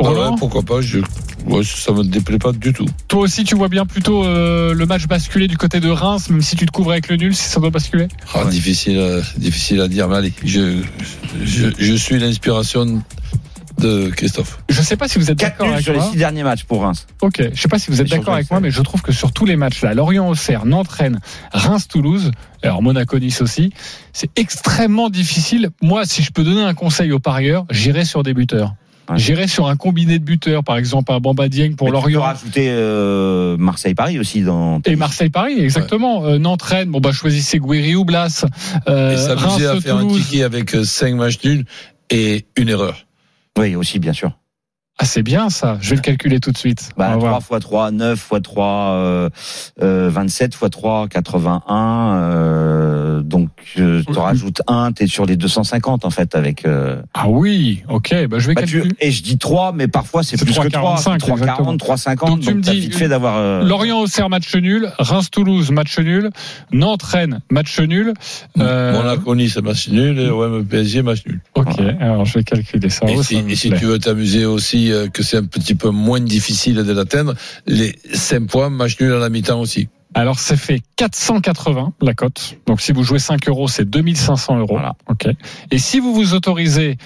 Ah 0.00 0.12
ouais, 0.12 0.36
pourquoi 0.38 0.62
pas 0.62 0.80
je, 0.80 1.00
ouais, 1.46 1.62
Ça 1.64 1.92
me 1.92 2.04
déplaît 2.04 2.38
pas 2.38 2.52
du 2.52 2.72
tout. 2.72 2.86
toi 3.08 3.22
aussi 3.22 3.42
tu 3.42 3.56
vois 3.56 3.68
bien 3.68 3.84
plutôt 3.84 4.24
euh, 4.24 4.72
le 4.72 4.86
match 4.86 5.06
basculer 5.08 5.48
du 5.48 5.56
côté 5.56 5.80
de 5.80 5.90
Reims, 5.90 6.30
même 6.30 6.40
si 6.40 6.54
tu 6.54 6.66
te 6.66 6.70
couvres 6.70 6.92
avec 6.92 7.08
le 7.08 7.16
nul, 7.16 7.34
si 7.34 7.44
ça 7.48 7.58
doit 7.58 7.70
basculer. 7.70 8.06
Ah, 8.32 8.44
difficile, 8.44 8.98
à- 9.00 9.38
difficile 9.40 9.80
à 9.80 9.88
dire, 9.88 10.06
mais 10.08 10.16
allez, 10.16 10.32
je, 10.44 10.82
je, 11.42 11.66
je 11.76 11.94
suis 11.94 12.16
l'inspiration 12.20 13.02
de 13.78 14.10
Christophe. 14.10 14.58
Je 14.68 14.82
sais 14.82 14.96
pas 14.96 15.08
si 15.08 15.18
vous 15.18 15.30
êtes 15.30 15.38
4 15.38 15.50
d'accord 15.52 15.66
nuls 15.66 15.72
avec 15.74 15.84
sur 15.84 15.92
les 15.92 15.98
moi. 16.00 16.08
6 16.10 16.16
derniers 16.18 16.42
matchs 16.42 16.64
pour 16.64 16.82
Reims. 16.82 17.06
Ok, 17.22 17.42
je 17.52 17.60
sais 17.60 17.68
pas 17.68 17.78
si 17.78 17.90
vous 17.90 18.00
êtes 18.00 18.08
d'accord 18.08 18.34
avec 18.34 18.50
moi, 18.50 18.60
mais 18.60 18.70
je 18.70 18.82
trouve 18.82 19.02
que 19.02 19.12
sur 19.12 19.32
tous 19.32 19.46
les 19.46 19.56
matchs 19.56 19.82
là, 19.82 19.94
Lorient-Auxerre, 19.94 20.66
Nantes-Rennes, 20.66 21.20
Reims-Toulouse, 21.52 22.30
alors 22.62 22.82
Monaco-Nice 22.82 23.40
aussi, 23.42 23.72
c'est 24.12 24.30
extrêmement 24.36 25.10
difficile. 25.10 25.70
Moi, 25.82 26.04
si 26.04 26.22
je 26.22 26.32
peux 26.32 26.44
donner 26.44 26.62
un 26.62 26.74
conseil 26.74 27.12
aux 27.12 27.18
parieurs, 27.20 27.64
j'irai 27.70 28.04
sur 28.04 28.22
des 28.22 28.34
buteurs. 28.34 28.74
Ouais. 29.10 29.16
J'irai 29.16 29.46
sur 29.48 29.68
un 29.68 29.76
combiné 29.76 30.18
de 30.18 30.24
buteurs, 30.24 30.62
par 30.62 30.76
exemple 30.76 31.12
un 31.12 31.18
Bamba 31.18 31.48
Dieng 31.48 31.76
pour 31.76 31.86
Mais 31.86 31.92
tu 31.98 32.04
peux 32.04 32.10
Lorient. 32.12 32.20
rajouter 32.20 32.66
euh, 32.68 33.56
Marseille-Paris 33.56 34.18
aussi 34.18 34.42
dans. 34.42 34.82
Et 34.84 34.96
Marseille-Paris, 34.96 35.58
exactement. 35.60 36.26
Euh, 36.26 36.38
Nantes-Rennes, 36.38 36.90
bon 36.90 37.00
bah 37.00 37.12
choisissez 37.12 37.58
Guéry 37.58 37.94
ou 37.94 38.04
Blas. 38.04 38.44
Euh, 38.86 39.14
Et 39.14 39.16
s'amuser 39.16 39.66
à 39.66 39.80
faire 39.80 39.96
un 39.96 40.06
ticket 40.08 40.42
avec 40.42 40.76
5 40.84 41.14
matchs 41.14 41.38
nuls 41.42 41.64
et 42.10 42.44
une 42.56 42.68
erreur. 42.68 43.06
Oui, 43.58 43.74
aussi, 43.74 43.98
bien 43.98 44.12
sûr. 44.12 44.30
Ah, 45.00 45.04
c'est 45.04 45.22
bien 45.22 45.48
ça. 45.48 45.78
Je 45.80 45.90
vais 45.90 45.96
le 45.96 46.02
calculer 46.02 46.40
tout 46.40 46.50
de 46.50 46.58
suite. 46.58 46.90
Bah, 46.96 47.10
va 47.10 47.16
3 47.18 47.28
voir. 47.28 47.40
x 47.52 47.60
3, 47.66 47.90
9 47.92 48.28
x 48.32 48.42
3, 48.42 48.66
euh, 48.66 49.30
euh, 49.80 50.10
27 50.12 50.54
x 50.60 50.70
3, 50.70 51.06
81. 51.08 52.16
Euh, 52.16 53.22
donc, 53.22 53.48
euh, 53.78 54.02
tu 54.04 54.10
Oui. 54.12 54.18
rajoutes 54.18 54.62
1, 54.66 54.92
tu 54.92 55.04
es 55.04 55.06
sur 55.06 55.24
les 55.24 55.36
250 55.36 56.04
en 56.04 56.10
fait 56.10 56.34
avec. 56.34 56.66
Euh, 56.66 57.00
Ah 57.14 57.28
oui, 57.28 57.84
ok, 57.88 58.26
bah, 58.28 58.38
je 58.40 58.48
vais 58.48 58.54
bah, 58.54 58.62
tu- 58.62 58.72
calculer. 58.80 58.94
et 59.00 59.10
je 59.12 59.22
dis 59.22 59.38
3, 59.38 59.72
mais 59.72 59.86
parfois 59.86 60.22
c'est 60.24 60.36
plus 60.36 60.46
que 60.58 60.68
3. 60.68 60.96
3,45, 60.96 61.18
3, 61.18 61.18
40, 61.18 61.38
exactement. 61.42 61.76
3, 61.76 61.96
50. 61.96 62.28
Donc, 62.30 62.38
Donc, 62.40 62.48
tu 62.48 62.54
me 62.54 62.60
dis- 62.60 62.80
vite 62.80 62.94
fait 62.96 63.08
d'avoir. 63.08 63.36
euh, 63.36 63.62
Lorient-Auxerre, 63.64 64.28
match 64.28 64.52
nul. 64.56 64.90
Reims-Toulouse, 64.98 65.70
match 65.70 65.96
nul. 66.00 66.30
Nantes-Rennes, 66.72 67.40
match 67.50 67.78
nul. 67.80 68.14
Euh, 68.58 68.92
Monaco 69.00 69.34
Nice, 69.36 69.56
match 69.58 69.88
nul. 69.90 70.18
Et 70.18 70.28
OM 70.30 70.64
PSG, 70.64 71.02
match 71.02 71.24
nul. 71.26 71.40
Ok, 71.54 71.78
alors 72.00 72.24
je 72.24 72.34
vais 72.34 72.44
calculer 72.44 72.88
ça. 72.90 73.06
Et 73.08 73.14
Oh, 73.16 73.22
si, 73.22 73.36
ça 73.36 73.42
me 73.42 73.50
et 73.50 73.54
si 73.54 73.70
tu 73.70 73.84
veux 73.84 73.98
t'amuser 73.98 74.44
aussi, 74.44 74.87
euh, 74.92 75.08
que 75.08 75.22
c'est 75.22 75.36
un 75.36 75.44
petit 75.44 75.74
peu 75.74 75.90
moins 75.90 76.20
difficile 76.20 76.76
de 76.76 76.92
l'atteindre, 76.92 77.34
les 77.66 77.98
5 78.12 78.46
points, 78.46 78.70
match 78.70 78.98
nul 79.00 79.12
à 79.12 79.18
la 79.18 79.28
mi-temps 79.28 79.60
aussi. 79.60 79.88
Alors, 80.14 80.38
c'est 80.38 80.56
fait 80.56 80.80
480 80.96 81.92
la 82.00 82.14
cote. 82.14 82.56
Donc, 82.66 82.80
si 82.80 82.92
vous 82.92 83.02
jouez 83.02 83.18
5 83.18 83.46
euros, 83.48 83.68
c'est 83.68 83.88
2500 83.88 84.58
euros. 84.58 84.74
Voilà. 84.74 84.94
Ok. 85.08 85.28
Et 85.70 85.78
si 85.78 86.00
vous 86.00 86.14
vous 86.14 86.34
autorisez 86.34 86.96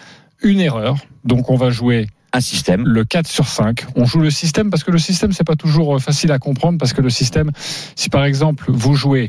une 0.42 0.60
erreur, 0.60 0.96
donc 1.24 1.50
on 1.50 1.56
va 1.56 1.70
jouer 1.70 2.08
un 2.32 2.40
système. 2.40 2.86
le 2.86 3.04
4 3.04 3.26
sur 3.26 3.48
5. 3.48 3.84
On 3.96 4.04
joue 4.04 4.20
le 4.20 4.30
système 4.30 4.70
parce 4.70 4.84
que 4.84 4.90
le 4.90 4.98
système, 4.98 5.32
c'est 5.32 5.44
pas 5.44 5.56
toujours 5.56 5.96
euh, 5.96 5.98
facile 5.98 6.32
à 6.32 6.38
comprendre 6.38 6.78
parce 6.78 6.92
que 6.92 7.02
le 7.02 7.10
système, 7.10 7.50
si 7.96 8.08
par 8.08 8.24
exemple 8.24 8.64
vous 8.68 8.94
jouez 8.94 9.28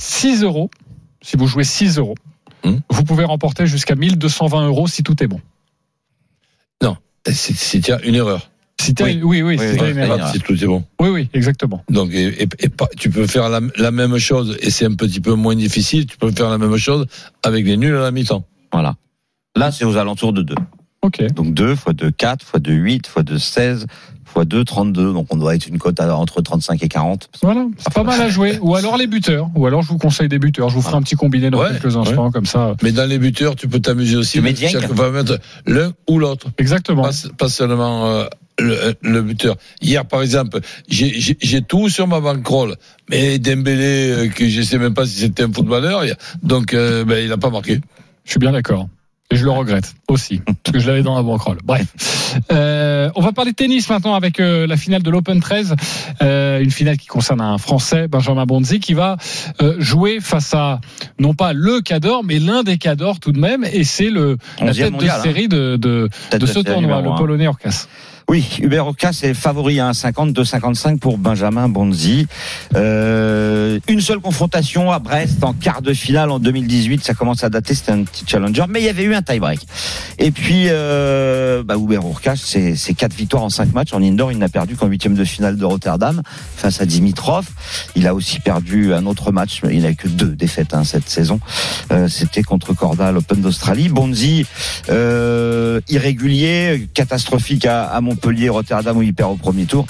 6 0.00 0.42
euros, 0.42 0.70
si 1.22 1.36
vous 1.36 1.46
jouez 1.46 1.64
6 1.64 1.98
euros, 1.98 2.16
Hum. 2.62 2.80
vous 2.90 3.04
pouvez 3.04 3.24
remporter 3.24 3.66
jusqu'à 3.66 3.94
1220 3.94 4.66
euros 4.66 4.86
si 4.86 5.02
tout 5.02 5.22
est 5.22 5.26
bon. 5.26 5.40
Et 6.82 6.86
C'est 7.26 7.54
c'est 7.54 7.88
une 8.04 8.14
erreur. 8.14 8.50
Si 8.80 8.94
t'as- 8.94 9.04
Oui. 9.04 9.20
oui, 9.22 9.42
oui, 9.42 9.56
Oui, 9.58 9.58
si 9.58 9.74
oui, 9.74 9.78
oui, 9.82 9.90
une 9.90 9.98
erreur. 9.98 10.18
erreur. 10.18 10.32
Si 10.32 10.40
tout 10.40 10.54
est 10.54 10.66
bon. 10.66 10.82
Oui, 11.00 11.10
oui, 11.10 11.28
exactement. 11.34 11.84
Donc, 11.90 12.12
et, 12.14 12.42
et- 12.42 12.48
et 12.60 12.68
pas- 12.70 12.88
tu 12.96 13.10
peux 13.10 13.26
faire 13.26 13.50
la, 13.50 13.60
la 13.76 13.90
même 13.90 14.16
chose, 14.16 14.56
et 14.62 14.70
c'est 14.70 14.86
un 14.86 14.94
petit 14.94 15.20
peu 15.20 15.34
moins 15.34 15.54
difficile, 15.54 16.06
tu 16.06 16.16
peux 16.16 16.30
faire 16.30 16.48
la 16.48 16.56
même 16.56 16.76
chose 16.78 17.06
avec 17.42 17.66
les 17.66 17.76
nuls 17.76 17.94
à 17.94 18.00
la 18.00 18.10
mi-temps. 18.10 18.44
Voilà. 18.72 18.96
Là, 19.54 19.70
c'est 19.70 19.84
aux 19.84 19.96
alentours 19.98 20.32
de 20.32 20.42
2. 20.42 20.54
Ok. 21.02 21.22
Donc 21.34 21.52
2 21.52 21.72
x 21.74 21.82
2, 21.94 22.10
4 22.10 22.46
x 22.54 22.60
2, 22.62 22.72
8 22.72 23.06
x 23.06 23.24
2, 23.24 23.38
16 23.38 23.86
x 24.36 24.46
2, 24.46 24.64
32. 24.64 25.12
Donc 25.12 25.26
on 25.30 25.36
doit 25.36 25.54
être 25.54 25.66
une 25.66 25.78
cote 25.78 26.00
entre 26.00 26.40
35 26.40 26.82
et 26.82 26.88
40. 26.88 27.28
Voilà, 27.42 27.66
c'est 27.78 27.92
pas 27.92 28.02
mal 28.04 28.20
à 28.20 28.28
jouer. 28.28 28.58
Ou 28.60 28.74
alors 28.76 28.96
les 28.96 29.06
buteurs. 29.06 29.48
Ou 29.54 29.66
alors 29.66 29.82
je 29.82 29.88
vous 29.88 29.98
conseille 29.98 30.28
des 30.28 30.38
buteurs. 30.38 30.68
Je 30.70 30.74
vous 30.74 30.82
ferai 30.82 30.96
un 30.96 31.02
petit 31.02 31.16
combiné 31.16 31.50
dans 31.50 31.60
Ouais, 31.60 31.70
quelques 31.80 31.96
instants, 31.96 32.30
comme 32.30 32.46
ça. 32.46 32.74
Mais 32.82 32.92
dans 32.92 33.08
les 33.08 33.18
buteurs, 33.18 33.56
tu 33.56 33.68
peux 33.68 33.80
t'amuser 33.80 34.16
aussi. 34.16 34.32
Tu 34.38 34.40
mets 34.42 34.54
Chaque 34.54 34.92
fois 34.94 35.10
mettre 35.10 35.38
l'un 35.66 35.92
ou 36.08 36.18
l'autre. 36.18 36.48
Exactement. 36.58 37.02
Pas, 37.02 37.10
pas 37.38 37.48
seulement 37.48 38.06
euh, 38.06 38.24
le, 38.58 38.94
le 39.02 39.22
buteur. 39.22 39.56
Hier, 39.80 40.04
par 40.06 40.22
exemple, 40.22 40.60
j'ai- 40.88 41.62
tout 41.62 41.88
sur 41.88 42.06
ma 42.06 42.20
bankroll. 42.20 42.76
Mais 43.08 43.38
Dembélé, 43.38 44.10
euh, 44.10 44.28
que 44.28 44.48
je 44.48 44.62
sais 44.62 44.78
même 44.78 44.94
pas 44.94 45.06
si 45.06 45.16
c'était 45.18 45.42
un 45.44 45.52
footballeur, 45.52 46.02
donc 46.42 46.74
euh, 46.74 47.04
ben, 47.04 47.24
il 47.24 47.32
a 47.32 47.36
pas 47.38 47.50
marqué. 47.50 47.80
Je 48.24 48.30
suis 48.30 48.40
bien 48.40 48.52
d'accord. 48.52 48.88
Et 49.32 49.36
je 49.36 49.44
le 49.44 49.52
regrette 49.52 49.94
aussi, 50.08 50.40
parce 50.44 50.72
que 50.72 50.80
je 50.80 50.88
l'avais 50.88 51.02
dans 51.02 51.14
la 51.14 51.22
banquerolle. 51.22 51.58
Bref. 51.64 51.86
Euh, 52.52 53.10
on 53.14 53.20
va 53.20 53.32
parler 53.32 53.52
de 53.52 53.56
tennis 53.56 53.88
maintenant 53.88 54.14
avec 54.14 54.40
euh, 54.40 54.66
la 54.66 54.76
finale 54.76 55.02
de 55.02 55.10
l'Open 55.10 55.40
13. 55.40 55.76
Euh, 56.20 56.60
une 56.60 56.70
finale 56.70 56.96
qui 56.96 57.06
concerne 57.06 57.40
un 57.40 57.56
Français, 57.58 58.08
Benjamin 58.08 58.44
Bonzi, 58.44 58.80
qui 58.80 58.94
va 58.94 59.18
euh, 59.62 59.76
jouer 59.78 60.18
face 60.20 60.52
à, 60.54 60.80
non 61.20 61.34
pas 61.34 61.52
le 61.52 61.80
Cador, 61.80 62.24
mais 62.24 62.40
l'un 62.40 62.64
des 62.64 62.76
Cadors 62.76 63.20
tout 63.20 63.30
de 63.30 63.38
même. 63.38 63.64
Et 63.72 63.84
c'est 63.84 64.10
le 64.10 64.36
la 64.60 64.72
11e 64.72 64.76
tête 64.76 64.92
mondial, 64.92 65.16
de 65.16 65.20
hein. 65.20 65.22
série 65.22 65.48
de, 65.48 65.76
de, 65.76 66.08
de 66.32 66.38
de 66.38 66.46
ce 66.46 66.58
tournoi, 66.58 67.00
le. 67.00 67.10
Polonais 67.16 67.46
Orcas. 67.46 67.86
Oui, 68.30 68.60
Hubert 68.62 68.86
Ocas 68.86 69.22
est 69.24 69.34
favori 69.34 69.80
à 69.80 69.90
1,50, 69.90 70.32
2,55 70.32 71.00
pour 71.00 71.18
Benjamin 71.18 71.68
Bonzi. 71.68 72.28
Euh, 72.76 73.80
une 73.88 74.00
seule 74.00 74.20
confrontation 74.20 74.92
à 74.92 75.00
Brest 75.00 75.42
en 75.42 75.52
quart 75.52 75.82
de 75.82 75.92
finale 75.92 76.30
en 76.30 76.38
2018. 76.38 77.02
Ça 77.02 77.14
commence 77.14 77.42
à 77.42 77.50
dater, 77.50 77.74
c'était 77.74 77.90
un 77.90 78.04
petit 78.04 78.22
challenger, 78.24 78.66
mais 78.68 78.82
il 78.82 78.84
y 78.84 78.88
avait 78.88 79.02
eu 79.02 79.14
un 79.16 79.22
tie-break. 79.22 79.58
Et 80.20 80.30
puis, 80.30 80.66
euh, 80.68 81.64
bah, 81.64 81.74
Hubert 81.74 82.02
c'est 82.36 82.76
c'est 82.76 82.94
quatre 82.94 83.14
victoires 83.14 83.42
en 83.42 83.48
cinq 83.48 83.72
matchs. 83.72 83.92
En 83.94 84.00
indoor, 84.00 84.30
il 84.30 84.38
n'a 84.38 84.48
perdu 84.48 84.76
qu'en 84.76 84.86
huitième 84.86 85.14
de 85.14 85.24
finale 85.24 85.56
de 85.56 85.64
Rotterdam 85.64 86.22
face 86.56 86.80
à 86.80 86.86
Dimitrov. 86.86 87.48
Il 87.96 88.06
a 88.06 88.14
aussi 88.14 88.38
perdu 88.38 88.94
un 88.94 89.06
autre 89.06 89.32
match, 89.32 89.62
il 89.68 89.82
n'a 89.82 89.94
que 89.94 90.06
deux 90.06 90.36
défaites 90.36 90.72
hein, 90.72 90.84
cette 90.84 91.08
saison. 91.08 91.40
Euh, 91.90 92.06
C'était 92.06 92.44
contre 92.44 92.74
Corda 92.74 93.10
l'Open 93.10 93.40
d'Australie. 93.40 93.88
Bonzi, 93.88 94.46
euh, 94.88 95.80
irrégulier, 95.88 96.88
catastrophique 96.94 97.66
à, 97.66 97.86
à 97.86 98.00
Montpellier, 98.00 98.19
Rotterdam 98.48 98.96
où 98.96 99.02
il 99.02 99.14
perd 99.14 99.32
au 99.32 99.36
premier 99.36 99.66
tour. 99.66 99.86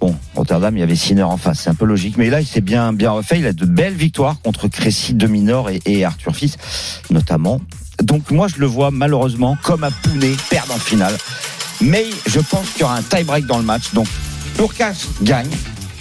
Bon, 0.00 0.16
Rotterdam, 0.34 0.76
il 0.76 0.80
y 0.80 0.82
avait 0.82 0.96
Sinner 0.96 1.22
en 1.22 1.36
face, 1.36 1.60
c'est 1.60 1.70
un 1.70 1.74
peu 1.74 1.84
logique. 1.84 2.16
Mais 2.16 2.28
là, 2.28 2.40
il 2.40 2.46
s'est 2.46 2.60
bien, 2.60 2.92
bien 2.92 3.12
refait. 3.12 3.38
Il 3.38 3.46
a 3.46 3.52
de 3.52 3.64
belles 3.64 3.94
victoires 3.94 4.40
contre 4.42 4.66
Crécy, 4.66 5.14
Dominor 5.14 5.70
et, 5.84 6.04
Arthur 6.04 6.34
Fils, 6.34 6.56
notamment. 7.10 7.60
Donc 8.02 8.32
moi, 8.32 8.48
je 8.48 8.58
le 8.58 8.66
vois 8.66 8.90
malheureusement 8.90 9.56
comme 9.62 9.84
à 9.84 9.90
Pounet 9.90 10.32
perdre 10.50 10.74
en 10.74 10.78
finale. 10.78 11.16
Mais 11.80 12.06
je 12.26 12.40
pense 12.40 12.70
qu'il 12.70 12.80
y 12.80 12.84
aura 12.84 12.96
un 12.96 13.02
tie-break 13.02 13.46
dans 13.46 13.58
le 13.58 13.64
match. 13.64 13.92
Donc 13.92 14.08
Urkach 14.58 15.06
gagne 15.22 15.50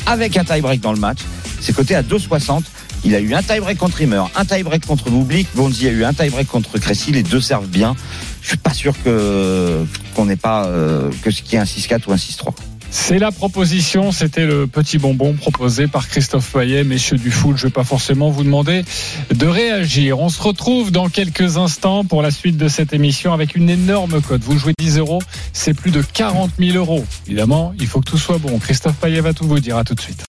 avec 0.08 0.36
un 0.36 0.44
tie-break 0.44 0.82
dans 0.82 0.94
le 0.94 1.00
match. 1.00 1.20
C'est 1.60 1.76
coté 1.76 1.94
à 1.94 2.02
2,60. 2.02 2.64
Il 3.04 3.16
a 3.16 3.20
eu 3.20 3.34
un 3.34 3.42
tie-break 3.42 3.78
contre 3.78 3.98
Rimmer, 3.98 4.24
un 4.36 4.46
tie-break 4.46 4.86
contre 4.86 5.10
Bublik. 5.10 5.48
Bonzi 5.56 5.88
a 5.88 5.92
eu 5.92 6.04
un 6.04 6.14
tie-break 6.14 6.48
contre 6.48 6.78
Crécy. 6.78 7.12
Les 7.12 7.24
deux 7.24 7.42
servent 7.42 7.68
bien. 7.68 7.96
Je 8.42 8.50
suis 8.50 8.58
pas 8.58 8.74
sûr 8.74 8.94
que 9.04 9.86
qu'on 10.16 10.26
n'ait 10.26 10.36
pas 10.36 10.66
euh, 10.66 11.10
que 11.24 11.32
ce 11.32 11.42
qui 11.42 11.56
est 11.56 11.60
un 11.60 11.64
6-4 11.64 12.02
ou 12.08 12.12
un 12.12 12.16
6-3. 12.16 12.54
C'est 12.94 13.20
la 13.20 13.32
proposition, 13.32 14.12
c'était 14.12 14.46
le 14.46 14.68
petit 14.68 14.98
bonbon 14.98 15.34
proposé 15.34 15.88
par 15.88 16.10
Christophe 16.10 16.52
Payet, 16.52 16.84
messieurs 16.84 17.18
du 17.18 17.32
foot. 17.32 17.56
Je 17.56 17.68
vais 17.68 17.72
pas 17.72 17.86
forcément 17.86 18.30
vous 18.30 18.44
demander 18.44 18.84
de 19.34 19.48
réagir. 19.48 20.20
On 20.20 20.28
se 20.28 20.42
retrouve 20.42 20.92
dans 20.92 21.08
quelques 21.08 21.56
instants 21.56 22.04
pour 22.04 22.22
la 22.22 22.32
suite 22.32 22.58
de 22.58 22.68
cette 22.68 22.92
émission 22.92 23.32
avec 23.32 23.56
une 23.56 23.70
énorme 23.70 24.22
cote. 24.22 24.42
Vous 24.44 24.58
jouez 24.58 24.74
10 24.78 24.98
euros, 24.98 25.22
c'est 25.54 25.74
plus 25.74 25.92
de 25.92 26.02
40 26.02 26.52
000 26.60 26.78
euros. 26.78 27.06
Évidemment, 27.28 27.74
il 27.80 27.88
faut 27.88 28.02
que 28.02 28.10
tout 28.10 28.18
soit 28.18 28.40
bon. 28.40 28.60
Christophe 28.60 28.98
Payet 28.98 29.22
va 29.22 29.34
tout 29.34 29.48
vous 29.48 29.60
dire. 29.60 29.78
À 29.78 29.86
tout 29.86 29.96
de 29.96 30.02
suite. 30.02 30.26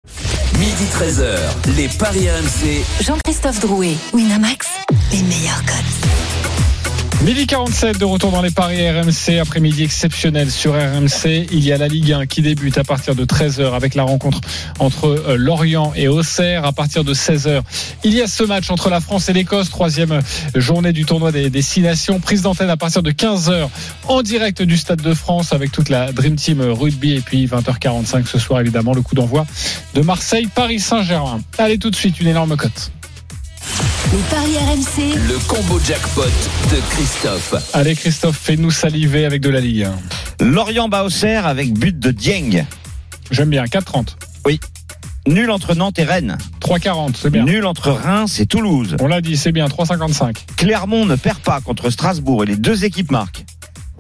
Midi 0.59 0.86
13h, 0.93 1.76
les 1.76 1.88
Paris 1.88 2.30
RMC. 2.30 3.03
Jean-Christophe 3.03 3.59
Drouet, 3.59 3.95
Winamax, 4.14 4.68
les 5.12 5.24
meilleurs 5.24 5.66
codes. 5.66 6.31
Midi 7.24 7.46
47 7.46 8.00
de 8.00 8.06
retour 8.06 8.32
dans 8.32 8.42
les 8.42 8.50
paris 8.50 8.90
RMC, 8.90 9.38
après-midi 9.40 9.84
exceptionnel 9.84 10.50
sur 10.50 10.74
RMC. 10.74 11.46
Il 11.52 11.64
y 11.64 11.72
a 11.72 11.78
la 11.78 11.88
Ligue 11.88 12.14
1 12.14 12.26
qui 12.26 12.42
débute 12.42 12.80
à 12.80 12.84
partir 12.84 13.14
de 13.14 13.26
13h 13.26 13.76
avec 13.76 13.94
la 13.94 14.02
rencontre 14.02 14.42
entre 14.80 15.06
euh, 15.06 15.38
Lorient 15.38 15.94
et 15.96 16.08
Auxerre. 16.08 16.66
À 16.66 16.72
partir 16.72 17.04
de 17.04 17.14
16h, 17.14 17.62
il 18.04 18.16
y 18.16 18.24
a 18.24 18.28
ce 18.28 18.44
match 18.44 18.72
entre 18.72 18.90
la 18.90 19.02
France 19.02 19.30
et 19.30 19.34
l'Écosse, 19.34 19.70
troisième 19.70 20.20
journée 20.56 20.94
du 20.94 21.06
tournoi 21.06 21.32
des, 21.32 21.52
des 21.52 21.62
Six 21.62 21.82
Nations. 21.82 22.20
Prise 22.20 22.42
d'antenne 22.42 22.72
à 22.72 22.78
partir 22.78 23.04
de 23.04 23.12
15h 23.12 23.70
en 24.08 24.24
direct 24.24 24.64
du 24.64 24.76
Stade 24.76 25.04
de 25.04 25.14
France 25.14 25.54
avec 25.54 25.72
toute 25.72 25.90
la 25.90 26.12
Dream 26.12 26.36
Team 26.36 26.60
rugby. 26.60 27.18
Et 27.18 27.22
puis 27.22 27.46
20h45 27.46 28.26
ce 28.26 28.40
soir, 28.40 28.62
évidemment, 28.62 28.96
le 28.96 29.04
coup 29.04 29.14
d'envoi 29.14 29.46
de 29.94 30.02
Marseille-Paris 30.02 30.80
Saint-Germain. 30.80 31.40
Allez 31.60 31.78
tout 31.78 31.92
de 31.92 31.96
suite, 31.96 32.20
une 32.20 32.30
énorme 32.30 32.58
cote. 32.58 32.92
Les 34.10 34.18
paris 34.30 34.58
RMC, 34.58 35.16
Le 35.30 35.47
combo 35.47 35.80
jackpot 35.80 36.24
de 36.24 36.82
Christophe. 36.89 37.56
Allez 37.74 37.95
Christophe, 37.95 38.38
fais-nous 38.38 38.72
saliver 38.72 39.26
avec 39.26 39.41
de 39.41 39.49
la 39.49 39.62
Ligue 39.62 39.88
1. 40.39 40.45
Lorient 40.45 40.89
bat 40.89 41.06
avec 41.43 41.74
but 41.74 41.97
de 41.97 42.12
Dieng. 42.12 42.66
J'aime 43.30 43.49
bien, 43.49 43.64
4,30. 43.64 44.16
Nul 45.28 45.52
entre 45.52 45.76
Nantes 45.76 45.99
et 45.99 46.04
Rennes. 46.04 46.38
3,40, 46.60 47.16
c'est 47.16 47.30
bien. 47.30 47.45
Nul 47.45 47.66
entre 47.66 47.91
Reims 47.91 48.39
et 48.39 48.47
Toulouse. 48.47 48.97
On 48.99 49.08
l'a 49.08 49.22
dit, 49.22 49.38
c'est 49.38 49.52
bien, 49.52 49.68
3,55. 49.68 50.36
Clermont 50.58 51.06
ne 51.06 51.16
perd 51.16 51.38
pas 51.39 51.62
contre 51.62 51.89
Strasbourg 51.89 52.43
et 52.43 52.47
les 52.47 52.58
deux 52.58 52.84
équipes 52.84 53.12
marquent. 53.12 53.45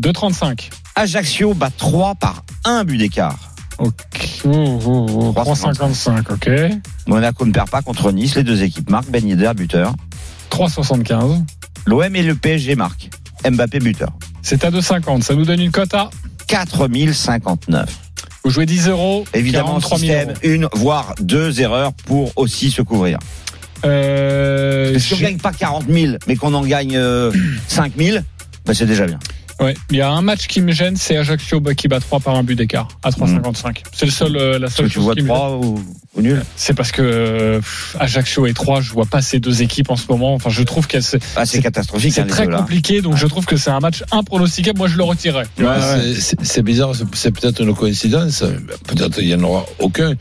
2,35. 0.01 0.69
Ajaccio 0.95 1.53
bat 1.53 1.69
3 1.69 2.15
par 2.15 2.43
un 2.65 2.83
but 2.83 2.97
d'écart. 2.97 3.50
Ok. 3.77 4.41
Oh, 4.45 4.79
oh, 4.85 5.33
oh, 5.35 5.41
3,55, 5.43 6.33
ok. 6.33 6.49
Monaco 7.07 7.45
ne 7.45 7.51
perd 7.51 7.69
pas 7.69 7.81
contre 7.81 8.11
Nice, 8.11 8.35
les 8.35 8.43
deux 8.43 8.61
équipes 8.63 8.89
marquent. 8.89 9.09
Ben 9.09 9.27
Yedder, 9.27 9.51
buteur. 9.55 9.93
3,75. 10.51 11.43
L'OM 11.87 12.15
et 12.15 12.21
le 12.23 12.35
PSG 12.35 12.75
marquent. 12.75 13.09
Mbappé 13.49 13.79
buteur. 13.79 14.11
C'est 14.43 14.63
à 14.65 14.71
2,50. 14.71 15.21
Ça 15.23 15.33
nous 15.35 15.45
donne 15.45 15.61
une 15.61 15.71
cote 15.71 15.93
à 15.93 16.09
4059. 16.47 17.89
Vous 18.43 18.49
jouez 18.49 18.65
10 18.65 18.87
euros. 18.89 19.23
Évidemment, 19.33 19.79
43 19.79 19.97
000 19.99 20.11
système, 20.11 20.29
euros. 20.29 20.39
une, 20.43 20.67
voire 20.79 21.13
deux 21.21 21.61
erreurs 21.61 21.93
pour 21.93 22.31
aussi 22.35 22.71
se 22.71 22.81
couvrir. 22.81 23.17
Euh, 23.85 24.97
Si 24.99 25.13
on 25.13 25.17
j'ai- 25.17 25.23
gagne 25.25 25.37
pas 25.37 25.51
40 25.53 25.85
000, 25.89 26.15
mais 26.27 26.35
qu'on 26.35 26.53
en 26.53 26.63
gagne 26.65 26.95
euh, 26.97 27.31
5 27.67 27.93
000, 27.97 28.17
bah 28.65 28.73
c'est 28.75 28.85
déjà 28.85 29.07
bien. 29.07 29.19
Ouais, 29.61 29.75
il 29.91 29.97
y 29.97 30.01
a 30.01 30.09
un 30.09 30.21
match 30.23 30.47
qui 30.47 30.59
me 30.59 30.71
gêne, 30.71 30.95
c'est 30.97 31.15
Ajaccio 31.17 31.61
qui 31.77 31.87
bat 31.87 31.99
3 31.99 32.19
par 32.19 32.35
un 32.35 32.43
but 32.43 32.55
d'écart 32.55 32.87
à 33.03 33.11
3,55. 33.11 33.83
C'est 33.93 34.05
le 34.07 34.11
seul, 34.11 34.35
euh, 34.35 34.57
la 34.57 34.69
seule 34.69 34.87
tu 34.87 34.93
chose 34.95 35.03
vois 35.03 35.13
qui 35.13 35.21
me 35.21 35.27
gêne. 35.27 35.35
3 35.35 35.57
ou, 35.57 35.79
ou 36.15 36.21
nul? 36.21 36.43
C'est 36.55 36.73
parce 36.73 36.91
que 36.91 37.01
euh, 37.03 37.57
pff, 37.59 37.95
Ajaccio 37.99 38.47
et 38.47 38.53
3, 38.53 38.81
je 38.81 38.91
vois 38.91 39.05
pas 39.05 39.21
ces 39.21 39.39
deux 39.39 39.61
équipes 39.61 39.91
en 39.91 39.95
ce 39.95 40.05
moment. 40.09 40.33
Enfin, 40.33 40.49
je 40.49 40.63
trouve 40.63 40.87
qu'elles 40.87 41.03
c'est 41.03 41.19
ah, 41.35 41.45
C'est 41.45 41.61
catastrophique. 41.61 42.11
c'est 42.13 42.21
hein, 42.21 42.27
très 42.27 42.47
compliqué, 42.47 43.01
donc 43.01 43.17
je 43.17 43.27
trouve 43.27 43.45
que 43.45 43.55
c'est 43.55 43.69
un 43.69 43.79
match 43.79 44.03
impronosticable. 44.11 44.79
Moi, 44.79 44.87
je 44.87 44.97
le 44.97 45.03
retirerais. 45.03 45.45
Ouais, 45.59 45.65
c'est- 46.15 46.21
C'est 46.21 46.37
c'est 46.43 46.63
bizarre, 46.63 46.95
c'est- 46.95 47.05
c'est 47.13 47.31
peut-être 47.31 47.61
une 47.61 47.75
coïncidence, 47.75 48.43
peut-être 48.87 49.19
il 49.21 49.27
n'y 49.27 49.35
en 49.35 49.43
aura 49.43 49.65
aucun. 49.79 50.15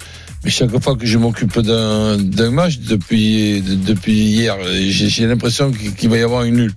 Mais 0.45 0.51
chaque 0.51 0.70
fois 0.82 0.97
que 0.97 1.07
je 1.07 1.16
m'occupe 1.18 1.59
d'un 1.61 2.18
d'un 2.18 2.51
match 2.51 2.78
depuis, 2.78 3.62
de- 3.62 3.74
depuis 3.74 4.12
hier, 4.18 4.57
j'ai 4.88 5.09
j'ai 5.09 5.26
l'impression 5.26 5.70
qu'il 5.70 5.95
qu'il 5.95 6.11
va 6.11 6.18
y 6.18 6.22
avoir 6.22 6.43
une 6.45 6.57
nulle. 6.57 6.74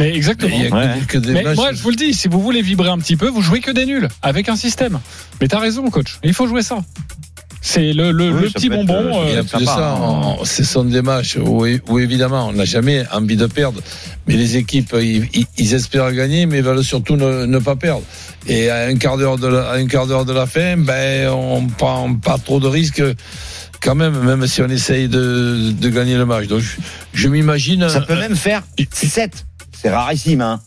Mais 0.00 0.14
exactement. 0.16 0.56
Ouais. 0.56 0.88
que 1.06 1.18
des 1.18 1.32
Mais 1.32 1.42
matchs- 1.44 1.56
moi, 1.56 1.72
je 1.72 1.80
vous 1.82 1.90
le 1.90 1.96
dis, 1.96 2.12
si 2.14 2.26
vous 2.26 2.40
voulez 2.40 2.62
vibrer 2.62 2.88
un 2.88 2.98
petit 2.98 3.16
peu, 3.16 3.28
vous 3.28 3.42
jouez 3.42 3.60
que 3.60 3.70
des 3.70 3.86
nuls 3.86 4.08
avec 4.22 4.48
un 4.48 4.56
système. 4.56 4.98
Mais 5.40 5.46
t'as 5.48 5.60
raison, 5.60 5.88
coach. 5.90 6.18
Il 6.24 6.34
faut 6.34 6.46
jouer 6.48 6.62
ça. 6.62 6.78
C'est 7.62 7.92
le, 7.92 8.10
le, 8.10 8.30
Oui, 8.30 8.40
le 8.44 8.48
ça 8.48 8.54
petit 8.54 8.70
bonbon. 8.70 8.94
euh, 8.94 9.24
Il 9.28 9.32
y 9.32 9.36
euh, 9.36 9.40
a 9.40 9.44
plus 9.44 9.58
de 9.60 9.64
sympa, 9.66 9.74
ça, 9.76 9.98
hein. 10.00 10.36
ce 10.44 10.64
sont 10.64 10.82
des 10.84 11.02
matchs 11.02 11.36
où, 11.36 11.66
où 11.88 11.98
évidemment 11.98 12.48
on 12.48 12.52
n'a 12.54 12.64
jamais 12.64 13.04
envie 13.12 13.36
de 13.36 13.44
perdre, 13.44 13.82
mais 14.26 14.34
les 14.34 14.56
équipes 14.56 14.94
ils, 14.98 15.28
ils- 15.34 15.46
ils 15.58 15.74
espèrent 15.74 16.10
gagner, 16.12 16.46
mais 16.46 16.62
veulent 16.62 16.82
surtout 16.82 17.16
ne, 17.16 17.44
ne 17.44 17.58
pas 17.58 17.76
perdre. 17.76 18.02
Et 18.46 18.70
à 18.70 18.86
un 18.86 18.96
quart 18.96 19.18
d'heure 19.18 19.36
de 19.36 19.46
la, 19.46 19.72
à 19.72 19.74
un 19.76 19.86
quart 19.86 20.06
d'heure 20.06 20.24
de 20.24 20.32
la 20.32 20.46
fin, 20.46 20.78
ben 20.78 21.28
on 21.28 21.66
prend 21.66 22.14
pas 22.14 22.38
trop 22.38 22.60
de 22.60 22.66
risques 22.66 23.02
quand 23.82 23.94
même, 23.94 24.18
même 24.24 24.46
si 24.46 24.62
on 24.62 24.68
essaye 24.70 25.08
de, 25.08 25.70
de 25.70 25.88
gagner 25.90 26.16
le 26.16 26.24
match. 26.24 26.46
Donc 26.46 26.60
je, 26.60 26.76
je 27.12 27.28
m'imagine. 27.28 27.90
Ça 27.90 28.00
peut 28.00 28.18
même 28.18 28.36
faire 28.36 28.62
7. 28.90 29.44
C'est 29.80 29.90
rarissime. 29.90 30.40
Hein. 30.40 30.60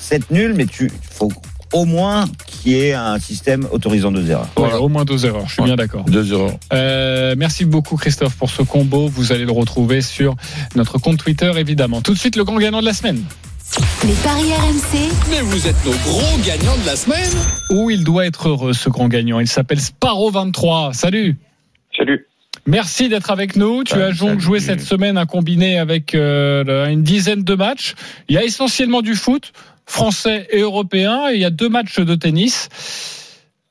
7 0.00 0.30
nuls, 0.30 0.54
mais 0.54 0.66
tu 0.66 0.90
faut 1.10 1.30
au 1.72 1.84
moins 1.86 2.26
qu'il 2.46 2.72
y 2.72 2.80
ait 2.80 2.92
un 2.94 3.18
système 3.18 3.66
autorisant 3.72 4.12
deux 4.12 4.30
erreurs. 4.30 4.48
ouais, 4.56 4.72
au 4.74 4.88
moins 4.88 5.04
deux 5.04 5.26
erreurs. 5.26 5.46
Je 5.48 5.52
suis 5.54 5.62
Ouais. 5.62 5.66
bien 5.68 5.76
d'accord. 5.76 6.04
2 6.04 6.32
euros. 6.32 6.52
Euh, 6.72 7.34
merci 7.36 7.64
beaucoup 7.64 7.96
Christophe 7.96 8.36
pour 8.36 8.48
ce 8.50 8.62
combo. 8.62 9.08
Vous 9.08 9.32
allez 9.32 9.44
le 9.44 9.50
retrouver 9.52 10.00
sur 10.00 10.36
notre 10.76 10.98
compte 10.98 11.18
Twitter 11.18 11.50
évidemment. 11.56 12.00
Tout 12.00 12.14
de 12.14 12.18
suite 12.18 12.36
le 12.36 12.44
grand 12.44 12.58
gagnant 12.58 12.80
de 12.80 12.86
la 12.86 12.92
semaine. 12.94 13.22
Les 14.04 14.12
paris 14.22 14.52
RMC, 14.52 15.10
Mais 15.30 15.40
vous 15.40 15.66
êtes 15.66 15.84
nos 15.84 15.90
gros 16.04 16.38
gagnants 16.46 16.76
de 16.80 16.86
la 16.86 16.94
semaine. 16.96 17.30
Où 17.70 17.90
il 17.90 18.04
doit 18.04 18.24
être 18.26 18.48
heureux 18.50 18.72
ce 18.72 18.88
grand 18.88 19.08
gagnant. 19.08 19.40
Il 19.40 19.48
s'appelle 19.48 19.80
Sparrow23. 19.80 20.92
Salut. 20.92 21.36
Salut. 21.96 22.26
Merci 22.66 23.08
d'être 23.08 23.30
avec 23.30 23.56
nous. 23.56 23.84
Tu 23.84 24.00
as 24.00 24.12
donc 24.12 24.40
joué 24.40 24.58
cette 24.58 24.80
semaine 24.80 25.18
un 25.18 25.26
combiné 25.26 25.78
avec 25.78 26.14
euh, 26.14 26.86
une 26.88 27.02
dizaine 27.02 27.44
de 27.44 27.54
matchs. 27.54 27.94
Il 28.28 28.34
y 28.34 28.38
a 28.38 28.44
essentiellement 28.44 29.02
du 29.02 29.14
foot, 29.14 29.52
français 29.86 30.48
et 30.50 30.60
européen. 30.60 31.28
Et 31.30 31.34
il 31.34 31.40
y 31.40 31.44
a 31.44 31.50
deux 31.50 31.68
matchs 31.68 32.00
de 32.00 32.14
tennis. 32.14 32.68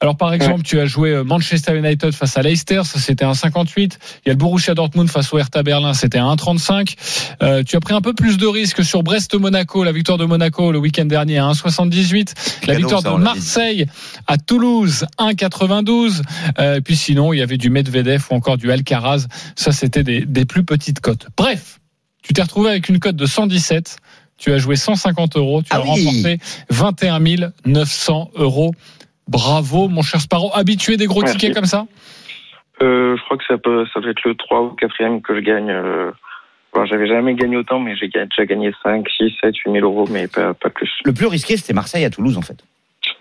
Alors 0.04 0.18
par 0.18 0.34
exemple, 0.34 0.64
tu 0.64 0.82
as 0.82 0.86
joué 0.86 1.12
euh, 1.12 1.24
Manchester 1.24 1.78
United 1.78 2.12
face 2.12 2.36
à 2.36 2.42
Leicester, 2.42 2.82
ça 2.84 3.00
c'était 3.00 3.24
un 3.24 3.34
58. 3.34 4.00
Il 4.26 4.28
y 4.28 4.30
a 4.32 4.34
le 4.34 4.38
Borussia 4.38 4.74
Dortmund 4.74 5.10
face 5.10 5.32
au 5.32 5.38
Hertha 5.40 5.64
Berlin, 5.64 5.94
c'était 5.94 6.18
un 6.18 6.36
35. 6.36 6.96
Euh, 7.42 7.64
tu 7.64 7.78
as 7.78 7.80
pris 7.80 7.94
un 7.94 8.02
peu 8.02 8.14
plus 8.14 8.36
de 8.36 8.46
risques 8.46 8.84
sur 8.84 9.02
Brest-Monaco, 9.02 9.86
la 9.86 9.94
victoire 9.94 10.18
de 10.18 10.26
Monaco 10.26 10.74
le 10.74 10.78
week-end 10.80 11.06
dernier 11.06 11.38
à 11.38 11.46
1,78. 11.46 12.34
La 12.68 12.76
victoire 12.76 13.02
de. 13.02 13.12
Marseille 13.12 13.86
à 14.28 14.38
Toulouse 14.38 15.06
1,92. 15.20 16.22
Euh, 16.60 16.82
puis 16.82 16.98
sinon, 16.98 17.32
il 17.32 17.40
y 17.40 17.42
avait 17.42 17.56
du 17.56 17.70
Medvedev 17.70 18.26
ou 18.30 18.34
encore 18.36 18.58
du 18.58 18.74
Alcaraz. 18.74 19.28
Ça, 19.56 19.72
c'était 19.72 20.04
des, 20.04 20.26
des 20.26 20.44
plus 20.44 20.66
petites 20.66 21.00
cotes. 21.00 21.28
Bref, 21.38 21.80
tu 22.24 22.34
t'es 22.34 22.42
retrouvé 22.42 22.72
avec 22.72 22.90
une 22.90 23.00
cote 23.00 23.16
de 23.16 23.26
117. 23.26 23.96
Tu 24.38 24.52
as 24.52 24.58
joué 24.58 24.76
150 24.76 25.38
euros. 25.38 25.62
Tu 25.62 25.70
Ah 25.72 25.78
as 25.78 25.84
oui. 25.84 26.06
remporté 26.06 26.40
21 26.70 27.22
900 27.66 28.32
euros. 28.36 28.74
Bravo, 29.28 29.88
mon 29.88 30.02
cher 30.02 30.22
Sparrow. 30.22 30.52
Habitué 30.54 30.98
des 30.98 31.06
gros 31.06 31.22
Merci. 31.22 31.38
tickets 31.38 31.56
comme 31.56 31.66
ça 31.66 31.86
Euh, 32.82 33.16
je 33.18 33.24
crois 33.24 33.38
que 33.38 33.44
ça 33.48 33.58
peut, 33.58 33.86
ça 33.94 34.00
doit 34.00 34.12
être 34.12 34.24
le 34.26 34.36
3 34.36 34.62
ou 34.64 34.70
4 34.72 35.22
que 35.22 35.36
je 35.36 35.40
gagne. 35.40 35.70
Euh, 35.70 36.12
bon, 36.74 36.86
j'avais 36.86 37.08
jamais 37.08 37.34
gagné 37.36 37.56
autant, 37.58 37.80
mais 37.80 37.96
j'ai 37.96 38.08
déjà 38.08 38.46
gagné 38.46 38.72
5, 38.84 39.08
6, 39.18 39.32
7, 39.42 39.56
8 39.66 39.72
000 39.72 39.86
euros, 39.86 40.08
mais 40.12 40.28
pas, 40.28 40.54
pas 40.54 40.70
plus. 40.70 40.90
Le 41.06 41.14
plus 41.14 41.28
risqué, 41.28 41.56
c'était 41.58 41.74
Marseille 41.74 42.04
à 42.06 42.10
Toulouse, 42.10 42.38
en 42.38 42.42
fait. 42.42 42.58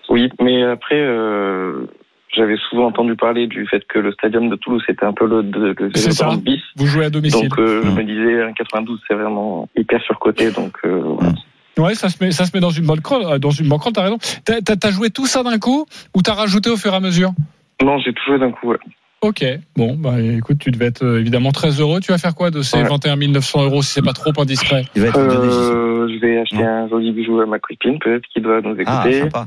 Oui, 0.08 0.30
mais 0.40 0.62
après, 0.64 0.98
euh, 1.00 1.86
j'avais 2.34 2.56
souvent 2.68 2.86
entendu 2.86 3.14
parler 3.14 3.46
du 3.46 3.66
fait 3.66 3.84
que 3.86 3.98
le 3.98 4.12
stadium 4.12 4.48
de 4.48 4.56
Toulouse 4.56 4.82
était 4.88 5.04
un 5.04 5.12
peu 5.12 5.26
le, 5.26 5.42
le, 5.42 5.74
le 5.78 5.90
C'est 5.94 6.12
ça. 6.12 6.30
Bis. 6.36 6.60
Vous 6.76 6.86
jouez 6.86 7.04
à 7.04 7.10
domicile. 7.10 7.48
Donc, 7.48 7.58
euh, 7.58 7.82
je 7.84 7.88
Mmh. 7.90 7.94
me 7.94 8.02
disais, 8.04 8.42
un 8.42 8.52
92, 8.52 8.98
c'est 9.06 9.14
vraiment 9.14 9.68
hyper 9.76 10.02
surcoté. 10.02 10.50
Donc, 10.50 10.76
euh, 10.84 11.00
voilà. 11.04 11.32
Ouais, 11.78 11.94
ça 11.94 12.08
se 12.08 12.22
met, 12.22 12.32
ça 12.32 12.44
se 12.44 12.50
met 12.54 12.60
dans 12.60 12.70
une 12.70 12.84
bankroll. 12.86 13.22
euh, 13.24 13.38
Dans 13.38 13.50
une 13.50 13.68
t'as 13.94 14.02
raison. 14.02 14.18
T'as, 14.44 14.90
joué 14.90 15.10
tout 15.10 15.26
ça 15.26 15.42
d'un 15.42 15.58
coup 15.58 15.86
ou 16.14 16.22
t'as 16.22 16.34
rajouté 16.34 16.70
au 16.70 16.76
fur 16.76 16.92
et 16.92 16.96
à 16.96 17.00
mesure? 17.00 17.32
Non, 17.82 17.98
j'ai 17.98 18.12
tout 18.12 18.22
joué 18.26 18.38
d'un 18.38 18.50
coup. 18.52 18.68
ouais. 18.70 18.78
Ok, 19.22 19.44
bon, 19.76 19.94
bah 19.94 20.20
écoute, 20.20 20.58
tu 20.58 20.72
devais 20.72 20.86
être 20.86 21.04
euh, 21.04 21.20
évidemment 21.20 21.52
très 21.52 21.70
heureux. 21.80 22.00
Tu 22.00 22.10
vas 22.10 22.18
faire 22.18 22.34
quoi 22.34 22.50
de 22.50 22.60
ces 22.60 22.78
Ouais. 22.78 22.88
21 22.88 23.16
900 23.16 23.62
euros 23.66 23.80
si 23.80 23.92
c'est 23.92 24.02
pas 24.02 24.12
trop 24.14 24.32
indiscret? 24.36 24.82
Euh, 24.96 26.08
je 26.08 26.20
vais 26.20 26.38
acheter 26.40 26.64
un 26.64 26.88
joli 26.88 27.12
bijou 27.12 27.38
à 27.40 27.46
ma 27.46 27.60
copine, 27.60 28.00
peut-être, 28.00 28.24
qui 28.34 28.40
doit 28.40 28.60
nous 28.62 28.74
Ah, 28.84 29.04
écouter. 29.04 29.20
sympa. 29.20 29.46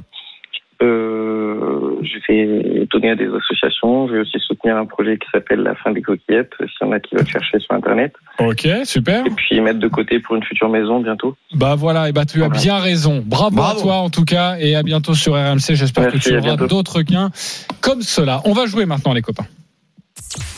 Euh, 0.82 1.96
je 2.04 2.18
vais 2.28 2.86
donner 2.92 3.12
à 3.12 3.16
des 3.16 3.28
associations. 3.28 4.08
Je 4.08 4.14
vais 4.14 4.20
aussi 4.20 4.38
soutenir 4.40 4.78
un 4.78 4.86
projet 4.86 5.18
qui 5.18 5.28
s'appelle 5.34 5.60
La 5.62 5.74
fin 5.76 5.92
des 5.92 6.02
coquillettes, 6.02 6.52
s'il 6.60 6.68
y 6.88 6.90
en 6.90 6.92
a 6.92 7.00
qui 7.00 7.16
veulent 7.16 7.28
chercher 7.28 7.60
sur 7.60 7.74
Internet. 7.74 8.14
Ok, 8.40 8.68
super. 8.84 9.26
Et 9.26 9.30
puis 9.30 9.60
mettre 9.62 9.80
de 9.80 9.88
côté 9.88 10.20
pour 10.20 10.36
une 10.36 10.44
future 10.44 10.70
maison 10.70 11.00
bientôt. 11.00 11.36
Bah 11.54 11.76
voilà, 11.76 12.10
et 12.10 12.12
bah 12.12 12.26
tu 12.26 12.44
as 12.44 12.48
Voilà. 12.48 12.62
bien 12.62 12.78
raison. 12.80 13.24
Bravo, 13.26 13.56
Bravo. 13.56 13.80
à 13.80 13.82
toi 13.82 13.94
en 13.96 14.10
tout 14.10 14.26
cas, 14.26 14.58
et 14.60 14.76
à 14.76 14.84
bientôt 14.84 15.14
sur 15.14 15.34
RMC. 15.34 15.76
J'espère 15.76 16.12
que 16.12 16.18
tu 16.18 16.38
auras 16.38 16.58
d'autres 16.58 17.02
gains 17.02 17.32
comme 17.82 18.02
cela. 18.02 18.42
On 18.46 18.54
va 18.54 18.66
jouer 18.66 18.86
maintenant, 18.86 19.14
les 19.14 19.22
copains. 19.22 19.46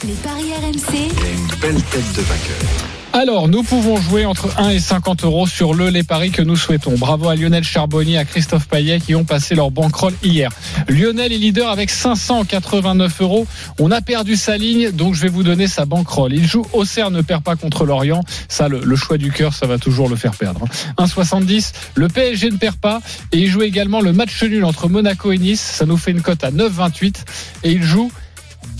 les 0.03 0.13
paris 0.23 0.51
RMC, 0.61 0.95
Une 0.97 1.59
belle 1.61 1.81
tête 1.83 2.15
de 2.15 2.21
vainqueur. 2.21 2.86
Alors, 3.13 3.47
nous 3.47 3.63
pouvons 3.63 3.99
jouer 3.99 4.25
entre 4.25 4.59
1 4.59 4.69
et 4.69 4.79
50 4.79 5.23
euros 5.23 5.47
sur 5.47 5.73
le 5.73 5.89
les 5.89 6.03
paris 6.03 6.29
que 6.29 6.43
nous 6.43 6.55
souhaitons. 6.55 6.95
Bravo 6.97 7.29
à 7.29 7.35
Lionel 7.35 7.63
Charbonnier, 7.63 8.17
à 8.19 8.25
Christophe 8.25 8.67
Payet 8.67 8.99
qui 8.99 9.15
ont 9.15 9.23
passé 9.23 9.55
leur 9.55 9.71
bankroll 9.71 10.13
hier. 10.23 10.51
Lionel 10.87 11.33
est 11.33 11.37
leader 11.37 11.71
avec 11.71 11.89
589 11.89 13.21
euros. 13.21 13.47
On 13.79 13.89
a 13.89 14.01
perdu 14.01 14.35
sa 14.35 14.57
ligne, 14.57 14.91
donc 14.91 15.15
je 15.15 15.21
vais 15.23 15.29
vous 15.29 15.41
donner 15.41 15.65
sa 15.67 15.85
bankroll. 15.85 16.31
Il 16.33 16.45
joue 16.45 16.63
Auxerre 16.73 17.09
ne 17.09 17.21
perd 17.21 17.41
pas 17.43 17.55
contre 17.55 17.85
Lorient. 17.85 18.21
Ça, 18.49 18.67
le, 18.67 18.81
le 18.83 18.95
choix 18.95 19.17
du 19.17 19.31
cœur, 19.31 19.53
ça 19.53 19.65
va 19.65 19.79
toujours 19.79 20.09
le 20.09 20.15
faire 20.15 20.35
perdre. 20.35 20.61
hein. 20.97 21.05
1,70. 21.05 21.71
Le 21.95 22.09
PSG 22.09 22.51
ne 22.51 22.57
perd 22.57 22.75
pas. 22.75 23.01
Et 23.31 23.39
il 23.39 23.47
joue 23.47 23.63
également 23.63 24.01
le 24.01 24.13
match 24.13 24.43
nul 24.43 24.63
entre 24.63 24.89
Monaco 24.89 25.31
et 25.31 25.39
Nice. 25.39 25.61
Ça 25.61 25.87
nous 25.87 25.97
fait 25.97 26.11
une 26.11 26.21
cote 26.21 26.43
à 26.43 26.51
9,28. 26.51 27.15
Et 27.63 27.71
il 27.71 27.81
joue 27.83 28.11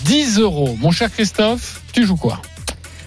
10 0.06 0.38
euros. 0.40 0.78
Mon 0.80 0.92
cher 0.92 1.12
Christophe, 1.12 1.82
tu 1.92 2.06
joues 2.06 2.18
quoi? 2.18 2.40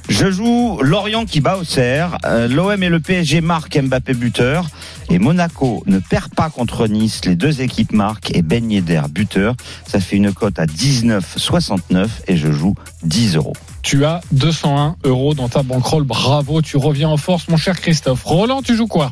Je 0.09 0.31
joue 0.31 0.81
Lorient 0.83 1.25
qui 1.25 1.41
bat 1.41 1.57
Auxerre. 1.57 2.19
Euh, 2.25 2.49
L'OM 2.49 2.83
et 2.83 2.89
le 2.89 3.01
PSG 3.01 3.41
marquent 3.41 3.81
Mbappé 3.81 4.15
buteur. 4.15 4.69
Et 5.09 5.19
Monaco 5.19 5.83
ne 5.87 5.99
perd 5.99 6.35
pas 6.35 6.51
contre 6.51 6.87
Nice. 6.87 7.25
Les 7.25 7.37
deux 7.37 7.63
équipes 7.63 7.93
marquent 7.93 8.35
et 8.35 8.43
Ben 8.43 8.71
Yedder 8.71 9.03
buteur. 9.11 9.55
Ça 9.87 10.01
fait 10.01 10.17
une 10.17 10.33
cote 10.33 10.59
à 10.59 10.67
19,69 10.67 12.09
et 12.29 12.37
je 12.37 12.51
joue 12.51 12.75
10 13.03 13.37
euros. 13.37 13.55
Tu 13.83 14.05
as 14.05 14.21
201 14.33 14.97
euros 15.05 15.35
dans 15.35 15.49
ta 15.49 15.63
bankroll. 15.63 16.05
Bravo, 16.05 16.61
tu 16.61 16.77
reviens 16.77 17.09
en 17.09 17.17
force, 17.17 17.49
mon 17.49 17.57
cher 17.57 17.81
Christophe. 17.81 18.25
Roland, 18.25 18.63
tu 18.63 18.77
joues 18.77 18.89
quoi? 18.89 19.11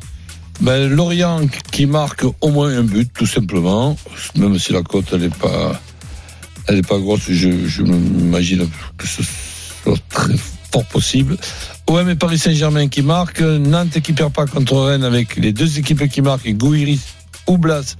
Ben, 0.61 0.89
Lorient 0.89 1.43
qui 1.70 1.86
marque 1.86 2.24
au 2.41 2.51
moins 2.51 2.76
un 2.76 2.82
but, 2.82 3.11
tout 3.12 3.26
simplement. 3.26 3.97
Même 4.36 4.59
si 4.59 4.72
la 4.72 4.82
cote, 4.82 5.07
elle 5.12 5.20
n'est 5.20 5.28
pas, 5.28 5.80
elle 6.66 6.78
est 6.78 6.86
pas 6.86 6.99
grosse, 6.99 7.30
je, 7.30 7.66
je 7.66 7.82
m'imagine 7.82 8.68
que 8.97 9.07
ce 9.07 9.22
soit 9.22 9.99
très 10.09 10.34
fort 10.72 10.84
possible. 10.86 11.36
OM 11.86 12.08
et 12.10 12.14
Paris 12.14 12.38
Saint-Germain 12.38 12.88
qui 12.88 13.02
marquent. 13.02 13.40
Nantes 13.40 14.00
qui 14.00 14.12
perd 14.12 14.32
pas 14.32 14.46
contre 14.46 14.76
Rennes 14.76 15.04
avec 15.04 15.36
les 15.36 15.52
deux 15.52 15.78
équipes 15.78 16.08
qui 16.08 16.22
marquent. 16.22 16.48
Gouiris 16.52 17.00
ou 17.46 17.58
Blas, 17.58 17.96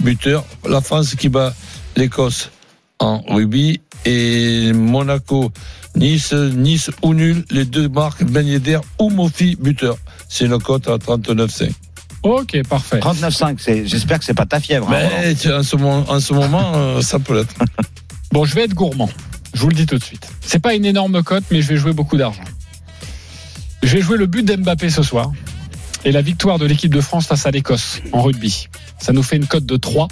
buteur. 0.00 0.44
La 0.68 0.80
France 0.80 1.14
qui 1.14 1.28
bat 1.28 1.54
l'Écosse 1.96 2.50
en 2.98 3.20
rugby. 3.28 3.80
Et 4.04 4.72
Monaco, 4.72 5.52
Nice, 5.96 6.32
Nice 6.32 6.90
ou 7.02 7.14
nul. 7.14 7.44
Les 7.50 7.64
deux 7.64 7.88
marques 7.88 8.24
Ben 8.24 8.46
Yedder 8.46 8.78
ou 8.98 9.10
Mofi, 9.10 9.56
buteur. 9.60 9.96
C'est 10.28 10.46
une 10.46 10.58
cote 10.58 10.88
à 10.88 10.96
39,5. 10.98 11.70
Ok, 12.24 12.62
parfait. 12.68 13.00
39,5, 13.00 13.56
c'est- 13.60 13.84
j'espère 13.86 14.18
que 14.20 14.24
c'est 14.24 14.34
pas 14.34 14.46
ta 14.46 14.60
fièvre. 14.60 14.88
hein. 14.92 15.08
Mais 15.24 15.34
tu- 15.34 15.52
en 15.52 15.62
ce 15.64 15.74
moment, 15.76 16.04
en 16.08 16.20
ce 16.20 16.32
moment 16.32 16.72
euh, 16.76 17.00
ça 17.00 17.18
peut 17.18 17.34
l'être. 17.34 17.54
Bon, 18.32 18.44
je 18.46 18.54
vais 18.54 18.62
être 18.64 18.72
gourmand. 18.74 19.10
Je 19.54 19.60
vous 19.60 19.68
le 19.68 19.74
dis 19.74 19.86
tout 19.86 19.98
de 19.98 20.04
suite. 20.04 20.28
C'est 20.40 20.58
pas 20.60 20.74
une 20.74 20.84
énorme 20.84 21.22
cote, 21.22 21.44
mais 21.50 21.60
je 21.62 21.68
vais 21.68 21.76
jouer 21.76 21.92
beaucoup 21.92 22.16
d'argent. 22.16 22.42
Je 23.82 23.96
vais 23.96 24.00
jouer 24.00 24.16
le 24.16 24.26
but 24.26 24.44
d'Mbappé 24.44 24.90
ce 24.90 25.02
soir. 25.02 25.30
et 26.04 26.12
la 26.12 26.22
victoire 26.22 26.58
de 26.58 26.66
l'équipe 26.66 26.92
de 26.92 27.00
France 27.00 27.26
face 27.26 27.46
à 27.46 27.50
l'Écosse 27.50 28.00
en 28.12 28.22
rugby. 28.22 28.68
Ça 28.98 29.12
nous 29.12 29.22
fait 29.22 29.36
une 29.36 29.46
cote 29.46 29.66
de 29.66 29.76
3. 29.76 30.08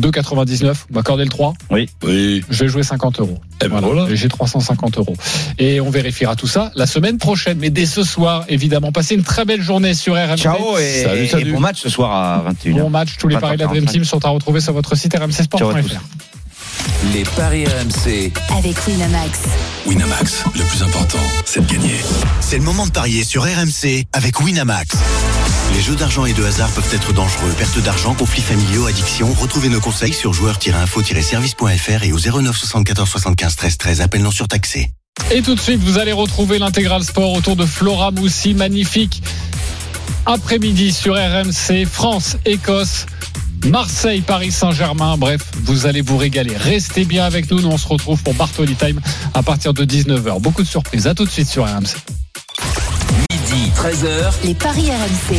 2,99. 0.00 0.72
Vous 0.72 0.76
m'accordez 0.94 1.22
le 1.22 1.30
3 1.30 1.54
Oui. 1.70 1.88
Oui. 2.02 2.44
Je 2.50 2.64
vais 2.64 2.68
jouer 2.68 2.82
50 2.82 3.20
euros. 3.20 3.38
Eh 3.64 3.68
ben 3.68 3.78
voilà. 3.80 4.10
Et 4.10 4.16
J'ai 4.16 4.28
350 4.28 4.98
euros. 4.98 5.14
Et 5.58 5.80
on 5.80 5.88
vérifiera 5.90 6.34
tout 6.34 6.48
ça 6.48 6.72
la 6.74 6.86
semaine 6.86 7.18
prochaine. 7.18 7.58
Mais 7.58 7.70
dès 7.70 7.86
ce 7.86 8.02
soir, 8.02 8.44
évidemment, 8.48 8.90
passez 8.90 9.14
une 9.14 9.22
très 9.22 9.44
belle 9.44 9.62
journée 9.62 9.94
sur 9.94 10.14
RMC. 10.14 10.36
Ciao 10.36 10.78
et, 10.78 11.02
Salut, 11.04 11.26
salut. 11.28 11.48
et 11.50 11.52
bon 11.52 11.60
match 11.60 11.80
ce 11.80 11.88
soir 11.88 12.10
à 12.12 12.50
21h. 12.52 12.72
Bon 12.80 12.90
match. 12.90 13.16
Tous 13.18 13.28
les 13.28 13.38
paris 13.38 13.56
de 13.56 13.62
la 13.62 13.68
Dream 13.68 13.84
20h45. 13.84 13.90
Team 13.92 14.04
sont 14.04 14.24
à 14.24 14.30
retrouver 14.30 14.60
sur 14.60 14.72
votre 14.72 14.96
site 14.96 15.12
Ciao 15.12 15.22
à 15.22 15.26
tous. 15.28 15.36
rmcsport.fr. 15.42 16.00
Les 17.12 17.22
paris 17.22 17.64
RMC. 17.66 18.32
Avec 18.56 18.86
Winamax. 18.86 19.40
Winamax, 19.86 20.44
le 20.54 20.62
plus 20.64 20.82
important, 20.82 21.18
c'est 21.44 21.66
de 21.66 21.72
gagner. 21.72 21.96
C'est 22.40 22.58
le 22.58 22.64
moment 22.64 22.86
de 22.86 22.90
parier 22.90 23.24
sur 23.24 23.42
RMC 23.42 24.04
avec 24.12 24.40
Winamax. 24.40 24.96
Les 25.74 25.80
jeux 25.80 25.96
d'argent 25.96 26.24
et 26.24 26.32
de 26.32 26.44
hasard 26.44 26.70
peuvent 26.70 26.92
être 26.92 27.12
dangereux. 27.12 27.52
Perte 27.58 27.78
d'argent, 27.80 28.14
conflits 28.14 28.42
familiaux, 28.42 28.86
addiction. 28.86 29.32
Retrouvez 29.32 29.68
nos 29.68 29.80
conseils 29.80 30.12
sur 30.12 30.32
joueurs-info-service.fr 30.32 32.04
et 32.04 32.12
au 32.12 32.18
09 32.18 32.56
74 32.56 33.08
75 33.08 33.56
13 33.56 33.78
13. 33.78 34.00
Appel 34.00 34.22
non 34.22 34.30
surtaxé. 34.30 34.90
Et 35.30 35.42
tout 35.42 35.54
de 35.54 35.60
suite, 35.60 35.80
vous 35.80 35.98
allez 35.98 36.12
retrouver 36.12 36.58
l'intégral 36.58 37.02
sport 37.02 37.32
autour 37.32 37.56
de 37.56 37.66
Flora 37.66 38.10
Moussi. 38.10 38.54
Magnifique 38.54 39.22
après-midi 40.26 40.92
sur 40.92 41.14
RMC. 41.14 41.86
France, 41.86 42.36
Écosse. 42.44 43.06
Marseille, 43.66 44.20
Paris 44.20 44.52
Saint-Germain, 44.52 45.16
bref, 45.16 45.42
vous 45.62 45.86
allez 45.86 46.02
vous 46.02 46.18
régaler. 46.18 46.54
Restez 46.56 47.04
bien 47.04 47.24
avec 47.24 47.50
nous, 47.50 47.60
nous 47.60 47.68
on 47.68 47.78
se 47.78 47.88
retrouve 47.88 48.22
pour 48.22 48.34
Bartoli 48.34 48.74
Time 48.74 49.00
à 49.32 49.42
partir 49.42 49.72
de 49.72 49.84
19h. 49.84 50.40
Beaucoup 50.40 50.62
de 50.62 50.68
surprises, 50.68 51.06
à 51.06 51.14
tout 51.14 51.24
de 51.24 51.30
suite 51.30 51.48
sur 51.48 51.64
RMC. 51.64 51.96
Midi 53.30 53.72
13h. 53.74 54.32
Les 54.44 54.54
paris 54.54 54.90
RMC. 54.90 55.38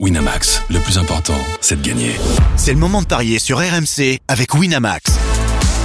Winamax, 0.00 0.62
le 0.68 0.78
plus 0.80 0.98
important, 0.98 1.38
c'est 1.60 1.80
de 1.80 1.86
gagner. 1.86 2.16
C'est 2.56 2.72
le 2.72 2.78
moment 2.78 3.00
de 3.00 3.06
parier 3.06 3.38
sur 3.38 3.58
RMC 3.58 4.18
avec 4.28 4.52
Winamax. 4.54 5.12